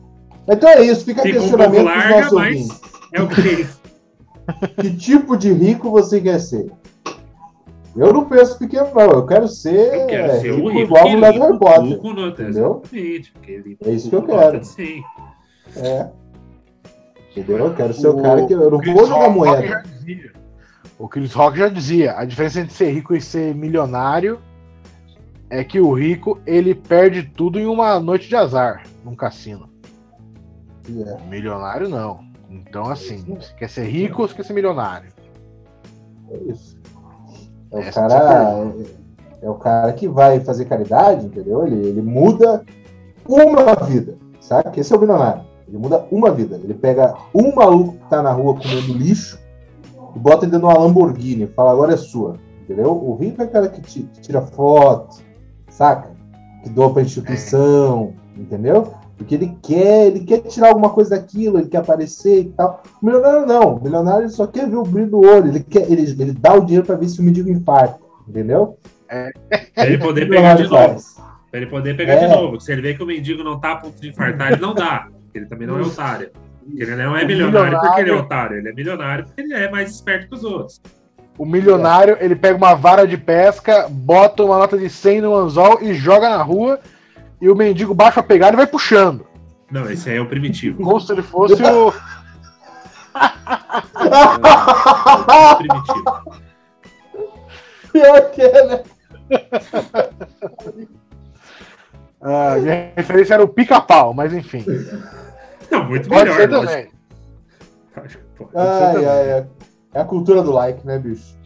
Então 0.47 0.69
é 0.69 0.83
isso, 0.85 1.05
fica, 1.05 1.21
um 1.21 1.25
pouco 1.25 1.39
questionamento 1.41 1.85
pros 1.85 1.85
larga, 1.97 2.17
nossos 2.17 2.33
mas 2.33 2.57
ouvintes. 2.57 2.81
é 3.13 3.23
o 3.23 3.29
que 3.29 3.67
Que 4.83 4.97
tipo 4.97 5.37
de 5.37 5.53
rico 5.53 5.91
você 5.91 6.21
quer 6.21 6.39
ser? 6.39 6.71
Eu 7.97 8.13
não 8.13 8.25
penso 8.25 8.59
pequeno, 8.59 8.89
não. 8.93 9.11
Eu 9.11 9.27
quero 9.27 9.47
ser, 9.47 9.95
eu 9.95 10.07
quero 10.07 10.41
ser 10.41 10.51
o 10.51 10.69
rico 10.69 10.81
igual 10.81 11.05
que 11.05 11.17
limpa 11.17 11.81
o 11.81 11.99
cu 11.99 12.13
nota. 12.13 12.43
entendeu? 12.43 12.83
Exatamente. 12.83 13.33
porque 13.33 13.53
ele 13.53 13.79
É 13.85 13.91
isso 13.91 14.11
que 14.11 14.17
eu 14.17 14.23
quero. 14.23 14.61
de 14.61 14.67
100. 14.67 15.05
É. 15.77 16.11
Entendeu? 17.31 17.59
Eu 17.59 17.75
quero 17.75 17.93
ser 17.95 18.09
o, 18.09 18.19
O 18.19 18.23
cara 18.23 18.47
que 18.47 18.53
eu 18.53 18.71
não 18.71 18.79
Chris 18.79 18.95
vou 18.95 19.07
jogar 19.07 19.29
moeda. 19.31 19.83
O 20.99 21.09
Chris 21.09 21.33
Rock 21.33 21.59
já 21.59 21.69
dizia, 21.69 22.17
a 22.17 22.25
diferença 22.25 22.61
entre 22.61 22.75
ser 22.75 22.91
rico 22.91 23.15
e 23.15 23.21
ser 23.21 23.55
milionário 23.55 24.41
é 25.51 25.63
que 25.63 25.81
o 25.81 25.93
rico 25.93 26.41
ele 26.47 26.75
perde 26.75 27.23
tudo 27.25 27.59
em 27.61 27.67
uma 27.67 27.99
noite 28.01 28.29
de 28.29 28.37
azar 28.37 28.83
num 29.05 29.15
cassino. 29.15 29.69
É. 30.89 31.15
O 31.15 31.27
milionário 31.29 31.89
não. 31.89 32.25
Então 32.49 32.89
assim, 32.89 33.25
você 33.25 33.53
quer 33.55 33.69
ser 33.69 33.85
rico 33.85 34.23
ou 34.23 34.29
você 34.29 34.35
quer 34.35 34.45
ser 34.45 34.53
milionário? 34.53 35.13
É 36.31 36.37
isso. 36.51 36.74
É 37.75 37.89
o 37.89 37.93
cara. 37.93 38.15
É, 39.43 39.47
é 39.47 39.51
o 39.51 39.55
cara 39.55 39.93
que 39.93 40.09
vai 40.09 40.41
fazer 40.41 40.65
caridade, 40.65 41.27
entendeu? 41.27 41.67
Ele, 41.67 41.87
ele 41.89 42.03
muda 42.03 42.63
uma 43.29 43.75
vida. 43.87 44.17
Sabe? 44.41 44.79
Esse 44.81 44.93
é 44.93 44.97
o 44.97 45.01
milionário. 45.01 45.43
Ele 45.67 45.79
muda 45.79 46.05
uma 46.11 46.31
vida. 46.31 46.61
Ele 46.63 46.75
pega 46.75 47.15
um 47.35 47.55
maluco 47.55 47.93
que 47.95 48.09
tá 48.11 48.23
na 48.23 48.31
rua 48.33 48.55
comendo 48.55 48.93
lixo 48.93 49.39
e 50.15 50.19
bota 50.19 50.47
dentro 50.47 50.61
de 50.61 50.65
uma 50.65 50.79
Lamborghini, 50.79 51.47
fala, 51.47 51.73
agora 51.73 51.95
é 51.95 51.97
sua. 51.97 52.37
Entendeu? 52.63 52.93
O 52.93 53.15
rico 53.17 53.43
é 53.43 53.69
que, 53.69 53.81
ti- 53.81 54.09
que 54.13 54.21
tira 54.21 54.41
foto, 54.41 55.17
saca? 55.69 56.11
Que 56.63 56.71
doa 56.71 56.93
pra 56.93 57.03
instituição, 57.03 58.13
entendeu? 58.37 58.89
Porque 59.25 59.35
ele 59.37 59.57
quer, 59.63 60.07
ele 60.09 60.21
quer 60.21 60.41
tirar 60.43 60.69
alguma 60.69 60.91
coisa 60.91 61.11
daquilo, 61.19 61.59
ele 61.59 61.69
quer 61.69 61.79
aparecer 61.79 62.41
e 62.43 62.49
tal. 62.51 62.83
O 63.03 63.07
milionário 63.07 63.47
não. 63.47 63.77
O 63.77 63.83
milionário 63.83 64.23
ele 64.25 64.29
só 64.29 64.47
quer 64.47 64.69
ver 64.69 64.77
o 64.77 64.83
brilho 64.83 65.11
do 65.11 65.21
olho. 65.21 65.49
Ele, 65.49 65.61
quer, 65.61 65.91
ele, 65.91 66.03
ele 66.03 66.33
dá 66.33 66.53
o 66.55 66.61
dinheiro 66.61 66.85
pra 66.87 66.97
ver 66.97 67.09
se 67.09 67.21
o 67.21 67.23
mendigo 67.23 67.49
infarta. 67.49 67.99
Entendeu? 68.29 68.77
Pra 69.75 69.87
ele 69.87 69.99
poder 69.99 70.27
pegar 70.29 70.55
de 70.57 70.63
milionário 70.65 70.69
novo. 70.71 70.93
faz. 70.93 71.17
Pra 71.51 71.61
ele 71.61 71.71
poder 71.71 71.97
pegar 71.97 72.13
É. 72.15 72.27
de 72.29 72.35
novo. 72.35 72.61
Se 72.61 72.71
ele 72.73 72.83
vê 72.83 72.95
que 72.95 73.03
o 73.03 73.07
mendigo 73.07 73.43
não 73.43 73.59
tá 73.59 73.73
a 73.73 73.77
ponto 73.77 73.99
de 74.01 74.09
infartar, 74.11 74.53
ele 74.53 74.61
não 74.61 74.75
dá. 74.75 75.09
Ele 75.35 75.47
também 75.47 75.67
não 75.67 75.79
é 75.79 75.83
otário. 75.83 76.31
Ele 76.77 76.95
não 76.97 77.17
é 77.17 77.25
O 77.25 77.27
milionário 77.27 77.79
porque 77.81 77.87
ele 77.87 78.11
é 78.11 78.13
milionário- 78.13 78.25
otário. 78.25 78.57
Ele 78.59 78.69
é 78.69 78.73
milionário 78.73 79.25
porque 79.25 79.41
ele 79.41 79.55
é 79.55 79.71
mais 79.71 79.91
esperto 79.91 80.29
que 80.29 80.35
os 80.35 80.45
outros. 80.45 80.81
O 81.39 81.45
milionário, 81.45 82.17
ele 82.21 82.37
pega 82.37 82.57
uma 82.57 82.75
vara 82.75 83.07
de 83.07 83.17
pesca, 83.17 83.89
bota 83.91 84.45
uma 84.45 84.59
nota 84.59 84.79
de 84.79 84.89
100 84.89 85.21
no 85.23 85.35
anzol 85.35 85.79
e 85.83 85.93
joga 85.95 86.29
na 86.29 86.43
rua. 86.43 86.79
E 87.41 87.49
o 87.49 87.55
mendigo 87.55 87.95
baixa 87.95 88.21
a 88.21 88.23
pegada 88.23 88.55
e 88.55 88.57
vai 88.57 88.67
puxando. 88.67 89.27
Não, 89.71 89.91
esse 89.91 90.09
aí 90.11 90.17
é 90.17 90.21
o 90.21 90.29
primitivo. 90.29 90.83
Como 90.83 91.01
se 91.01 91.13
ele 91.13 91.23
fosse 91.23 91.63
o. 91.63 91.93
Primitivo. 95.57 96.05
Pior 97.93 98.31
que 98.31 98.43
é, 98.43 98.67
né? 98.67 98.83
Ah, 102.21 102.57
minha 102.59 102.93
referência 102.97 103.35
era 103.35 103.45
o 103.45 103.49
pica-pau, 103.49 104.15
mas 104.15 104.33
enfim. 104.33 104.65
Não, 105.71 105.85
muito 105.85 106.09
Pode 106.09 106.31
melhor. 106.31 106.37
ser 106.37 106.49
também. 106.49 106.89
Acho 107.97 108.19
que 108.19 108.25
pode. 108.37 108.51
Ai, 108.55 109.05
ai, 109.05 109.33
ai. 109.33 109.47
É 109.93 110.01
a 110.01 110.05
cultura 110.05 110.43
do 110.43 110.51
like, 110.51 110.85
né, 110.87 110.99
bicho? 110.99 111.37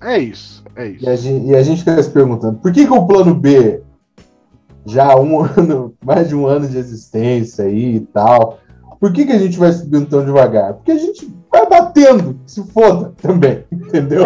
É 0.00 0.18
isso, 0.18 0.64
é 0.74 0.86
isso. 0.88 1.04
E 1.04 1.08
a 1.08 1.16
gente, 1.16 1.46
e 1.46 1.54
a 1.56 1.62
gente 1.62 1.80
fica 1.80 2.02
se 2.02 2.10
perguntando, 2.10 2.58
por 2.58 2.72
que, 2.72 2.86
que 2.86 2.92
o 2.92 3.06
plano 3.06 3.34
B, 3.34 3.82
já 4.86 5.16
um 5.16 5.40
ano, 5.56 5.94
mais 6.04 6.28
de 6.28 6.34
um 6.34 6.46
ano 6.46 6.68
de 6.68 6.78
existência 6.78 7.64
aí 7.64 7.96
e 7.96 8.00
tal, 8.00 8.58
por 9.00 9.12
que, 9.12 9.26
que 9.26 9.32
a 9.32 9.38
gente 9.38 9.58
vai 9.58 9.72
subindo 9.72 10.06
tão 10.06 10.24
devagar? 10.24 10.74
Porque 10.74 10.92
a 10.92 10.98
gente 10.98 11.28
vai 11.50 11.68
batendo, 11.68 12.38
se 12.46 12.62
foda 12.64 13.12
também, 13.20 13.64
entendeu? 13.72 14.24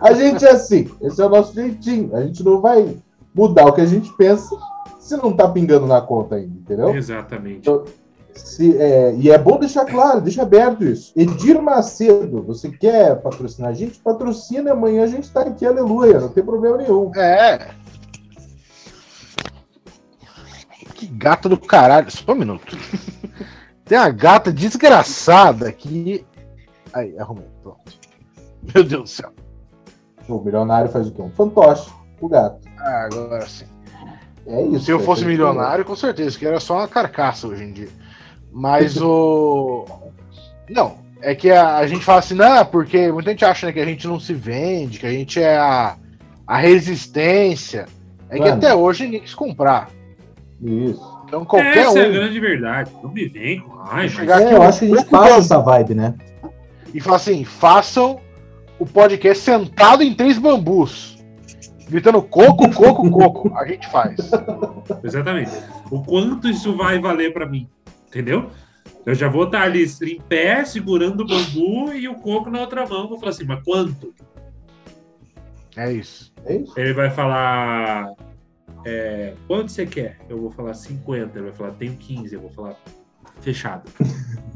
A 0.00 0.12
gente 0.12 0.44
é 0.44 0.50
assim, 0.50 0.90
esse 1.00 1.22
é 1.22 1.24
o 1.24 1.28
nosso 1.28 1.54
jeitinho. 1.54 2.14
A 2.14 2.22
gente 2.22 2.42
não 2.42 2.60
vai 2.60 2.96
mudar 3.34 3.66
o 3.66 3.72
que 3.72 3.80
a 3.80 3.86
gente 3.86 4.12
pensa 4.16 4.56
se 4.98 5.16
não 5.16 5.32
tá 5.32 5.48
pingando 5.48 5.86
na 5.86 6.00
conta 6.00 6.36
ainda, 6.36 6.52
entendeu? 6.52 6.94
Exatamente. 6.94 7.68
Se, 8.34 8.76
é, 8.76 9.14
e 9.16 9.30
é 9.30 9.38
bom 9.38 9.58
deixar 9.58 9.84
claro, 9.84 10.20
deixa 10.20 10.42
aberto 10.42 10.84
isso. 10.84 11.12
Edir 11.16 11.60
Macedo, 11.60 12.42
você 12.42 12.70
quer 12.70 13.20
patrocinar 13.20 13.70
a 13.70 13.74
gente? 13.74 13.98
Patrocina, 13.98 14.72
amanhã 14.72 15.04
a 15.04 15.08
gente 15.08 15.30
tá 15.30 15.42
aqui, 15.42 15.66
aleluia, 15.66 16.20
não 16.20 16.28
tem 16.28 16.44
problema 16.44 16.76
nenhum. 16.76 17.10
É. 17.16 17.68
Que 21.00 21.06
gata 21.06 21.48
do 21.48 21.58
caralho. 21.58 22.10
Só 22.10 22.32
um 22.32 22.34
minuto. 22.34 22.76
Tem 23.86 23.96
uma 23.96 24.10
gata 24.10 24.52
desgraçada 24.52 25.66
aqui. 25.66 26.26
Aí, 26.92 27.18
arrumei. 27.18 27.46
Pronto. 27.62 27.90
Meu 28.74 28.84
Deus 28.84 29.02
do 29.04 29.08
céu. 29.08 29.32
O 30.28 30.38
milionário 30.40 30.90
faz 30.90 31.08
o 31.08 31.12
quê? 31.12 31.22
Um 31.22 31.30
fantoche, 31.30 31.90
o 32.20 32.28
gato. 32.28 32.60
Ah, 32.78 33.08
agora 33.10 33.46
sim. 33.48 33.64
É 34.46 34.62
isso. 34.62 34.84
Se 34.84 34.90
eu 34.90 35.00
fosse 35.00 35.24
milionário, 35.24 35.86
com 35.86 35.96
certeza, 35.96 36.38
que 36.38 36.46
era 36.46 36.60
só 36.60 36.76
uma 36.76 36.88
carcaça 36.88 37.48
hoje 37.48 37.64
em 37.64 37.72
dia. 37.72 37.88
Mas 38.52 39.00
o. 39.00 39.86
Não, 40.68 40.98
é 41.22 41.34
que 41.34 41.50
a, 41.50 41.78
a 41.78 41.86
gente 41.86 42.04
fala 42.04 42.18
assim, 42.18 42.34
não, 42.34 42.66
porque 42.66 43.10
muita 43.10 43.30
gente 43.30 43.46
acha 43.46 43.66
né, 43.66 43.72
que 43.72 43.80
a 43.80 43.86
gente 43.86 44.06
não 44.06 44.20
se 44.20 44.34
vende, 44.34 44.98
que 44.98 45.06
a 45.06 45.10
gente 45.10 45.40
é 45.40 45.56
a, 45.56 45.96
a 46.46 46.58
resistência. 46.58 47.86
É 48.28 48.34
que 48.34 48.40
Mano. 48.40 48.52
até 48.52 48.74
hoje 48.74 49.04
ninguém 49.04 49.22
quis 49.22 49.34
comprar. 49.34 49.88
Isso. 50.62 51.20
Então 51.24 51.44
qualquer 51.44 51.78
Essa 51.78 51.98
é 51.98 52.04
a 52.04 52.08
um. 52.08 52.12
grande 52.12 52.40
verdade. 52.40 52.90
Não 53.02 53.10
me 53.10 53.26
vem 53.26 53.60
com 53.60 54.08
Chegar 54.08 54.40
É, 54.40 54.44
aqui 54.44 54.54
eu 54.54 54.60
um 54.60 54.62
acho 54.62 54.78
que 54.80 54.84
a 54.92 54.96
gente 54.96 55.10
passa 55.10 55.34
essa 55.34 55.58
vibe, 55.58 55.94
né? 55.94 56.14
E 56.92 57.00
fala 57.00 57.16
assim: 57.16 57.44
façam 57.44 58.20
o 58.78 58.86
podcast 58.86 59.42
sentado 59.42 60.02
em 60.02 60.14
três 60.14 60.38
bambus. 60.38 61.18
Gritando 61.88 62.22
coco, 62.22 62.72
coco, 62.72 63.10
coco. 63.10 63.52
A 63.56 63.66
gente 63.66 63.88
faz. 63.90 64.16
Exatamente. 65.02 65.50
O 65.90 66.02
quanto 66.02 66.48
isso 66.48 66.76
vai 66.76 67.00
valer 67.00 67.32
pra 67.32 67.46
mim, 67.46 67.68
entendeu? 68.06 68.50
Eu 69.04 69.14
já 69.14 69.28
vou 69.28 69.44
estar 69.44 69.62
ali 69.62 69.84
em 70.02 70.20
pé, 70.20 70.64
segurando 70.64 71.22
o 71.22 71.26
bambu 71.26 71.92
e 71.92 72.06
o 72.06 72.14
coco 72.14 72.50
na 72.50 72.60
outra 72.60 72.86
mão. 72.86 73.08
Vou 73.08 73.18
falar 73.18 73.30
assim, 73.30 73.44
mas 73.44 73.62
quanto? 73.64 74.14
É 75.76 75.92
isso. 75.92 76.32
É 76.44 76.56
isso. 76.56 76.78
Ele 76.78 76.92
vai 76.92 77.10
falar, 77.10 78.12
é, 78.84 79.34
quanto 79.46 79.70
você 79.70 79.86
quer? 79.86 80.18
Eu 80.28 80.40
vou 80.40 80.50
falar 80.50 80.74
50. 80.74 81.38
Ele 81.38 81.46
vai 81.46 81.52
falar, 81.52 81.70
tenho 81.72 81.96
15. 81.96 82.34
Eu 82.34 82.40
vou 82.40 82.50
falar, 82.50 82.76
fechado. 83.40 83.90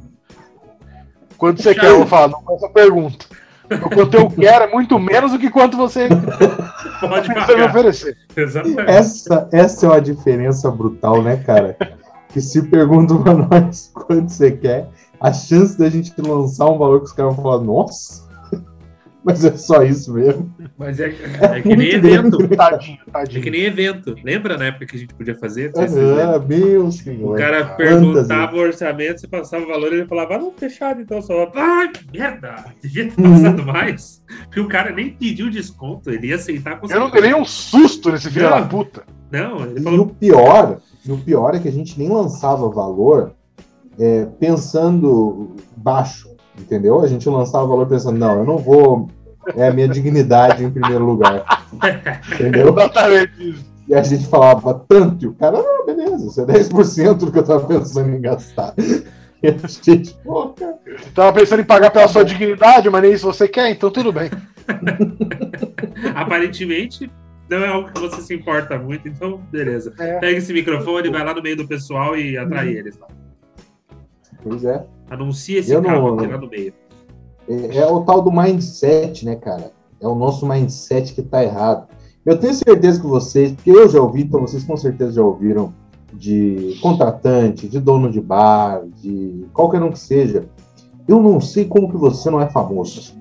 Quanto 1.37 1.63
você 1.63 1.75
quer? 1.75 1.91
Eu 1.91 1.99
vou 1.99 2.07
falar, 2.07 2.29
não 2.29 2.43
com 2.43 2.55
essa 2.55 2.69
pergunta. 2.69 3.27
O 3.71 3.91
quanto 3.91 4.15
eu 4.15 4.31
quero 4.31 4.65
é 4.65 4.71
muito 4.71 4.99
menos 4.99 5.33
do 5.33 5.39
que 5.39 5.51
quanto 5.51 5.77
você 5.77 6.09
Pode 7.01 7.29
me 7.29 7.63
oferecer. 7.63 8.17
Exatamente. 8.37 8.91
Essa, 8.91 9.49
essa 9.53 9.87
é 9.87 9.89
uma 9.89 10.01
diferença 10.01 10.71
brutal, 10.71 11.23
né, 11.23 11.37
cara? 11.39 11.77
Que 12.29 12.41
se 12.41 12.63
perguntam 12.63 13.23
pra 13.23 13.35
nós 13.35 13.91
quanto 13.93 14.31
você 14.31 14.53
quer, 14.53 14.89
a 15.21 15.33
chance 15.33 15.79
da 15.79 15.89
gente 15.89 16.13
lançar 16.21 16.67
um 16.67 16.79
valor 16.79 17.01
que 17.01 17.07
os 17.07 17.13
caras 17.13 17.35
vão 17.35 17.43
falar, 17.43 17.65
nossa, 17.65 18.24
mas 19.25 19.45
é 19.45 19.57
só 19.57 19.83
isso 19.83 20.13
mesmo. 20.13 20.53
Mas 20.77 21.01
é, 21.01 21.07
é 21.41 21.61
que 21.63 21.69
nem 21.75 21.93
Muito 21.93 22.07
evento. 22.07 22.49
Tadinho, 22.57 22.99
É 23.07 23.11
tadinho. 23.11 23.43
que 23.43 23.51
nem 23.51 23.63
evento. 23.63 24.15
Lembra 24.23 24.57
na 24.59 24.67
época 24.67 24.87
que 24.87 24.97
a 24.97 24.99
gente 24.99 25.15
podia 25.15 25.35
fazer? 25.35 25.73
Ah, 25.77 26.39
meu 26.39 26.91
senhor. 26.93 27.35
O 27.35 27.37
cara 27.39 27.65
perguntava 27.77 28.55
o 28.57 28.61
orçamento, 28.61 29.21
você 29.21 29.27
passava 29.27 29.65
o 29.65 29.69
valor 29.69 29.93
e 29.93 29.97
ele 29.97 30.07
falava, 30.07 30.35
ah, 30.35 30.39
não, 30.39 30.53
fechado, 30.53 31.01
então 31.01 31.23
só. 31.23 31.51
Ai, 31.55 31.91
merda! 32.13 32.65
Devia 32.83 33.11
ter 33.11 33.21
Uhum. 33.23 33.33
passado 33.43 33.63
mais. 33.65 34.23
Porque 34.45 34.61
o 34.61 34.69
cara 34.69 34.91
nem 34.93 35.11
pediu 35.15 35.49
desconto, 35.51 36.11
ele 36.11 36.27
ia 36.29 36.35
aceitar 36.37 36.79
com 36.79 36.91
Eu 36.91 37.01
não 37.01 37.11
dei 37.11 37.35
um 37.35 37.45
susto 37.45 38.11
nesse 38.13 38.31
filho 38.31 38.51
Não. 38.51 38.61
da 38.61 38.67
puta. 38.67 39.03
Não, 39.31 39.63
ele 39.65 39.81
E 39.81 39.83
falou, 39.83 40.01
o 40.07 40.15
pior, 40.15 40.79
e 41.05 41.11
o 41.11 41.19
pior 41.19 41.55
é 41.55 41.59
que 41.59 41.69
a 41.69 41.73
gente 41.73 41.99
nem 41.99 42.09
lançava 42.09 42.69
valor 42.69 43.33
é, 43.99 44.27
pensando 44.39 45.57
baixo, 45.77 46.34
entendeu? 46.59 47.01
A 47.03 47.07
gente 47.07 47.29
lançava 47.29 47.67
valor 47.67 47.87
pensando, 47.87 48.19
não, 48.19 48.39
eu 48.39 48.45
não 48.45 48.59
vou. 48.59 49.09
É 49.57 49.69
a 49.69 49.73
minha 49.73 49.89
dignidade 49.89 50.65
em 50.65 50.71
primeiro 50.71 51.05
lugar. 51.05 51.45
Entendeu? 52.33 52.69
Exatamente 52.71 53.51
isso. 53.51 53.75
E 53.87 53.95
a 53.95 54.03
gente 54.03 54.27
falava 54.27 54.83
tanto, 54.89 55.23
e 55.25 55.29
o 55.29 55.35
cara, 55.35 55.59
ah, 55.59 55.85
beleza, 55.85 56.27
isso 56.27 56.41
é 56.41 56.47
10% 56.47 57.15
do 57.19 57.31
que 57.31 57.39
eu 57.39 57.45
tava 57.45 57.67
pensando 57.67 58.09
em 58.09 58.21
gastar. 58.21 58.73
E 58.79 59.49
a 59.49 59.53
gente, 59.67 60.15
pô, 60.25 60.49
cara, 60.49 60.79
Tava 61.15 61.33
pensando 61.35 61.61
em 61.61 61.65
pagar 61.67 61.91
pela 61.91 62.09
sua 62.09 62.25
dignidade, 62.25 62.89
mas 62.89 63.03
nem 63.03 63.13
isso 63.13 63.27
você 63.27 63.47
quer, 63.47 63.69
então 63.71 63.91
tudo 63.91 64.11
bem. 64.11 64.31
aparentemente, 66.15 67.11
não 67.51 67.59
é 67.59 67.69
algo 67.69 67.93
que 67.93 68.01
você 68.01 68.23
se 68.23 68.35
importa 68.35 68.79
muito, 68.79 69.07
então 69.07 69.37
beleza. 69.53 69.93
É. 69.99 70.19
Pega 70.19 70.39
esse 70.39 70.53
microfone, 70.53 71.11
vai 71.11 71.23
lá 71.23 71.35
no 71.35 71.43
meio 71.43 71.57
do 71.59 71.69
pessoal 71.69 72.17
e 72.17 72.39
atrai 72.39 72.69
Uhum. 72.69 72.73
eles. 72.79 72.99
Lá. 72.99 73.07
pois 74.43 74.65
é. 74.65 74.83
Anuncia 75.11 75.61
esse 75.61 75.71
Eu 75.73 75.83
cabo 75.83 76.17
não- 76.17 76.41
no 76.41 76.49
meio. 76.49 76.73
É, 77.49 77.79
é 77.79 77.87
o 77.87 78.01
tal 78.01 78.23
do 78.23 78.33
mindset, 78.33 79.25
né, 79.25 79.37
cara? 79.37 79.73
É 80.01 80.09
o 80.09 80.15
nosso 80.15 80.47
mindset 80.47 81.13
que 81.15 81.23
tá 81.23 81.43
errado. 81.43 81.87
Eu 82.25 82.39
tenho 82.39 82.55
certeza 82.55 83.01
que 83.01 83.07
vocês, 83.07 83.53
porque 83.53 83.71
eu 83.71 83.89
já 83.89 84.01
ouvi, 84.01 84.23
então 84.23 84.41
vocês 84.41 84.65
com 84.65 84.77
certeza 84.77 85.13
já 85.13 85.23
ouviram 85.23 85.73
de 86.13 86.79
contratante, 86.81 87.69
de 87.69 87.79
dono 87.79 88.11
de 88.11 88.21
bar, 88.21 88.83
de 89.03 89.47
qualquer 89.53 89.83
um 89.83 89.91
que 89.91 89.99
seja. 89.99 90.47
Eu 91.07 91.23
não 91.23 91.39
sei 91.41 91.67
como 91.67 91.91
que 91.91 91.97
você 91.97 92.31
não 92.31 92.41
é 92.41 92.49
famoso. 92.49 93.13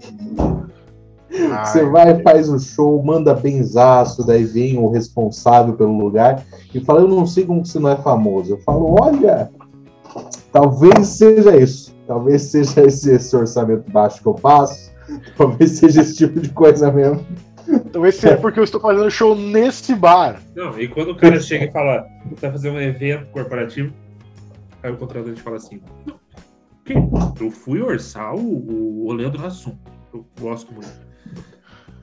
Você 1.30 1.80
Ai, 1.82 1.90
vai, 1.90 2.22
faz 2.22 2.48
o 2.48 2.60
show, 2.60 3.02
manda 3.04 3.34
benzaço, 3.34 4.26
daí 4.26 4.44
vem 4.44 4.78
o 4.78 4.90
responsável 4.90 5.74
pelo 5.74 5.98
lugar 5.98 6.46
e 6.74 6.80
fala, 6.80 7.02
eu 7.02 7.08
não 7.08 7.26
sei 7.26 7.44
como 7.44 7.64
que 7.64 7.68
você 7.70 7.80
não 7.80 7.90
é 7.90 7.96
famoso. 7.96 8.54
Eu 8.54 8.58
falo, 8.60 8.96
olha, 9.02 9.50
talvez 10.54 11.08
seja 11.08 11.58
isso. 11.58 11.94
Talvez 12.08 12.44
seja 12.44 12.86
esse, 12.86 13.12
esse 13.12 13.36
orçamento 13.36 13.92
baixo 13.92 14.22
que 14.22 14.28
eu 14.28 14.36
passo. 14.36 14.94
Talvez 15.36 15.72
seja 15.72 16.02
esse 16.02 16.16
tipo 16.16 16.40
de 16.40 16.50
coisa 16.50 16.92
mesmo. 16.92 17.26
Talvez 17.92 18.16
seja 18.16 18.38
porque 18.38 18.60
eu 18.60 18.64
estou 18.64 18.80
fazendo 18.80 19.10
show 19.10 19.36
nesse 19.36 19.96
bar. 19.96 20.42
Não, 20.56 20.80
e 20.80 20.88
quando 20.88 21.12
o 21.12 21.16
cara 21.16 21.40
chega 21.40 21.66
e 21.66 21.72
fala, 21.72 22.06
vai 22.40 22.52
fazer 22.52 22.70
um 22.70 22.80
evento 22.80 23.26
corporativo, 23.32 23.92
aí 24.82 24.92
o 24.92 24.98
contratante 24.98 25.42
fala 25.42 25.58
assim, 25.58 25.82
não, 26.06 26.20
eu 27.40 27.50
fui 27.50 27.82
orçar 27.82 28.36
o, 28.36 28.40
o, 28.40 29.08
o 29.08 29.14
Leandro 29.14 29.46
Hassum, 29.46 29.78
eu 30.14 30.26
gosto 30.40 30.74
muito. 30.74 30.92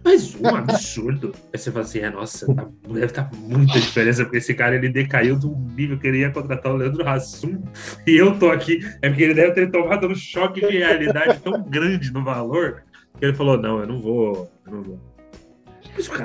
Mas 0.04 0.34
um 0.34 0.48
absurdo. 0.48 1.34
Aí 1.52 1.58
você 1.58 1.70
fala 1.70 1.84
assim, 1.84 1.98
é, 1.98 2.10
nossa, 2.10 2.46
tá, 2.54 2.66
deve 2.88 3.06
estar 3.06 3.24
tá 3.24 3.36
muita 3.36 3.78
diferença, 3.78 4.24
porque 4.24 4.38
esse 4.38 4.54
cara 4.54 4.74
ele 4.74 4.88
decaiu 4.88 5.38
de 5.38 5.46
um 5.46 5.68
nível 5.76 5.98
que 5.98 6.06
ele 6.06 6.18
ia 6.18 6.30
contratar 6.30 6.72
o 6.72 6.76
Leandro 6.76 7.06
Hassum 7.06 7.62
e 8.06 8.16
eu 8.16 8.38
tô 8.38 8.50
aqui. 8.50 8.80
É 9.02 9.08
porque 9.08 9.24
ele 9.24 9.34
deve 9.34 9.52
ter 9.52 9.70
tomado 9.70 10.06
um 10.06 10.14
choque 10.14 10.60
de 10.60 10.78
realidade 10.78 11.38
tão 11.40 11.62
grande 11.62 12.12
no 12.12 12.24
valor 12.24 12.82
que 13.18 13.26
ele 13.26 13.34
falou: 13.34 13.58
não, 13.58 13.80
eu 13.80 13.86
não 13.86 14.00
vou, 14.00 14.50
eu 14.66 14.72
não 14.72 14.82
vou. 14.82 14.98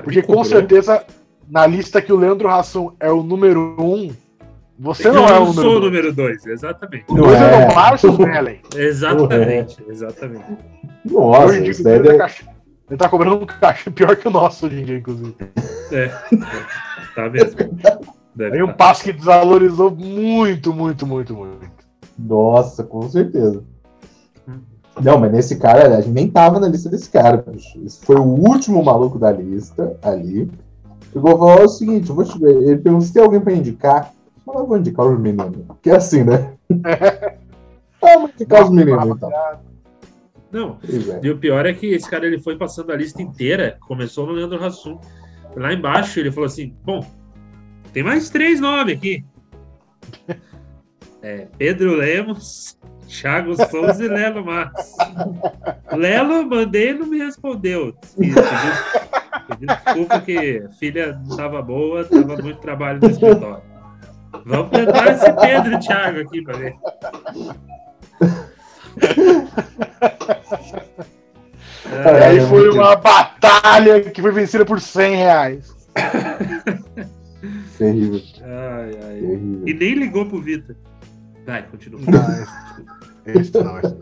porque 0.03 0.21
com 0.21 0.43
certeza, 0.43 1.05
na 1.49 1.67
lista 1.67 2.01
que 2.01 2.13
o 2.13 2.17
Leandro 2.17 2.47
Hassum 2.47 2.93
é 2.99 3.11
o 3.11 3.21
número 3.21 3.75
um, 3.77 4.13
você 4.79 5.11
não, 5.11 5.25
é 5.25 5.39
o 5.39 5.45
número 5.45 5.59
Eu 5.59 5.63
sou 5.63 5.77
o 5.77 5.79
número 5.79 6.13
dois, 6.13 6.45
exatamente. 6.45 7.05
O 7.09 7.15
dois 7.15 7.41
é, 7.41 7.63
é 7.63 7.67
o 7.67 7.75
Márcio 7.75 8.11
Bellen. 8.13 8.61
Exatamente, 8.75 9.83
exatamente. 9.87 10.45
Nossa, 11.05 11.45
hoje 11.45 11.59
em 11.59 11.63
dia, 11.63 12.54
ele, 12.89 12.97
tá 12.97 13.09
cobrando 13.09 13.37
um 13.37 13.45
caixa 13.45 13.89
pior 13.91 14.15
que 14.15 14.27
o 14.27 14.31
nosso 14.31 14.65
hoje 14.65 14.81
em 14.81 14.85
dia, 14.85 14.97
inclusive. 14.97 15.35
É, 15.91 16.07
tá 17.15 17.29
mesmo. 17.29 17.57
Deve 18.35 18.57
Aí 18.57 18.63
um 18.63 18.67
tá. 18.67 18.73
passo 18.73 19.03
que 19.03 19.13
desvalorizou 19.13 19.89
muito, 19.91 20.73
muito, 20.73 21.07
muito, 21.07 21.33
muito. 21.33 21.69
Nossa, 22.19 22.83
com 22.83 23.09
certeza. 23.09 23.63
Não, 25.01 25.19
mas 25.19 25.31
nesse 25.31 25.57
cara, 25.57 25.97
a 25.97 26.01
gente 26.01 26.13
nem 26.13 26.29
tava 26.29 26.59
na 26.59 26.67
lista 26.67 26.89
desse 26.89 27.09
cara, 27.09 27.37
bicho. 27.37 27.79
Esse 27.85 28.05
foi 28.05 28.15
o 28.15 28.23
último 28.23 28.83
maluco 28.83 29.19
da 29.19 29.31
lista 29.31 29.97
ali. 30.01 30.49
Chegou 31.11 31.31
e 31.31 31.37
falou 31.37 31.63
o 31.63 31.69
seguinte: 31.69 32.09
eu 32.09 32.15
vou 32.15 32.23
te... 32.23 32.41
ele 32.43 32.77
perguntou 32.77 33.01
se 33.01 33.13
tem 33.13 33.23
alguém 33.23 33.39
pra 33.39 33.53
indicar. 33.53 34.11
Eu 34.47 34.65
vou 34.65 34.77
indicar 34.77 35.05
os 35.05 35.19
meninos. 35.19 35.65
Que 35.81 35.89
é 35.89 35.95
assim, 35.95 36.23
né? 36.23 36.53
ah, 38.01 38.17
vou 38.19 38.29
indicar 38.29 38.63
os 38.63 38.69
meninos 38.69 39.05
então. 39.07 39.29
Não, 40.55 40.79
é. 40.83 41.19
e 41.21 41.29
o 41.29 41.37
pior 41.37 41.65
é 41.65 41.73
que 41.73 41.87
esse 41.87 42.09
cara 42.09 42.25
ele 42.25 42.39
foi 42.39 42.57
passando 42.57 42.93
a 42.93 42.95
lista 42.95 43.21
inteira, 43.21 43.77
começou 43.81 44.25
no 44.25 44.31
Leandro 44.31 44.63
Hassum. 44.63 44.97
Lá 45.53 45.73
embaixo 45.73 46.17
ele 46.17 46.31
falou 46.31 46.47
assim: 46.47 46.73
bom, 46.81 47.05
tem 47.91 48.01
mais 48.01 48.29
três 48.29 48.61
nomes 48.61 48.97
aqui. 48.97 49.25
É, 51.21 51.47
Pedro 51.57 51.95
Lemos, 51.95 52.77
Thiago 53.07 53.55
Souza 53.71 54.05
e 54.05 54.07
Lelo 54.07 54.45
Matos. 54.45 54.91
Lelo, 55.91 56.47
mandei 56.47 56.91
e 56.91 56.93
não 56.93 57.07
me 57.07 57.17
respondeu. 57.17 57.95
Desculpa 59.59 60.21
que 60.21 60.59
a 60.59 60.69
filha 60.73 61.13
não 61.13 61.31
estava 61.31 61.63
boa, 61.63 62.01
estava 62.01 62.37
muito 62.37 62.59
trabalho 62.59 62.99
no 63.01 63.09
escritório. 63.09 63.63
Vamos 64.45 64.69
tentar 64.69 65.13
esse 65.13 65.33
Pedro 65.33 65.79
Thiago 65.79 66.19
aqui 66.19 66.43
para 66.43 66.57
ver. 66.59 66.75
É, 71.95 72.25
aí 72.25 72.41
foi 72.41 72.69
uma 72.69 72.95
batalha 72.95 74.01
que 74.01 74.21
foi 74.21 74.31
vencida 74.31 74.65
por 74.65 74.79
100 74.79 75.15
reais. 75.15 75.75
Terrível. 77.77 78.21
Ai, 78.41 78.91
ai. 79.03 79.19
Terrível. 79.19 79.67
E 79.67 79.73
nem 79.73 79.93
ligou 79.95 80.25
pro 80.25 80.41
Vitor. 80.41 80.75
Vai, 81.45 81.63
continua. 81.63 81.99
esse 83.25 83.51
não, 83.53 83.79
esse 83.79 83.95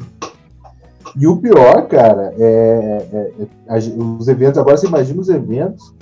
E 1.17 1.27
o 1.27 1.37
pior, 1.37 1.87
cara, 1.87 2.33
é, 2.37 3.07
é, 3.13 3.47
é, 3.67 3.77
os 3.77 4.27
eventos. 4.27 4.57
Agora 4.57 4.77
você 4.77 4.87
imagina 4.87 5.21
os 5.21 5.29
eventos 5.29 5.93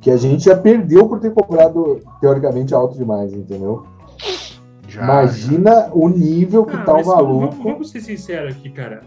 que 0.00 0.10
a 0.10 0.16
gente 0.16 0.44
já 0.44 0.56
perdeu 0.56 1.08
por 1.08 1.18
ter 1.18 1.32
cobrado 1.32 2.00
teoricamente 2.20 2.74
alto 2.74 2.96
demais, 2.96 3.32
entendeu? 3.32 3.86
Já, 4.86 5.02
Imagina 5.02 5.70
já. 5.70 5.90
o 5.92 6.08
nível 6.08 6.64
que 6.64 6.76
ah, 6.76 6.84
tá 6.84 6.94
o 6.94 7.06
maluco. 7.06 7.56
Vamos, 7.56 7.64
vamos, 7.64 7.90
ser 7.90 8.00
sinceros 8.00 8.54
aqui, 8.54 8.70
cara. 8.70 9.02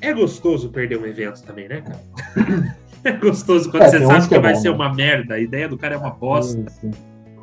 É 0.00 0.12
gostoso 0.12 0.68
perder 0.70 0.98
um 0.98 1.06
evento 1.06 1.42
também, 1.42 1.68
né, 1.68 1.80
cara? 1.82 2.76
é 3.04 3.12
gostoso 3.12 3.70
quando 3.70 3.84
é, 3.84 3.90
você 3.90 4.06
sabe 4.06 4.22
que, 4.22 4.28
que 4.28 4.34
é 4.34 4.40
vai 4.40 4.54
bom, 4.54 4.60
ser 4.60 4.68
né? 4.70 4.74
uma 4.74 4.94
merda. 4.94 5.34
A 5.34 5.40
ideia 5.40 5.68
do 5.68 5.78
cara 5.78 5.94
é 5.94 5.98
uma 5.98 6.10
bosta. 6.10 6.68
Sim. 6.70 6.90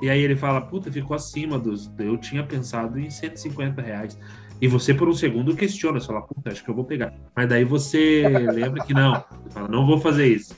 E 0.02 0.10
aí 0.10 0.22
ele 0.22 0.36
fala, 0.36 0.60
puta, 0.62 0.92
ficou 0.92 1.16
acima 1.16 1.58
dos. 1.58 1.92
Eu 1.98 2.18
tinha 2.18 2.44
pensado 2.44 3.00
em 3.00 3.10
150 3.10 3.82
reais. 3.82 4.20
E 4.62 4.68
você, 4.68 4.94
por 4.94 5.08
um 5.08 5.14
segundo, 5.14 5.56
questiona, 5.56 6.00
você 6.00 6.08
fala, 6.08 6.22
puta, 6.22 6.52
acho 6.52 6.64
que 6.64 6.70
eu 6.70 6.76
vou 6.76 6.84
pegar. 6.84 7.14
Mas 7.36 7.48
daí 7.48 7.64
você 7.64 8.28
lembra 8.52 8.84
que 8.84 8.94
não. 8.94 9.24
Você 9.44 9.50
fala, 9.52 9.68
não 9.68 9.86
vou 9.86 10.00
fazer 10.00 10.28
isso. 10.28 10.56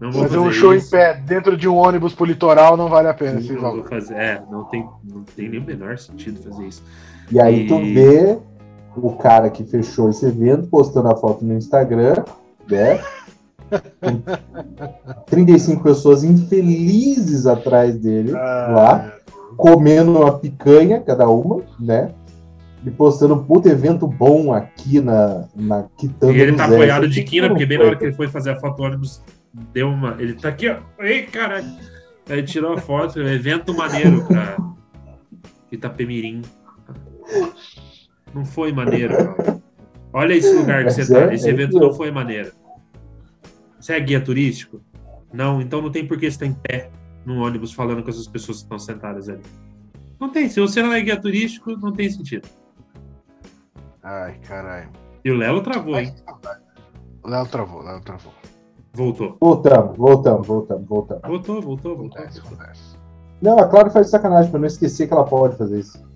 Não 0.00 0.10
vou 0.10 0.22
fazer, 0.22 0.36
fazer 0.36 0.48
um 0.48 0.52
show 0.52 0.74
isso. 0.74 0.88
em 0.88 0.90
pé 0.90 1.14
dentro 1.14 1.56
de 1.56 1.68
um 1.68 1.76
ônibus 1.76 2.14
pro 2.14 2.24
litoral 2.24 2.74
não 2.74 2.88
vale 2.88 3.08
a 3.08 3.14
pena. 3.14 3.38
Não, 3.38 3.62
não 3.62 3.72
vou 3.76 3.84
fazer. 3.84 4.14
É, 4.14 4.42
não 4.50 4.64
tem, 4.64 4.88
não 5.04 5.24
tem 5.24 5.48
nem 5.50 5.60
o 5.60 5.64
menor 5.64 5.98
sentido 5.98 6.42
fazer 6.42 6.66
isso. 6.66 6.82
E 7.30 7.38
aí 7.38 7.64
e... 7.64 7.68
tu 7.68 7.78
vê 7.78 8.38
o 8.96 9.12
cara 9.16 9.50
que 9.50 9.64
fechou 9.64 10.10
esse 10.10 10.26
evento 10.26 10.68
postando 10.68 11.08
a 11.08 11.16
foto 11.16 11.44
no 11.44 11.54
Instagram, 11.54 12.24
né? 12.68 13.00
35 15.26 15.82
pessoas 15.82 16.24
infelizes 16.24 17.46
atrás 17.46 17.96
dele 17.96 18.32
ah, 18.34 18.66
lá, 18.74 19.12
comendo 19.56 20.18
uma 20.18 20.38
picanha 20.38 21.00
cada 21.00 21.28
uma, 21.28 21.62
né? 21.78 22.12
E 22.84 22.90
postando 22.90 23.34
um 23.34 23.44
puto 23.44 23.68
evento 23.68 24.06
bom 24.06 24.52
aqui 24.52 25.00
na, 25.00 25.44
na 25.54 25.84
Quitanda. 25.98 26.32
E 26.32 26.40
ele 26.40 26.56
tá 26.56 26.64
apoiado 26.64 27.08
de 27.08 27.22
quina, 27.22 27.48
porque 27.48 27.66
bem 27.66 27.78
na 27.78 27.84
hora 27.84 27.96
que 27.96 28.04
ele 28.04 28.14
foi 28.16 28.26
fazer 28.26 28.50
a 28.50 28.58
foto 28.58 28.82
ônibus, 28.82 29.22
deu 29.72 29.88
uma. 29.88 30.16
Ele 30.18 30.32
tá 30.32 30.48
aqui, 30.48 30.68
ó. 30.68 30.78
Ei, 30.98 31.22
caralho. 31.22 31.66
Aí 32.28 32.42
tirou 32.42 32.72
a 32.72 32.78
foto, 32.78 33.20
evento 33.20 33.74
maneiro 33.74 34.24
pra 34.24 34.56
Itapemirim. 35.70 36.42
Não 38.34 38.44
foi 38.44 38.72
maneiro, 38.72 39.16
cara. 39.16 39.60
Olha 40.12 40.34
esse 40.34 40.52
lugar 40.54 40.84
que 40.84 40.90
você 40.90 41.12
tá. 41.12 41.30
É, 41.30 41.34
esse 41.34 41.46
é 41.46 41.50
evento 41.50 41.78
não 41.78 41.92
foi 41.92 42.10
maneiro. 42.10 42.52
Você 43.78 43.94
é 43.94 44.00
guia 44.00 44.20
turístico? 44.20 44.80
Não, 45.32 45.60
então 45.60 45.80
não 45.80 45.90
tem 45.90 46.06
por 46.06 46.18
que 46.18 46.26
estar 46.26 46.46
em 46.46 46.52
pé 46.52 46.90
no 47.24 47.42
ônibus 47.42 47.72
falando 47.72 48.02
com 48.02 48.10
essas 48.10 48.26
pessoas 48.26 48.58
que 48.58 48.64
estão 48.64 48.78
sentadas 48.78 49.28
ali. 49.28 49.42
Não 50.18 50.28
tem. 50.28 50.48
Se 50.48 50.60
você 50.60 50.82
não 50.82 50.92
é 50.92 51.00
guia 51.00 51.20
turístico, 51.20 51.76
não 51.76 51.92
tem 51.92 52.10
sentido. 52.10 52.48
Ai, 54.02 54.38
caralho. 54.46 54.90
E 55.24 55.30
o 55.30 55.36
Léo 55.36 55.62
travou, 55.62 55.98
hein? 55.98 56.14
O 57.22 57.28
Léo 57.28 57.46
travou, 57.46 57.80
o 57.80 57.84
Léo 57.84 58.00
travou. 58.00 58.32
Voltou. 58.92 59.36
Voltamos, 59.40 59.96
voltamos, 59.96 60.46
voltamos, 60.46 60.88
voltamos. 60.88 61.22
Voltou, 61.26 61.62
voltou, 61.62 61.96
voltou. 61.96 62.22
Não, 63.40 63.58
a 63.58 63.68
Clara 63.68 63.90
faz 63.90 64.10
sacanagem, 64.10 64.50
pra 64.50 64.60
não 64.60 64.66
esquecer 64.66 65.06
que 65.06 65.12
ela 65.12 65.24
pode 65.24 65.56
fazer 65.56 65.78
isso. 65.78 66.09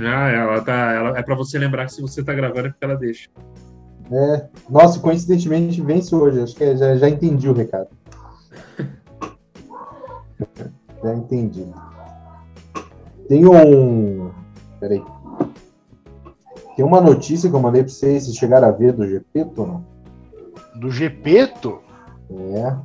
Ah, 0.00 0.28
ela 0.28 0.60
tá. 0.62 0.92
Ela, 0.92 1.18
é 1.18 1.22
pra 1.22 1.34
você 1.34 1.58
lembrar 1.58 1.86
que 1.86 1.92
se 1.92 2.00
você 2.00 2.22
tá 2.22 2.32
gravando 2.32 2.68
é 2.68 2.70
porque 2.70 2.84
ela 2.84 2.96
deixa. 2.96 3.28
É. 4.10 4.46
Nossa, 4.68 5.00
coincidentemente 5.00 5.80
vence 5.80 6.14
hoje. 6.14 6.40
Acho 6.40 6.54
que 6.54 6.76
já, 6.76 6.96
já 6.96 7.08
entendi 7.08 7.48
o 7.48 7.52
recado. 7.52 7.88
já 11.02 11.14
entendi. 11.14 11.66
Tem 13.28 13.46
um. 13.46 14.30
Peraí. 14.80 15.02
Tem 16.76 16.84
uma 16.84 17.00
notícia 17.00 17.50
que 17.50 17.56
eu 17.56 17.60
mandei 17.60 17.82
pra 17.82 17.92
vocês, 17.92 18.24
se 18.24 18.34
chegaram 18.34 18.68
a 18.68 18.72
ver 18.72 18.92
do 18.92 19.06
Gepeto, 19.06 19.66
não? 19.66 19.84
Do 20.74 20.90
Gepeto? 20.90 21.80
É. 22.30 22.76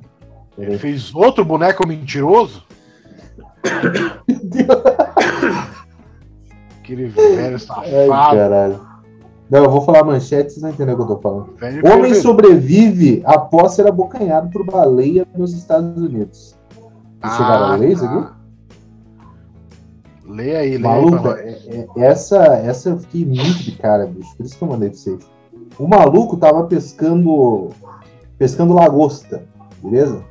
Ele 0.58 0.78
fez 0.78 1.16
outro 1.16 1.46
boneco 1.46 1.88
mentiroso? 1.88 2.66
Meu 4.28 4.40
Deus. 4.44 5.77
Aquele 6.88 7.08
velho 7.08 7.60
safado. 7.60 7.88
Ai, 8.14 8.38
caralho. 8.38 8.80
Não, 9.50 9.64
eu 9.64 9.70
vou 9.70 9.82
falar 9.82 10.06
manchete, 10.06 10.54
vocês 10.54 10.62
vão 10.62 10.72
entender 10.72 10.94
o 10.94 10.96
que 10.96 11.02
eu 11.02 11.08
tô 11.08 11.18
falando. 11.18 11.54
Velho 11.58 11.86
Homem 11.86 12.14
sobrevive 12.14 13.22
após 13.26 13.74
ser 13.74 13.86
abocanhado 13.86 14.50
por 14.50 14.66
baleia 14.66 15.28
nos 15.36 15.54
Estados 15.54 16.02
Unidos. 16.02 16.58
Vocês 16.70 17.34
ah, 17.34 17.38
chegaram 17.38 17.66
a 17.66 17.76
ler 17.76 17.92
isso 17.92 18.06
aqui? 18.06 18.34
Lê 20.28 20.56
aí, 20.56 20.72
lê 20.72 20.80
Maluco, 20.80 21.30
aí 21.30 21.50
é, 21.68 21.88
é, 21.98 22.06
essa, 22.06 22.38
essa 22.38 22.90
eu 22.90 23.00
fiquei 23.00 23.26
muito 23.26 23.64
de 23.64 23.74
cara, 23.74 24.06
bicho. 24.06 24.36
Por 24.38 24.46
isso 24.46 24.58
que 24.58 24.64
eu 24.64 24.68
mandei 24.70 24.90
pra 24.90 24.98
vocês. 24.98 25.20
O 25.78 25.88
maluco 25.88 26.38
tava 26.38 26.64
pescando. 26.68 27.70
pescando 28.38 28.74
lagosta, 28.74 29.44
beleza? 29.84 30.24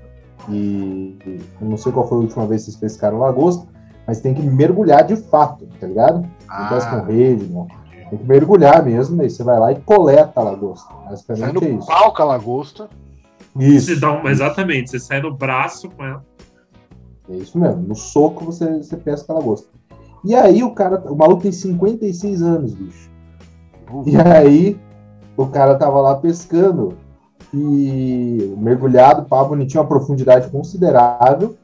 E 0.49 1.19
eu 1.61 1.69
não 1.69 1.77
sei 1.77 1.93
qual 1.93 2.09
foi 2.09 2.17
a 2.17 2.21
última 2.23 2.47
vez 2.47 2.65
que 2.65 2.71
vocês 2.71 2.81
pescaram 2.81 3.19
lagosta, 3.19 3.67
mas 4.07 4.21
tem 4.21 4.33
que 4.33 4.43
mergulhar 4.43 5.05
de 5.05 5.17
fato, 5.17 5.66
tá 5.77 5.87
ligado? 5.87 6.21
Não 6.21 6.31
ah, 6.49 6.69
pesca 6.69 7.01
com 7.01 7.07
rede, 7.07 7.47
não. 7.47 7.67
Tem 8.11 8.19
que 8.19 8.25
mergulhar 8.25 8.85
mesmo, 8.85 9.21
aí 9.21 9.29
você 9.29 9.43
vai 9.43 9.59
lá 9.59 9.73
e 9.73 9.81
coleta 9.81 10.41
a 10.41 10.43
lagosta. 10.43 10.93
Basicamente 11.09 11.45
sai 11.45 11.53
no 11.53 11.65
é 11.65 11.69
isso. 11.71 11.87
pau 11.87 12.15
com 12.15 12.23
a 12.23 12.25
lagosta. 12.25 12.89
Isso. 13.59 13.87
Você 13.87 13.97
dá 13.97 14.13
um, 14.13 14.29
exatamente, 14.29 14.91
você 14.91 14.99
sai 14.99 15.21
no 15.21 15.35
braço 15.35 15.89
com 15.91 16.05
ela. 16.05 16.25
É 17.29 17.35
isso 17.35 17.59
mesmo, 17.59 17.83
no 17.83 17.95
soco 17.95 18.45
você, 18.45 18.79
você 18.79 18.97
pesca 18.97 19.33
a 19.33 19.37
lagosta. 19.37 19.69
E 20.25 20.35
aí 20.35 20.63
o 20.63 20.71
cara, 20.71 21.01
o 21.11 21.17
maluco 21.17 21.43
tem 21.43 21.53
56 21.53 22.43
anos, 22.43 22.75
bicho. 22.75 23.11
Uhum. 23.91 24.05
E 24.07 24.17
aí 24.17 24.79
o 25.37 25.47
cara 25.47 25.77
tava 25.77 26.01
lá 26.01 26.15
pescando 26.17 26.97
e 27.53 28.55
mergulhado, 28.59 29.25
pá, 29.25 29.43
bonitinho, 29.45 29.83
uma 29.83 29.89
profundidade 29.89 30.51
considerável. 30.51 31.57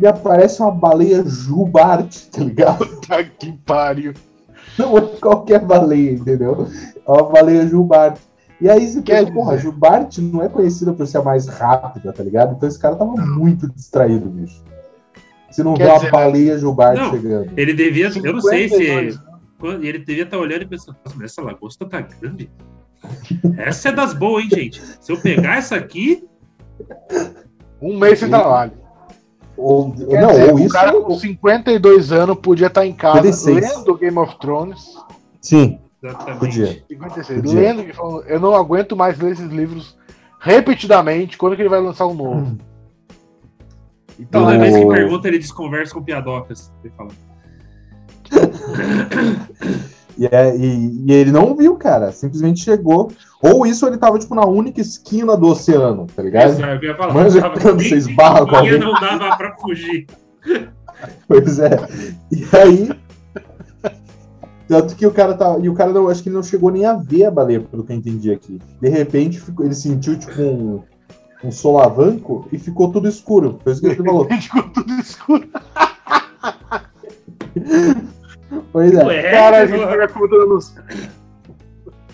E 0.00 0.06
aparece 0.06 0.60
uma 0.60 0.70
baleia 0.70 1.22
jubarte, 1.24 2.28
tá 2.30 2.42
ligado? 2.42 2.78
Puta 2.86 3.22
que 3.24 3.52
pariu. 3.64 4.14
Não 4.78 4.96
é 4.98 5.00
qualquer 5.20 5.60
baleia, 5.64 6.12
entendeu? 6.12 6.66
É 7.06 7.10
uma 7.10 7.24
baleia 7.30 7.66
jubarte. 7.66 8.20
E 8.60 8.68
aí 8.70 8.86
você 8.86 9.02
Quer 9.02 9.20
pensa, 9.22 9.32
porra, 9.32 9.58
Gilbarte 9.58 10.20
não 10.20 10.40
é 10.42 10.48
conhecida 10.48 10.92
por 10.92 11.04
ser 11.06 11.18
a 11.18 11.22
mais 11.22 11.48
rápida, 11.48 12.12
tá 12.12 12.22
ligado? 12.22 12.54
Então 12.54 12.68
esse 12.68 12.78
cara 12.78 12.94
tava 12.94 13.10
muito 13.16 13.68
distraído, 13.68 14.28
bicho. 14.30 14.62
Você 15.50 15.64
não 15.64 15.74
Quer 15.74 15.84
vê 15.84 15.90
uma 15.90 15.98
dizer, 15.98 16.10
baleia 16.12 16.58
Gilbarte 16.58 17.00
Não. 17.00 17.10
chegando. 17.10 17.50
Ele 17.56 17.74
devia, 17.74 18.08
eu 18.24 18.32
não 18.32 18.40
sei 18.40 18.68
se. 18.68 18.76
52 18.76 19.18
quando- 19.58 19.84
Ele 19.84 19.98
devia 19.98 20.22
estar 20.24 20.38
olhando 20.38 20.62
e 20.62 20.66
pensando, 20.66 20.96
nossa, 21.04 21.16
mas 21.18 21.32
essa 21.32 21.42
lagosta 21.42 21.84
tá 21.86 22.00
grande. 22.00 22.50
Essa 23.58 23.88
é 23.88 23.92
das 23.92 24.14
boas, 24.14 24.44
hein, 24.44 24.50
gente? 24.50 24.82
Se 25.00 25.10
eu 25.12 25.20
pegar 25.20 25.56
essa 25.58 25.74
aqui, 25.76 26.24
Um 27.80 27.98
mês 27.98 28.20
sem 28.20 28.28
trabalho. 28.28 28.72
Ou, 29.62 29.92
Quer 29.92 30.20
não, 30.20 30.28
dizer, 30.30 30.50
ou 30.50 30.56
o 30.56 30.60
isso. 30.60 30.68
cara 30.74 30.92
com 31.00 31.14
52 31.18 32.10
anos 32.12 32.36
podia 32.38 32.66
estar 32.66 32.84
em 32.86 32.92
casa 32.92 33.32
56. 33.32 33.78
lendo 33.78 33.94
Game 33.96 34.18
of 34.18 34.36
Thrones. 34.38 34.84
Sim, 35.40 35.78
exatamente. 36.02 36.38
podia. 36.40 36.84
56. 36.88 37.40
Podia. 37.42 37.60
Lendo 37.60 38.22
eu 38.26 38.40
não 38.40 38.54
aguento 38.54 38.96
mais 38.96 39.18
ler 39.18 39.32
esses 39.32 39.48
livros 39.50 39.96
repetidamente. 40.40 41.38
Quando 41.38 41.54
que 41.54 41.62
ele 41.62 41.68
vai 41.68 41.80
lançar 41.80 42.06
um 42.06 42.14
novo? 42.14 42.58
Então, 44.18 44.44
Toda 44.44 44.56
O- 44.56 44.60
vez 44.60 44.76
que 44.76 44.86
pergunta, 44.86 45.28
ele 45.28 45.38
desconversa 45.38 45.94
com 45.94 46.02
piadocas. 46.02 46.72
Ele 46.84 46.92
fala, 46.96 47.10
E, 50.18 50.26
é- 50.26 50.56
e- 50.56 51.04
e 51.06 51.12
ele 51.12 51.32
não 51.32 51.56
viu, 51.56 51.76
cara. 51.76 52.12
Simplesmente 52.12 52.62
chegou. 52.62 53.10
Ou 53.42 53.66
isso 53.66 53.86
ele 53.86 53.96
tava, 53.96 54.18
tipo, 54.18 54.34
na 54.34 54.44
única 54.46 54.80
esquina 54.80 55.36
do 55.36 55.48
oceano, 55.48 56.06
tá 56.14 56.22
ligado? 56.22 56.50
Exato, 56.50 56.84
eu 56.84 56.90
ia 56.90 56.96
falar, 56.96 57.14
Manja 57.14 57.40
tava 57.40 57.60
quando 57.60 57.76
bem 57.78 57.88
você 57.88 57.96
esbarra 57.96 58.46
com 58.46 58.56
alguém. 58.56 58.78
não 58.78 58.92
dava 58.94 59.36
pra 59.36 59.56
fugir. 59.56 60.06
Pois 61.26 61.58
é. 61.58 61.70
E 62.30 62.44
aí. 62.56 62.90
Tanto 64.68 64.94
que 64.94 65.04
o 65.04 65.10
cara 65.10 65.34
tá. 65.34 65.58
E 65.60 65.68
o 65.68 65.74
cara 65.74 65.92
não. 65.92 66.08
Acho 66.08 66.22
que 66.22 66.28
ele 66.28 66.36
não 66.36 66.42
chegou 66.44 66.70
nem 66.70 66.84
a 66.86 66.94
ver 66.94 67.24
a 67.24 67.30
baleia, 67.30 67.58
pelo 67.60 67.82
que 67.82 67.92
eu 67.92 67.96
entendi 67.96 68.30
aqui. 68.30 68.60
De 68.80 68.88
repente, 68.88 69.40
ficou- 69.40 69.64
ele 69.66 69.74
sentiu, 69.74 70.16
tipo, 70.16 70.40
um, 70.40 70.80
um 71.42 71.50
solavanco 71.50 72.46
e 72.52 72.58
ficou 72.58 72.92
tudo 72.92 73.08
escuro. 73.08 73.58
Foi 73.64 73.72
isso 73.72 73.80
que 73.80 73.88
ele 73.88 73.96
falou. 73.96 74.28
ficou 74.30 74.62
tudo 74.70 74.92
escuro. 74.94 75.48
Pois 78.72 78.92
é. 78.92 79.04
Ué, 79.04 79.30
Cara, 79.30 79.58
a 79.62 79.66
gente 79.66 79.86
pega 79.86 80.08
contando. 80.08 80.58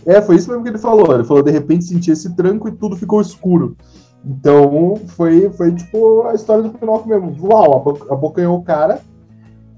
É, 0.07 0.23
foi 0.23 0.37
isso 0.37 0.49
mesmo 0.49 0.63
que 0.63 0.71
ele 0.71 0.79
falou. 0.79 1.13
Ele 1.15 1.25
falou, 1.25 1.43
de 1.43 1.51
repente 1.51 1.85
senti 1.85 2.11
esse 2.11 2.35
tranco 2.35 2.69
e 2.69 2.73
tudo 2.73 2.97
ficou 2.97 3.21
escuro. 3.21 3.77
Então, 4.25 4.97
foi, 5.09 5.51
foi 5.51 5.73
tipo 5.75 6.23
a 6.23 6.35
história 6.35 6.63
do 6.63 6.71
Pinóquio 6.71 7.09
mesmo. 7.09 7.37
Uau, 7.47 7.77
abo- 7.77 8.07
abocanhou 8.11 8.59
o 8.59 8.63
cara. 8.63 9.01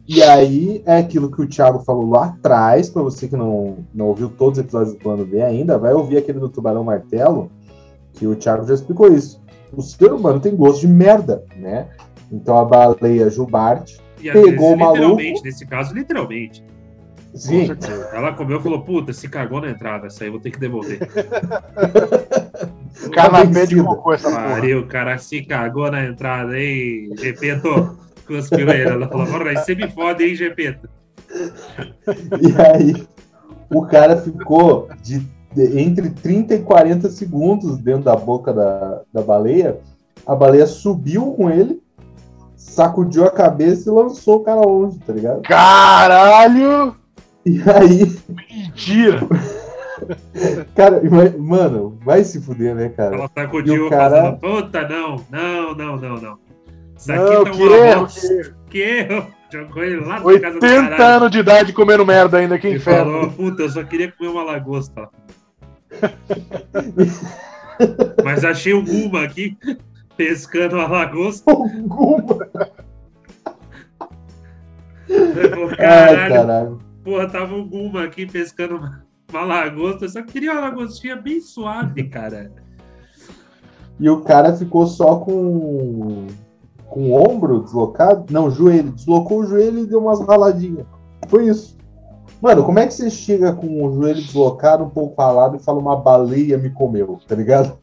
E 0.08 0.22
aí, 0.22 0.82
é 0.86 0.96
aquilo 0.98 1.30
que 1.30 1.40
o 1.40 1.46
Thiago 1.46 1.80
falou 1.80 2.08
lá 2.10 2.26
atrás, 2.26 2.90
pra 2.90 3.00
você 3.02 3.28
que 3.28 3.36
não, 3.36 3.76
não 3.94 4.06
ouviu 4.06 4.28
todos 4.28 4.58
os 4.58 4.64
episódios 4.64 4.94
do 4.94 4.98
Plano 4.98 5.24
B 5.24 5.40
ainda, 5.40 5.78
vai 5.78 5.92
ouvir 5.94 6.16
aquele 6.16 6.40
do 6.40 6.48
Tubarão 6.48 6.82
Martelo, 6.82 7.48
que 8.14 8.26
o 8.26 8.34
Thiago 8.34 8.66
já 8.66 8.74
explicou 8.74 9.06
isso. 9.12 9.40
O 9.72 9.82
ser 9.82 10.12
humano 10.12 10.40
tem 10.40 10.56
gosto 10.56 10.80
de 10.80 10.88
merda, 10.88 11.44
né? 11.56 11.86
Então 12.32 12.56
a 12.56 12.64
baleia 12.64 13.30
Jubarte, 13.30 14.00
E 14.20 14.28
às 14.30 14.34
Pegou 14.34 14.50
vezes, 14.50 14.60
o 14.60 14.76
maluco. 14.76 14.94
literalmente, 14.96 15.42
nesse 15.44 15.66
caso, 15.66 15.94
literalmente. 15.94 16.64
sim, 17.34 17.68
Ela 18.12 18.32
comeu 18.32 18.58
e 18.58 18.62
falou, 18.62 18.80
puta, 18.82 19.12
se 19.12 19.28
cagou 19.28 19.60
na 19.60 19.70
entrada, 19.70 20.06
essa 20.08 20.24
aí 20.24 20.28
eu 20.28 20.32
vou 20.32 20.40
ter 20.40 20.50
que 20.50 20.58
devolver. 20.60 20.98
Canapé 23.12 23.66
de 23.66 23.82
cocô 23.82 24.12
essa 24.12 24.30
porra. 24.30 24.48
Pariu, 24.50 24.80
o 24.80 24.86
cara 24.86 25.18
se 25.18 25.42
cagou 25.42 25.90
na 25.90 26.04
entrada, 26.06 26.58
hein, 26.58 27.10
Gepeto? 27.18 27.98
Cuspiu 28.26 28.68
ele. 28.70 28.82
Ela 28.90 29.08
falou, 29.08 29.26
porra, 29.26 29.50
aí 29.50 29.56
você 29.56 29.74
me 29.74 29.88
fode, 29.90 30.24
hein, 30.24 30.34
Gepeto? 30.34 30.88
E 32.40 32.60
aí, 32.60 33.06
o 33.72 33.82
cara 33.86 34.16
ficou 34.16 34.88
de, 35.02 35.20
de- 35.54 35.78
entre 35.80 36.10
30 36.10 36.54
e 36.56 36.58
40 36.60 37.08
segundos 37.10 37.78
dentro 37.78 38.02
da 38.04 38.16
boca 38.16 38.52
da, 38.52 39.02
da 39.12 39.22
baleia. 39.22 39.78
A 40.26 40.34
baleia 40.34 40.66
subiu 40.66 41.32
com 41.32 41.48
ele, 41.48 41.80
sacudiu 42.60 43.24
a 43.24 43.30
cabeça 43.30 43.88
e 43.88 43.92
lançou 43.92 44.36
o 44.36 44.44
cara 44.44 44.60
longe, 44.60 44.98
tá 45.00 45.12
ligado? 45.12 45.42
Caralho! 45.42 46.94
E 47.46 47.58
aí, 47.62 48.16
Mentira! 48.28 49.20
cara, 50.76 51.00
mano, 51.38 51.98
vai 52.04 52.22
se 52.22 52.40
fuder, 52.40 52.74
né, 52.74 52.90
cara? 52.90 53.16
Ela 53.16 53.30
sacudiu, 53.34 53.74
E 53.74 53.80
o 53.80 53.90
cara- 53.90 54.22
fazendo, 54.22 54.38
puta, 54.40 54.88
não, 54.88 55.24
não, 55.30 55.74
não, 55.74 55.96
não, 55.96 56.20
não. 56.20 56.38
Isso 56.96 57.10
aqui 57.12 57.34
Não, 57.34 57.44
tá 57.44 57.50
que 57.50 57.62
uma 57.62 57.76
erro, 57.76 58.06
que 58.06 58.26
erro. 58.26 58.54
Que 58.68 58.78
erro. 58.82 59.26
Jogou 59.52 59.82
ele 59.82 60.00
lá 60.04 60.20
na 60.20 60.38
casa 60.38 60.60
do 60.60 60.64
80 60.64 60.88
caralho. 60.90 61.16
anos 61.16 61.30
de 61.32 61.38
idade 61.40 61.72
comendo 61.72 62.06
merda 62.06 62.38
ainda, 62.38 62.56
que 62.58 62.68
Ele 62.68 62.76
inferno. 62.76 63.10
falou, 63.12 63.30
puta, 63.32 63.62
eu 63.62 63.70
só 63.70 63.82
queria 63.82 64.12
comer 64.12 64.28
uma 64.30 64.44
lagosta. 64.44 65.08
Mas 68.22 68.44
achei 68.44 68.72
o 68.74 68.84
Guma 68.84 69.24
aqui, 69.24 69.56
pescando 70.20 70.78
a 70.78 70.86
lagosta. 70.86 71.50
Alguma. 71.50 72.46
Ele 75.08 75.48
falou, 75.48 75.68
Ai, 75.70 75.76
caralho, 75.76 76.34
caralho. 76.34 76.78
porra, 77.02 77.26
tava 77.26 77.54
o 77.54 77.64
Guma 77.64 78.04
aqui 78.04 78.26
pescando 78.26 78.76
uma, 78.76 79.02
uma 79.30 79.44
lagosta. 79.44 80.04
Eu 80.04 80.08
só 80.10 80.22
queria 80.22 80.52
uma 80.52 80.60
lagostinha 80.60 81.16
bem 81.16 81.40
suave, 81.40 82.04
cara. 82.04 82.52
E 83.98 84.10
o 84.10 84.20
cara 84.20 84.54
ficou 84.54 84.86
só 84.86 85.16
com, 85.16 86.26
com 86.86 87.10
o 87.10 87.14
ombro 87.14 87.62
deslocado. 87.62 88.30
Não, 88.30 88.50
joelho. 88.50 88.92
Deslocou 88.92 89.40
o 89.40 89.46
joelho 89.46 89.78
e 89.78 89.86
deu 89.86 90.00
umas 90.00 90.20
raladinhas. 90.20 90.86
Foi 91.28 91.46
isso. 91.46 91.78
Mano, 92.42 92.62
como 92.64 92.78
é 92.78 92.86
que 92.86 92.92
você 92.92 93.08
chega 93.08 93.54
com 93.54 93.86
o 93.86 93.94
joelho 93.94 94.20
deslocado, 94.20 94.84
um 94.84 94.90
pouco 94.90 95.20
ralado 95.20 95.56
e 95.56 95.62
fala 95.62 95.78
uma 95.78 95.96
baleia 95.96 96.58
me 96.58 96.68
comeu, 96.68 97.18
tá 97.26 97.34
ligado? 97.34 97.78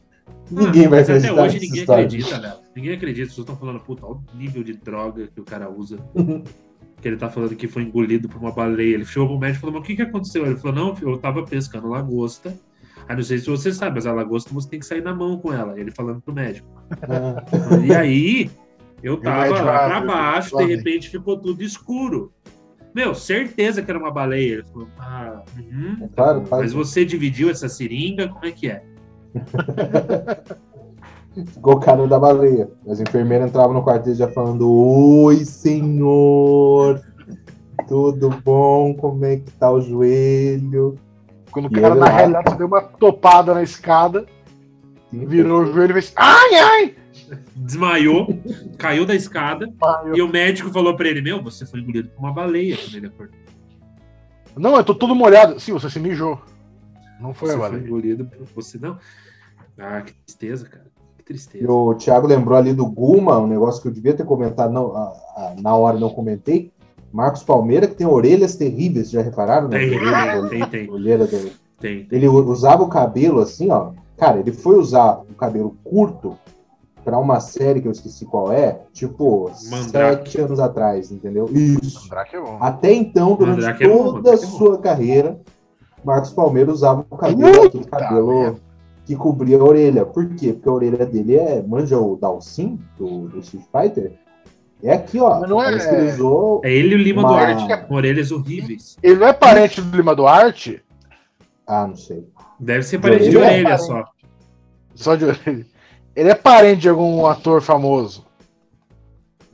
Ninguém 0.50 0.86
Ah, 0.86 0.88
vai 0.88 1.00
acreditar 1.02 1.32
Até 1.32 1.42
hoje 1.42 1.60
ninguém 1.60 1.80
história. 1.80 2.04
acredita, 2.04 2.38
Léo. 2.38 2.54
Ninguém 2.74 2.94
acredita. 2.94 3.28
Pessoas 3.28 3.44
estão 3.44 3.56
falando, 3.56 3.80
puta, 3.80 4.06
olha 4.06 4.18
o 4.34 4.36
nível 4.36 4.62
de 4.62 4.72
droga 4.74 5.28
que 5.28 5.40
o 5.40 5.44
cara 5.44 5.70
usa. 5.70 5.98
que 7.00 7.06
ele 7.06 7.16
tá 7.16 7.30
falando 7.30 7.54
que 7.54 7.68
foi 7.68 7.82
engolido 7.82 8.28
por 8.28 8.40
uma 8.40 8.52
baleia. 8.52 8.94
Ele 8.94 9.04
chegou 9.04 9.28
pro 9.28 9.38
médico 9.38 9.58
e 9.58 9.60
falou, 9.60 9.74
mas 9.74 9.82
o 9.82 9.86
que, 9.86 9.96
que 9.96 10.02
aconteceu? 10.02 10.44
Ele 10.46 10.56
falou, 10.56 10.76
não, 10.76 10.96
eu 11.00 11.16
tava 11.18 11.44
pescando 11.44 11.88
lagosta. 11.88 12.54
Aí 13.08 13.16
não 13.16 13.22
sei 13.22 13.38
se 13.38 13.48
você 13.48 13.72
sabe, 13.72 13.94
mas 13.94 14.06
a 14.06 14.12
lagosta 14.12 14.52
você 14.52 14.68
tem 14.68 14.80
que 14.80 14.86
sair 14.86 15.00
na 15.02 15.14
mão 15.14 15.38
com 15.38 15.52
ela. 15.52 15.78
Ele 15.78 15.90
falando 15.90 16.20
pro 16.20 16.34
médico. 16.34 16.68
E 17.86 17.94
aí, 17.94 18.50
eu 19.02 19.16
tava 19.18 19.62
lá 19.62 19.86
ah, 19.86 19.88
pra 19.88 20.00
baixo, 20.00 20.56
de 20.56 20.64
repente 20.64 21.08
ficou 21.08 21.38
tudo 21.38 21.62
escuro. 21.62 22.32
Meu, 22.94 23.14
certeza 23.14 23.80
que 23.82 23.90
era 23.90 23.98
uma 23.98 24.10
baleia. 24.10 24.54
Ele 24.54 24.64
falou, 24.64 24.88
ah, 24.98 25.42
uhum, 25.56 25.96
É 26.02 26.08
claro, 26.08 26.40
claro. 26.42 26.62
mas 26.62 26.72
você 26.72 27.04
dividiu 27.04 27.48
essa 27.48 27.68
seringa, 27.68 28.28
como 28.28 28.44
é 28.44 28.50
que 28.50 28.68
é? 28.68 28.82
Ficou 31.52 31.74
o 31.74 31.80
cara 31.80 32.06
da 32.06 32.18
baleia. 32.18 32.68
As 32.88 33.00
enfermeiras 33.00 33.48
entravam 33.48 33.74
no 33.74 33.82
quartel 33.82 34.14
já 34.14 34.28
falando: 34.28 34.68
Oi, 34.70 35.44
senhor. 35.44 37.00
Tudo 37.86 38.28
bom? 38.44 38.92
Como 38.94 39.24
é 39.24 39.36
que 39.36 39.50
tá 39.52 39.70
o 39.70 39.80
joelho? 39.80 40.98
Quando 41.50 41.66
o 41.66 41.70
cara, 41.70 41.94
na 41.94 42.06
lá. 42.06 42.10
realidade, 42.10 42.56
deu 42.58 42.66
uma 42.66 42.82
topada 42.82 43.54
na 43.54 43.62
escada, 43.62 44.26
virou 45.12 45.62
o 45.62 45.72
joelho 45.72 45.92
e 45.92 45.94
fez. 45.94 46.12
Ai, 46.16 46.54
ai! 46.54 46.94
Desmaiou, 47.54 48.26
caiu 48.78 49.04
da 49.06 49.14
escada, 49.14 49.68
Ai, 49.82 50.08
eu- 50.10 50.16
e 50.16 50.22
o 50.22 50.28
médico 50.28 50.70
falou 50.70 50.96
pra 50.96 51.08
ele, 51.08 51.20
meu, 51.20 51.42
você 51.42 51.66
foi 51.66 51.80
engolido 51.80 52.08
por 52.10 52.20
uma 52.20 52.32
baleia 52.32 52.76
quando 52.76 52.94
ele 52.96 53.06
acordou. 53.06 53.38
Não, 54.56 54.76
eu 54.76 54.84
tô 54.84 54.94
todo 54.94 55.14
molhado. 55.14 55.58
Sim, 55.60 55.72
você 55.72 55.88
se 55.88 56.00
mijou. 56.00 56.40
Não 57.20 57.32
foi 57.34 57.48
Você 57.50 57.54
a 57.54 57.58
foi 57.58 57.68
baleia. 57.70 57.86
engolido 57.86 58.24
por 58.24 58.46
você, 58.54 58.78
não. 58.78 58.98
Ah, 59.78 60.00
que 60.02 60.12
tristeza, 60.12 60.66
cara. 60.68 60.86
Que 61.16 61.24
tristeza. 61.24 61.64
E 61.64 61.66
o 61.68 61.94
Thiago 61.94 62.26
lembrou 62.26 62.56
ali 62.58 62.72
do 62.72 62.86
Guma, 62.86 63.38
um 63.38 63.46
negócio 63.46 63.80
que 63.82 63.88
eu 63.88 63.92
devia 63.92 64.14
ter 64.14 64.24
comentado 64.24 64.72
não, 64.72 64.96
a- 64.96 65.12
a- 65.36 65.54
na 65.60 65.74
hora 65.74 65.96
e 65.96 66.00
não 66.00 66.10
comentei. 66.10 66.72
Marcos 67.12 67.42
Palmeira, 67.42 67.86
que 67.86 67.94
tem 67.94 68.06
orelhas 68.06 68.56
terríveis, 68.56 69.10
já 69.10 69.22
repararam? 69.22 69.68
né? 69.68 69.78
Tem, 69.78 69.96
Orelha- 69.98 70.48
tem, 70.48 70.66
tem, 70.66 70.90
orelha 70.90 71.26
do- 71.26 71.50
tem. 71.80 72.06
Ele 72.10 72.28
usava 72.28 72.82
o 72.82 72.88
cabelo 72.88 73.40
assim, 73.40 73.70
ó. 73.70 73.92
Cara, 74.16 74.40
ele 74.40 74.52
foi 74.52 74.76
usar 74.76 75.20
o 75.30 75.34
cabelo 75.34 75.76
curto 75.84 76.36
pra 77.04 77.18
uma 77.18 77.40
série 77.40 77.80
que 77.80 77.88
eu 77.88 77.92
esqueci 77.92 78.26
qual 78.26 78.52
é, 78.52 78.80
tipo, 78.92 79.50
Mandrake. 79.70 80.30
sete 80.30 80.40
anos 80.40 80.60
atrás, 80.60 81.10
entendeu? 81.10 81.48
Isso. 81.50 82.02
Mandrake 82.02 82.36
é 82.36 82.40
bom. 82.40 82.58
Até 82.60 82.92
então, 82.92 83.36
durante 83.36 83.56
Mandrake 83.62 83.84
é 83.84 83.88
bom, 83.88 84.12
toda 84.14 84.30
a 84.30 84.34
é 84.34 84.36
sua 84.36 84.78
carreira, 84.78 85.40
Marcos 86.04 86.30
Palmeira 86.30 86.70
usava 86.70 87.06
o 87.08 87.16
cabelo, 87.16 87.62
aquele 87.66 87.84
cabelo 87.84 88.40
merda. 88.40 88.60
Que 89.08 89.16
cobria 89.16 89.56
a 89.58 89.64
orelha. 89.64 90.04
Por 90.04 90.28
quê? 90.34 90.52
Porque 90.52 90.68
a 90.68 90.72
orelha 90.72 91.06
dele 91.06 91.34
é. 91.36 91.62
Manja 91.62 91.98
o 91.98 92.14
Dalsin 92.16 92.78
do, 92.98 93.26
do 93.28 93.38
Street 93.40 93.64
Fighter? 93.72 94.12
É 94.82 94.92
aqui, 94.92 95.18
ó. 95.18 95.40
Mas 95.40 95.48
não 95.48 95.62
é- 95.62 95.78
que 95.78 95.94
ele 95.94 96.10
usou. 96.12 96.60
É 96.62 96.70
ele 96.70 96.94
e 96.94 96.94
o 96.94 96.98
Lima 96.98 97.22
Uma- 97.22 97.30
Duarte, 97.30 97.86
com 97.88 97.94
orelhas 97.94 98.30
horríveis. 98.30 98.98
Ele 99.02 99.16
não 99.16 99.26
é 99.28 99.32
parente 99.32 99.80
do 99.80 99.96
Lima 99.96 100.14
Duarte? 100.14 100.82
Ah, 101.66 101.86
não 101.86 101.96
sei. 101.96 102.28
Deve 102.60 102.82
ser 102.82 102.98
parente 102.98 103.30
de 103.30 103.36
é 103.36 103.40
orelha 103.40 103.64
parente. 103.64 103.86
só. 103.86 104.04
Só 104.94 105.14
de 105.16 105.24
orelha. 105.24 105.66
Ele 106.14 106.28
é 106.28 106.34
parente 106.34 106.82
de 106.82 106.88
algum 106.90 107.24
ator 107.24 107.62
famoso. 107.62 108.26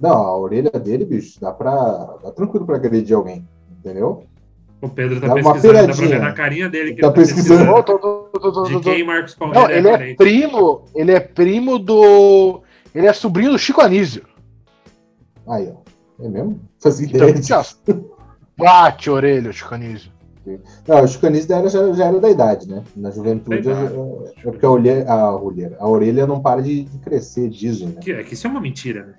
Não, 0.00 0.10
a 0.16 0.36
orelha 0.36 0.70
dele, 0.72 1.04
bicho, 1.04 1.40
dá 1.40 1.52
pra. 1.52 1.74
dá 2.24 2.32
tranquilo 2.32 2.66
pra 2.66 2.74
agredir 2.76 3.14
alguém. 3.16 3.46
Entendeu? 3.78 4.24
O 4.82 4.88
Pedro 4.88 5.20
tá 5.20 5.28
Dá 5.28 5.34
pesquisando, 5.34 5.74
dá 5.74 5.84
pra 5.84 5.94
ver 5.94 6.18
na 6.20 6.32
carinha 6.32 6.68
dele 6.68 6.94
que 6.94 7.00
Tá 7.00 7.06
ele 7.06 7.16
pesquisando. 7.16 7.64
Tô- 7.66 7.82
tô 7.82 7.98
tô, 7.98 7.98
tô, 7.98 8.23
De 8.68 8.80
quem 8.80 9.04
Marcos 9.04 9.34
Palmeira 9.34 9.62
Não, 9.62 9.70
ele 9.70 9.88
é 9.88 10.14
primo. 10.14 10.84
Ele 10.94 11.12
é 11.12 11.20
primo 11.20 11.78
do. 11.78 12.62
Ele 12.94 13.06
é 13.06 13.12
sobrinho 13.12 13.52
do 13.52 13.58
Chico 13.58 13.80
Anísio. 13.80 14.24
Aí, 15.46 15.68
ó. 15.68 16.24
É 16.24 16.28
mesmo? 16.28 16.60
Então, 16.76 16.92
ideia 17.02 17.32
disso. 17.32 17.80
bate 18.56 19.08
a 19.08 19.12
orelha, 19.12 19.52
Chico 19.52 19.74
Anísio. 19.74 20.14
Não, 20.86 21.02
o 21.02 21.08
chicanismo 21.08 21.54
era, 21.54 21.68
já, 21.68 21.92
já 21.92 22.04
era 22.06 22.20
da 22.20 22.30
idade, 22.30 22.68
né? 22.68 22.84
Na 22.94 23.10
juventude 23.10 23.68
é, 23.68 24.42
porque 24.42 24.64
a 24.64 24.70
orelha, 24.70 25.10
a, 25.10 25.34
orelha, 25.36 25.76
a 25.78 25.88
orelha 25.88 26.26
não 26.26 26.40
para 26.40 26.60
de, 26.60 26.84
de 26.84 26.98
crescer, 26.98 27.48
dizem, 27.48 27.88
né? 27.88 28.00
Que, 28.02 28.12
é 28.12 28.22
que 28.22 28.34
isso 28.34 28.46
é 28.46 28.50
uma 28.50 28.60
mentira, 28.60 29.06
né? 29.06 29.14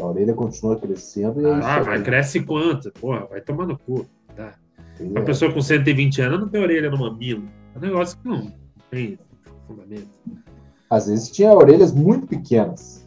A 0.00 0.06
orelha 0.06 0.32
continua 0.32 0.78
crescendo 0.78 1.40
e 1.40 1.46
é 1.46 1.58
isso 1.58 1.68
Ah, 1.68 1.82
mas 1.84 2.02
cresce 2.02 2.40
quanto? 2.40 2.92
Porra, 2.92 3.26
vai 3.26 3.40
tomar 3.40 3.66
no 3.66 3.76
cu. 3.78 4.06
Tá. 4.36 4.54
Uma 5.00 5.20
É. 5.20 5.24
pessoa 5.24 5.52
com 5.52 5.60
120 5.60 6.20
anos 6.22 6.40
não 6.40 6.48
tem 6.48 6.60
orelha 6.60 6.90
no 6.90 6.98
mamilo. 6.98 7.44
É 7.74 7.78
um 7.78 7.80
negócio 7.80 8.18
que 8.18 8.28
não 8.28 8.52
tem 8.90 9.18
fundamento. 9.66 10.08
Às 10.90 11.08
vezes 11.08 11.30
tinha 11.30 11.52
orelhas 11.52 11.92
muito 11.92 12.26
pequenas. 12.26 13.04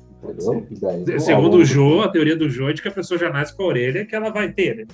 Daí, 0.82 1.20
Segundo 1.20 1.58
o 1.58 1.66
Jô, 1.66 2.02
a 2.02 2.10
teoria 2.10 2.36
do 2.36 2.50
Jô 2.50 2.70
é 2.70 2.74
de 2.74 2.82
que 2.82 2.88
a 2.88 2.92
pessoa 2.92 3.18
já 3.18 3.30
nasce 3.30 3.56
com 3.56 3.64
a 3.64 3.68
orelha 3.68 4.06
que 4.06 4.16
ela 4.16 4.30
vai 4.30 4.52
ter, 4.52 4.76
né? 4.76 4.86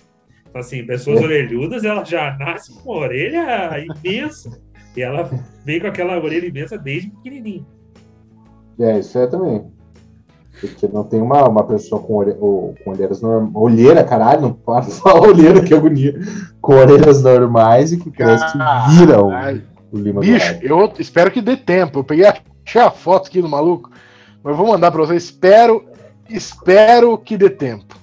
Então, 0.48 0.62
assim, 0.62 0.86
pessoas 0.86 1.20
É. 1.22 1.24
orelhudas, 1.24 1.84
ela 1.84 2.04
já 2.04 2.38
nasce 2.38 2.72
com 2.82 2.92
a 2.94 2.98
orelha 2.98 3.86
imensa. 4.04 4.62
E 4.96 5.02
ela 5.02 5.28
vem 5.66 5.80
com 5.82 5.88
aquela 5.88 6.20
orelha 6.24 6.46
imensa 6.46 6.78
desde 6.78 7.10
pequenininha. 7.10 7.66
É, 8.80 9.00
isso 9.00 9.18
é 9.18 9.26
também. 9.26 9.66
Porque 10.68 10.88
não 10.88 11.04
tem 11.04 11.22
uma, 11.22 11.48
uma 11.48 11.64
pessoa 11.64 12.02
com, 12.02 12.16
orelha, 12.16 12.38
ou, 12.40 12.74
com 12.84 12.92
olheiras 12.92 13.22
normais. 13.22 13.52
Olheira, 13.54 14.04
caralho, 14.04 14.42
não 14.42 14.54
pode 14.54 14.92
falar 14.96 15.22
olheira, 15.22 15.62
que 15.62 15.74
agonia. 15.74 16.20
Com 16.62 16.74
orelhas 16.76 17.22
normais 17.22 17.92
e 17.92 17.98
que 17.98 18.10
cresce 18.10 18.46
que 18.52 18.58
vira 18.96 19.22
o, 19.22 19.30
Caralho. 19.30 19.64
o 19.92 19.98
Lima 19.98 20.22
Bicho, 20.22 20.60
eu 20.62 20.92
espero 20.98 21.32
que 21.32 21.42
dê 21.42 21.58
tempo. 21.58 22.00
Eu 22.00 22.04
peguei, 22.04 22.26
achei 22.26 22.82
a 22.82 22.90
foto 22.90 23.28
aqui 23.28 23.42
do 23.42 23.50
maluco, 23.50 23.90
mas 24.44 24.52
eu 24.52 24.58
vou 24.58 24.68
mandar 24.68 24.92
pra 24.92 25.02
vocês. 25.02 25.24
Espero, 25.24 25.84
espero 26.30 27.18
que 27.18 27.38
dê 27.38 27.50
tempo. 27.50 27.96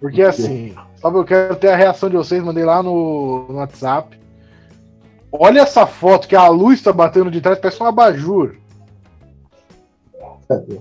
Porque 0.00 0.22
assim, 0.22 0.74
sabe, 0.96 1.18
eu 1.18 1.24
quero 1.24 1.56
ter 1.56 1.68
a 1.68 1.76
reação 1.76 2.08
de 2.08 2.16
vocês, 2.16 2.42
mandei 2.42 2.64
lá 2.64 2.82
no, 2.82 3.46
no 3.48 3.54
WhatsApp. 3.56 4.18
Olha 5.30 5.60
essa 5.60 5.86
foto 5.86 6.26
que 6.26 6.34
a 6.34 6.48
luz 6.48 6.80
tá 6.80 6.92
batendo 6.92 7.30
de 7.30 7.40
trás, 7.40 7.58
parece 7.58 7.82
um 7.82 7.86
abajur. 7.86 8.56
Cadê? 10.48 10.80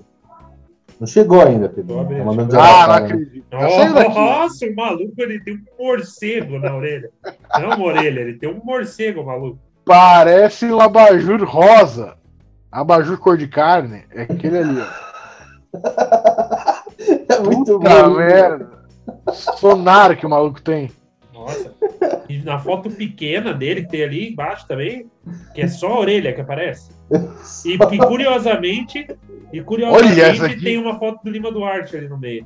Não 1.00 1.06
chegou 1.08 1.42
ainda, 1.42 1.70
Pedro. 1.70 1.96
Tá 1.98 2.24
mandando 2.24 2.60
Ah, 2.60 2.88
não 2.88 2.94
acredito. 2.96 3.46
Tá. 3.50 3.58
Nossa, 4.10 4.66
o 4.66 4.76
maluco 4.76 5.14
ele 5.18 5.40
tem 5.42 5.56
um 5.56 5.84
morcego 5.84 6.58
na 6.60 6.76
orelha. 6.76 7.10
Não 7.60 7.70
uma 7.70 7.86
orelha, 7.86 8.22
ele 8.22 8.34
tem 8.34 8.50
um 8.50 8.60
morcego, 8.64 9.24
maluco. 9.24 9.60
Parece 9.86 10.66
um 10.66 10.82
abajur 10.82 11.44
rosa. 11.46 12.16
Abajur 12.72 13.18
cor 13.20 13.38
de 13.38 13.48
carne. 13.48 14.04
É 14.12 14.24
aquele 14.24 14.58
ali, 14.58 14.80
ó. 14.82 15.08
É 17.30 17.40
muito 17.40 17.78
Puta 17.80 18.04
bom. 18.08 18.16
merda. 18.16 18.70
Sonar 19.32 20.18
que 20.18 20.26
o 20.26 20.30
maluco 20.30 20.62
tem. 20.62 20.90
Nossa. 21.34 21.72
Na 22.48 22.58
foto 22.58 22.90
pequena 22.90 23.54
dele, 23.54 23.82
que 23.84 23.90
tem 23.90 24.04
ali 24.04 24.30
embaixo 24.32 24.66
também, 24.68 25.06
que 25.54 25.62
é 25.62 25.68
só 25.68 25.88
a 25.88 26.00
orelha 26.00 26.32
que 26.34 26.40
aparece. 26.40 26.92
E, 27.66 27.74
e 27.74 27.98
curiosamente, 27.98 29.06
e 29.52 29.58
Olha 29.60 29.66
curiosamente 29.66 30.22
essa 30.22 30.46
aqui. 30.46 30.64
tem 30.64 30.78
uma 30.78 30.98
foto 30.98 31.22
do 31.26 31.30
Lima 31.30 31.52
Duarte 31.52 31.98
ali 31.98 32.08
no 32.08 32.18
meio. 32.18 32.46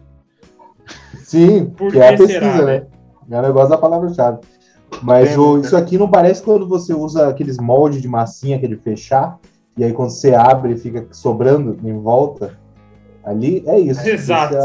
Sim, 1.24 1.68
Por 1.78 1.92
que 1.92 2.00
é 2.00 2.08
a 2.10 2.12
que 2.14 2.18
pesquisa, 2.18 2.40
será, 2.40 2.66
né? 2.66 2.86
né? 3.28 3.38
É 3.38 3.40
o 3.40 3.44
negócio 3.44 3.70
da 3.70 3.78
palavra-chave. 3.78 4.40
Mas 5.04 5.30
É, 5.34 5.38
o- 5.38 5.58
né? 5.58 5.62
isso 5.62 5.78
aqui 5.78 5.98
não 5.98 6.10
parece 6.10 6.42
quando 6.42 6.68
você 6.68 6.94
usa 6.94 7.28
aqueles 7.30 7.58
moldes 7.60 8.02
de 8.02 8.08
massinha, 8.08 8.58
aquele 8.58 8.78
fechar, 8.78 9.40
e 9.78 9.84
aí 9.84 9.94
quando 9.94 10.10
você 10.10 10.34
abre 10.34 10.76
fica 10.78 11.08
sobrando 11.12 11.78
em 11.88 11.98
volta. 12.00 12.60
Ali 13.24 13.64
é 13.68 13.80
isso. 13.80 14.02
Exato. 14.08 14.56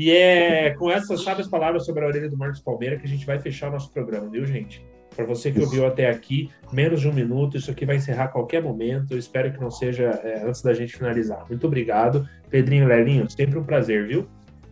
E 0.00 0.10
é 0.10 0.70
com 0.70 0.90
essas 0.90 1.22
sábias 1.22 1.46
palavras 1.46 1.84
sobre 1.84 2.02
a 2.02 2.08
orelha 2.08 2.26
do 2.26 2.34
Marcos 2.34 2.58
Palmeira 2.58 2.96
que 2.96 3.04
a 3.04 3.08
gente 3.08 3.26
vai 3.26 3.38
fechar 3.38 3.68
o 3.68 3.72
nosso 3.72 3.92
programa, 3.92 4.30
viu, 4.30 4.46
gente? 4.46 4.82
Para 5.14 5.26
você 5.26 5.52
que 5.52 5.60
ouviu 5.60 5.86
até 5.86 6.08
aqui, 6.08 6.48
menos 6.72 7.02
de 7.02 7.08
um 7.08 7.12
minuto, 7.12 7.58
isso 7.58 7.70
aqui 7.70 7.84
vai 7.84 7.96
encerrar 7.96 8.24
a 8.24 8.28
qualquer 8.28 8.62
momento. 8.62 9.12
Eu 9.12 9.18
espero 9.18 9.52
que 9.52 9.60
não 9.60 9.70
seja 9.70 10.04
é, 10.24 10.42
antes 10.42 10.62
da 10.62 10.72
gente 10.72 10.96
finalizar. 10.96 11.44
Muito 11.46 11.66
obrigado. 11.66 12.26
Pedrinho 12.48 12.86
Lelinho, 12.86 13.28
sempre 13.28 13.58
um 13.58 13.62
prazer, 13.62 14.08
viu? 14.08 14.26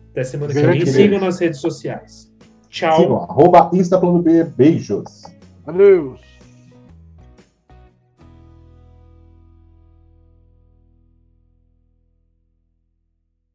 Até 0.09 0.23
semana 0.23 0.51
que 0.51 0.61
vem. 0.61 0.83
Sigam 0.87 1.19
nas 1.19 1.39
redes 1.39 1.61
sociais. 1.61 2.33
Tchau. 2.67 2.99
sigam, 2.99 3.17
arroba 3.17 3.69
Instaplano 3.71 4.23
B, 4.23 4.45
beijos. 4.45 5.21
Adeus. 5.67 6.28